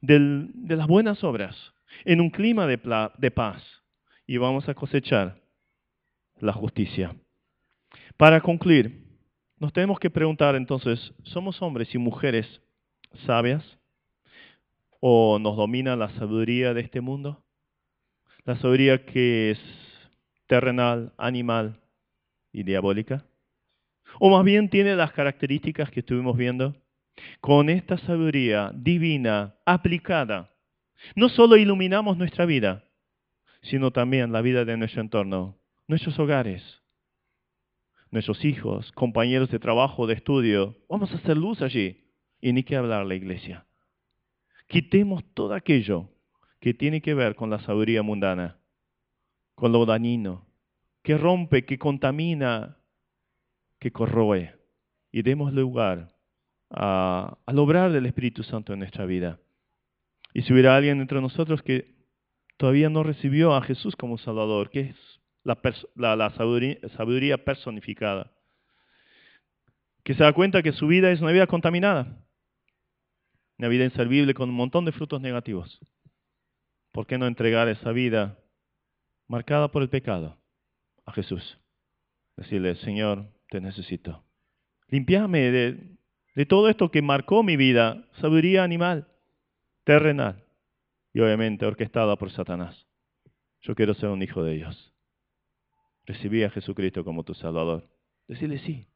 de 0.03 0.76
las 0.76 0.86
buenas 0.86 1.24
obras 1.24 1.57
en 2.05 2.20
un 2.20 2.30
clima 2.30 2.66
de, 2.66 2.78
de 3.16 3.30
paz 3.30 3.62
y 4.26 4.36
vamos 4.36 4.68
a 4.68 4.74
cosechar 4.74 5.41
la 6.41 6.53
justicia. 6.53 7.16
Para 8.18 8.43
concluir, 8.43 9.03
nos 9.59 9.72
tenemos 9.72 9.99
que 9.99 10.11
preguntar 10.11 10.57
entonces, 10.57 11.12
¿somos 11.22 11.62
hombres 11.62 11.95
y 11.95 11.99
mujeres 11.99 12.61
sabias? 13.24 13.64
¿O 15.01 15.38
nos 15.38 15.57
domina 15.57 15.97
la 15.97 16.11
sabiduría 16.11 16.74
de 16.74 16.82
este 16.82 17.01
mundo? 17.01 17.43
La 18.45 18.57
sabiduría 18.57 19.07
que 19.07 19.53
es 19.53 19.61
terrenal, 20.47 21.14
animal 21.16 21.80
y 22.53 22.62
diabólica. 22.62 23.24
¿O 24.22 24.28
más 24.28 24.44
bien 24.44 24.68
tiene 24.68 24.94
las 24.96 25.12
características 25.12 25.90
que 25.90 26.00
estuvimos 26.00 26.36
viendo? 26.36 26.76
Con 27.40 27.70
esta 27.70 27.96
sabiduría 27.96 28.70
divina 28.74 29.54
aplicada, 29.64 30.50
no 31.16 31.30
solo 31.30 31.56
iluminamos 31.56 32.18
nuestra 32.18 32.44
vida, 32.44 32.84
sino 33.62 33.92
también 33.92 34.30
la 34.30 34.42
vida 34.42 34.66
de 34.66 34.76
nuestro 34.76 35.00
entorno, 35.00 35.56
nuestros 35.88 36.18
hogares, 36.18 36.62
nuestros 38.10 38.44
hijos, 38.44 38.92
compañeros 38.92 39.50
de 39.50 39.58
trabajo, 39.58 40.06
de 40.06 40.14
estudio. 40.14 40.76
Vamos 40.90 41.10
a 41.12 41.16
hacer 41.16 41.38
luz 41.38 41.62
allí. 41.62 42.04
Y 42.42 42.52
ni 42.52 42.62
que 42.62 42.76
hablar 42.76 43.06
la 43.06 43.14
iglesia. 43.14 43.66
Quitemos 44.66 45.24
todo 45.32 45.54
aquello 45.54 46.10
que 46.58 46.74
tiene 46.74 47.00
que 47.00 47.14
ver 47.14 47.34
con 47.36 47.48
la 47.48 47.60
sabiduría 47.60 48.02
mundana, 48.02 48.58
con 49.54 49.72
lo 49.72 49.86
dañino, 49.86 50.46
que 51.02 51.16
rompe, 51.16 51.64
que 51.64 51.78
contamina, 51.78 52.79
que 53.80 53.90
corroe. 53.90 54.54
Y 55.10 55.22
demos 55.22 55.52
lugar 55.52 56.12
al 56.70 57.58
obrar 57.58 57.90
del 57.90 58.06
Espíritu 58.06 58.44
Santo 58.44 58.72
en 58.72 58.78
nuestra 58.78 59.06
vida. 59.06 59.40
Y 60.32 60.42
si 60.42 60.52
hubiera 60.52 60.76
alguien 60.76 61.00
entre 61.00 61.20
nosotros 61.20 61.62
que 61.62 61.96
todavía 62.56 62.88
no 62.88 63.02
recibió 63.02 63.54
a 63.54 63.62
Jesús 63.62 63.96
como 63.96 64.18
Salvador, 64.18 64.70
que 64.70 64.80
es 64.80 65.20
la, 65.42 66.30
sabiduría, 66.36 67.44
personificada. 67.44 68.30
Que 70.04 70.14
se 70.14 70.22
da 70.22 70.32
cuenta 70.32 70.62
que 70.62 70.72
su 70.72 70.86
vida 70.86 71.10
es 71.10 71.20
una 71.20 71.32
vida 71.32 71.46
contaminada, 71.46 72.24
una 73.58 73.68
vida 73.68 73.84
inservible 73.84 74.34
con 74.34 74.48
un 74.48 74.56
montón 74.56 74.84
de 74.84 74.92
frutos 74.92 75.20
negativos. 75.20 75.80
¿Por 76.92 77.06
qué 77.06 77.18
no 77.18 77.26
entregar 77.26 77.68
esa 77.68 77.92
vida 77.92 78.38
marcada 79.26 79.68
por 79.68 79.82
el 79.82 79.88
pecado 79.88 80.38
a 81.04 81.12
Jesús? 81.12 81.58
Decirle, 82.36 82.76
Señor, 82.76 83.26
te 83.51 83.61
necesito. 83.61 84.24
Limpiame 84.88 85.51
de, 85.51 85.96
de 86.34 86.46
todo 86.46 86.68
esto 86.68 86.90
que 86.90 87.03
marcó 87.03 87.42
mi 87.42 87.57
vida, 87.57 88.09
sabiduría 88.20 88.64
animal, 88.64 89.09
terrenal 89.84 90.44
y 91.12 91.20
obviamente 91.20 91.66
orquestada 91.66 92.16
por 92.16 92.30
Satanás. 92.30 92.86
Yo 93.62 93.74
quiero 93.74 93.94
ser 93.94 94.09
un 94.09 94.22
hijo 94.22 94.42
de 94.42 94.55
Dios 94.55 94.90
recibí 96.11 96.42
a 96.42 96.51
Jesucristo 96.51 97.05
como 97.05 97.22
tu 97.22 97.34
Salvador. 97.34 97.88
Decirle 98.26 98.59
sí 98.59 98.86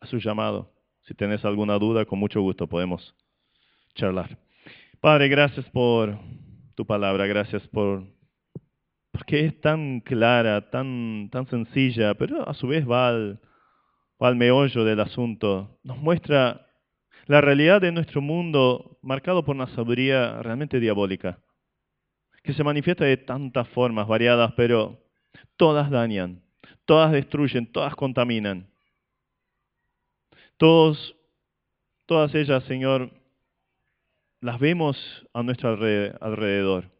a 0.00 0.06
su 0.06 0.18
llamado. 0.18 0.72
Si 1.02 1.14
tienes 1.14 1.44
alguna 1.44 1.78
duda, 1.78 2.04
con 2.04 2.18
mucho 2.18 2.40
gusto 2.40 2.68
podemos 2.68 3.14
charlar. 3.94 4.38
Padre, 5.00 5.28
gracias 5.28 5.68
por 5.70 6.18
tu 6.74 6.86
palabra, 6.86 7.26
gracias 7.26 7.66
por 7.68 8.04
porque 9.10 9.46
es 9.46 9.60
tan 9.60 10.00
clara, 10.00 10.70
tan, 10.70 11.28
tan 11.32 11.46
sencilla, 11.48 12.14
pero 12.14 12.48
a 12.48 12.54
su 12.54 12.68
vez 12.68 12.88
va 12.88 13.08
al, 13.08 13.40
va 14.22 14.28
al 14.28 14.36
meollo 14.36 14.84
del 14.84 15.00
asunto. 15.00 15.78
Nos 15.82 15.98
muestra 15.98 16.66
la 17.26 17.40
realidad 17.40 17.80
de 17.80 17.92
nuestro 17.92 18.20
mundo 18.20 18.98
marcado 19.02 19.44
por 19.44 19.54
una 19.54 19.68
sabiduría 19.68 20.42
realmente 20.42 20.80
diabólica, 20.80 21.38
que 22.42 22.54
se 22.54 22.64
manifiesta 22.64 23.04
de 23.04 23.16
tantas 23.18 23.68
formas 23.68 24.06
variadas, 24.06 24.52
pero 24.56 24.98
Todas 25.56 25.90
dañan, 25.90 26.40
todas 26.84 27.12
destruyen, 27.12 27.66
todas 27.66 27.94
contaminan. 27.94 28.68
Todos, 30.56 31.16
todas 32.06 32.34
ellas, 32.34 32.64
Señor, 32.64 33.10
las 34.40 34.58
vemos 34.58 34.96
a 35.32 35.42
nuestro 35.42 35.70
alrededor. 35.70 36.90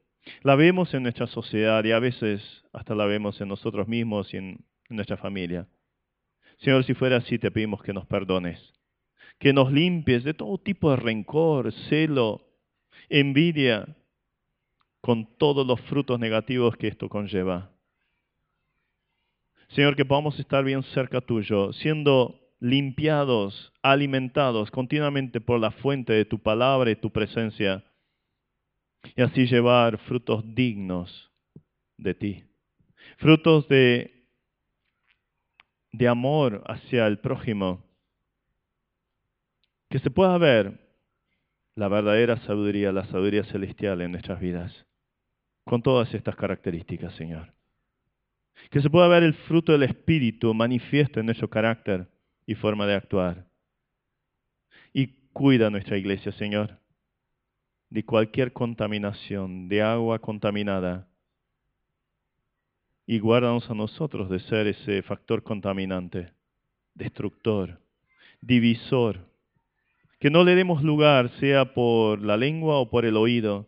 La 0.43 0.57
vemos 0.57 0.93
en 0.93 1.05
nuestra 1.05 1.27
sociedad 1.27 1.83
y 1.85 1.93
a 1.93 1.99
veces 1.99 2.43
hasta 2.73 2.95
la 2.95 3.07
vemos 3.07 3.41
en 3.41 3.49
nosotros 3.49 3.89
mismos 3.89 4.33
y 4.35 4.39
en 4.39 4.64
nuestra 4.89 5.16
familia. 5.16 5.66
Señor, 6.59 6.84
si 6.84 6.94
fuera 6.94 7.16
así, 7.18 7.38
te 7.38 7.50
pedimos 7.50 7.82
que 7.82 7.92
nos 7.92 8.06
perdones, 8.06 8.61
que 9.38 9.52
nos 9.52 9.72
limpies 9.72 10.24
de 10.24 10.34
todo 10.34 10.59
tipo 10.59 10.90
de 10.90 10.96
rencor, 10.96 11.72
celo, 11.88 12.42
envidia, 13.09 13.96
con 15.00 15.26
todos 15.38 15.66
los 15.66 15.80
frutos 15.82 16.18
negativos 16.18 16.76
que 16.76 16.88
esto 16.88 17.09
conlleva. 17.09 17.70
Señor, 19.68 19.96
que 19.96 20.04
podamos 20.04 20.38
estar 20.40 20.64
bien 20.64 20.82
cerca 20.82 21.20
tuyo, 21.20 21.72
siendo 21.74 22.40
limpiados, 22.59 23.72
alimentados 23.82 24.70
continuamente 24.70 25.40
por 25.40 25.61
la 25.61 25.70
fuente 25.70 26.12
de 26.12 26.24
tu 26.24 26.38
palabra 26.38 26.90
y 26.90 26.96
tu 26.96 27.11
presencia, 27.11 27.84
y 29.14 29.22
así 29.22 29.46
llevar 29.46 29.98
frutos 29.98 30.42
dignos 30.54 31.30
de 31.96 32.14
ti, 32.14 32.44
frutos 33.18 33.68
de, 33.68 34.18
de 35.93 36.09
amor 36.09 36.62
hacia 36.66 37.07
el 37.07 37.18
prójimo, 37.18 37.84
que 39.91 39.99
se 39.99 40.11
pueda 40.11 40.36
ver 40.39 40.89
la 41.74 41.89
verdadera 41.89 42.36
sabiduría, 42.41 42.93
la 42.93 43.07
sabiduría 43.07 43.45
celestial 43.45 44.01
en 44.01 44.12
nuestras 44.12 44.41
vidas, 44.41 44.86
con 45.64 45.82
todas 45.82 46.12
estas 46.12 46.36
características, 46.36 47.14
Señor. 47.14 47.55
Que 48.70 48.80
se 48.80 48.91
pueda 48.91 49.07
ver 49.09 49.22
el 49.22 49.34
fruto 49.34 49.72
del 49.72 49.84
Espíritu 49.84 50.53
manifiesto 50.53 51.20
en 51.20 51.26
nuestro 51.26 51.49
carácter 51.49 52.09
y 52.47 52.55
forma 52.55 52.86
de 52.86 52.95
actuar. 52.95 53.47
Y 54.93 55.07
cuida 55.32 55.70
nuestra 55.70 55.97
iglesia, 55.97 56.32
Señor, 56.32 56.80
de 57.91 58.05
cualquier 58.05 58.53
contaminación, 58.53 59.68
de 59.68 59.82
agua 59.82 60.18
contaminada. 60.18 61.09
Y 63.11 63.20
guárdanos 63.20 63.70
a 63.70 63.74
nosotros 63.74 64.28
de 64.28 64.38
ser 64.38 64.66
ese 64.66 65.00
factor 65.00 65.42
contaminante, 65.42 66.30
destructor, 66.92 67.80
divisor. 68.42 69.32
Que 70.20 70.28
no 70.28 70.44
le 70.44 70.54
demos 70.54 70.82
lugar, 70.82 71.30
sea 71.40 71.72
por 71.72 72.20
la 72.20 72.36
lengua 72.36 72.76
o 72.76 72.90
por 72.90 73.06
el 73.06 73.16
oído, 73.16 73.66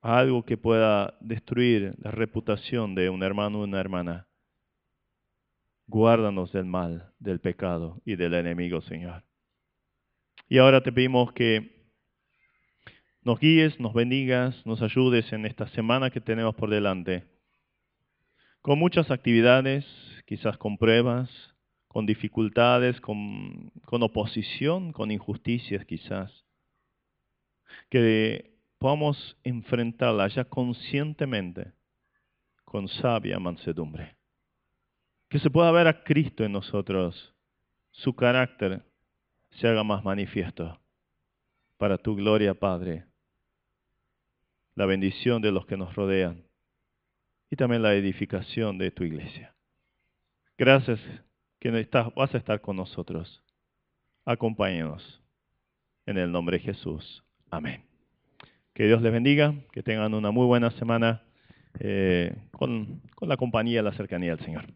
algo 0.00 0.44
que 0.44 0.56
pueda 0.56 1.16
destruir 1.20 1.94
la 1.98 2.10
reputación 2.10 2.96
de 2.96 3.08
un 3.08 3.22
hermano 3.22 3.60
o 3.60 3.62
una 3.62 3.78
hermana. 3.78 4.26
Guárdanos 5.86 6.50
del 6.50 6.64
mal, 6.64 7.12
del 7.20 7.38
pecado 7.38 8.02
y 8.04 8.16
del 8.16 8.34
enemigo, 8.34 8.80
Señor. 8.80 9.22
Y 10.48 10.58
ahora 10.58 10.82
te 10.82 10.90
pedimos 10.90 11.32
que 11.34 11.70
nos 13.22 13.38
guíes, 13.38 13.78
nos 13.78 13.94
bendigas, 13.94 14.60
nos 14.66 14.82
ayudes 14.82 15.32
en 15.32 15.46
esta 15.46 15.68
semana 15.68 16.10
que 16.10 16.20
tenemos 16.20 16.56
por 16.56 16.68
delante. 16.68 17.32
Con 18.64 18.78
muchas 18.78 19.10
actividades, 19.10 19.84
quizás 20.24 20.56
con 20.56 20.78
pruebas, 20.78 21.28
con 21.86 22.06
dificultades, 22.06 22.98
con, 22.98 23.70
oposición, 23.90 24.94
con 24.94 25.10
injusticias 25.10 25.84
quizás. 25.84 26.46
Que 27.90 28.56
podamos 28.78 29.36
enfrentarla 29.44 30.28
ya 30.28 30.44
conscientemente 30.44 31.74
con 32.64 32.88
sabia 32.88 33.38
mansedumbre. 33.38 34.16
Que 35.28 35.40
se 35.40 35.50
pueda 35.50 35.70
ver 35.70 35.86
a 35.86 36.02
Cristo 36.02 36.42
en 36.42 36.52
nosotros, 36.52 37.34
su 37.90 38.16
carácter, 38.16 38.82
se 39.50 39.68
haga 39.68 39.84
más 39.84 40.02
manifiesto 40.02 40.80
para 41.76 41.98
tu 41.98 42.16
gloria, 42.16 42.54
Padre, 42.54 43.04
la 44.74 44.86
bendición 44.86 45.42
de 45.42 45.52
los 45.52 45.66
que 45.66 45.76
nos 45.76 45.94
rodean 45.94 46.43
y 47.50 47.56
también 47.56 47.82
la 47.82 47.94
edificación 47.94 48.78
de 48.78 48.90
tu 48.90 49.04
iglesia. 49.04 49.54
Gracias 50.56 51.00
que 51.60 51.70
vas 52.14 52.34
a 52.34 52.38
estar 52.38 52.60
con 52.60 52.76
nosotros. 52.76 53.42
Acompáñenos. 54.24 55.20
En 56.06 56.18
el 56.18 56.30
nombre 56.30 56.58
de 56.58 56.64
Jesús. 56.64 57.24
Amén. 57.50 57.84
Que 58.74 58.86
Dios 58.86 59.00
les 59.00 59.12
bendiga, 59.12 59.54
que 59.72 59.82
tengan 59.82 60.12
una 60.12 60.30
muy 60.30 60.46
buena 60.46 60.70
semana 60.72 61.22
eh, 61.78 62.34
con, 62.50 63.00
con 63.14 63.28
la 63.28 63.36
compañía 63.36 63.80
y 63.80 63.82
la 63.82 63.92
cercanía 63.92 64.36
del 64.36 64.44
Señor. 64.44 64.66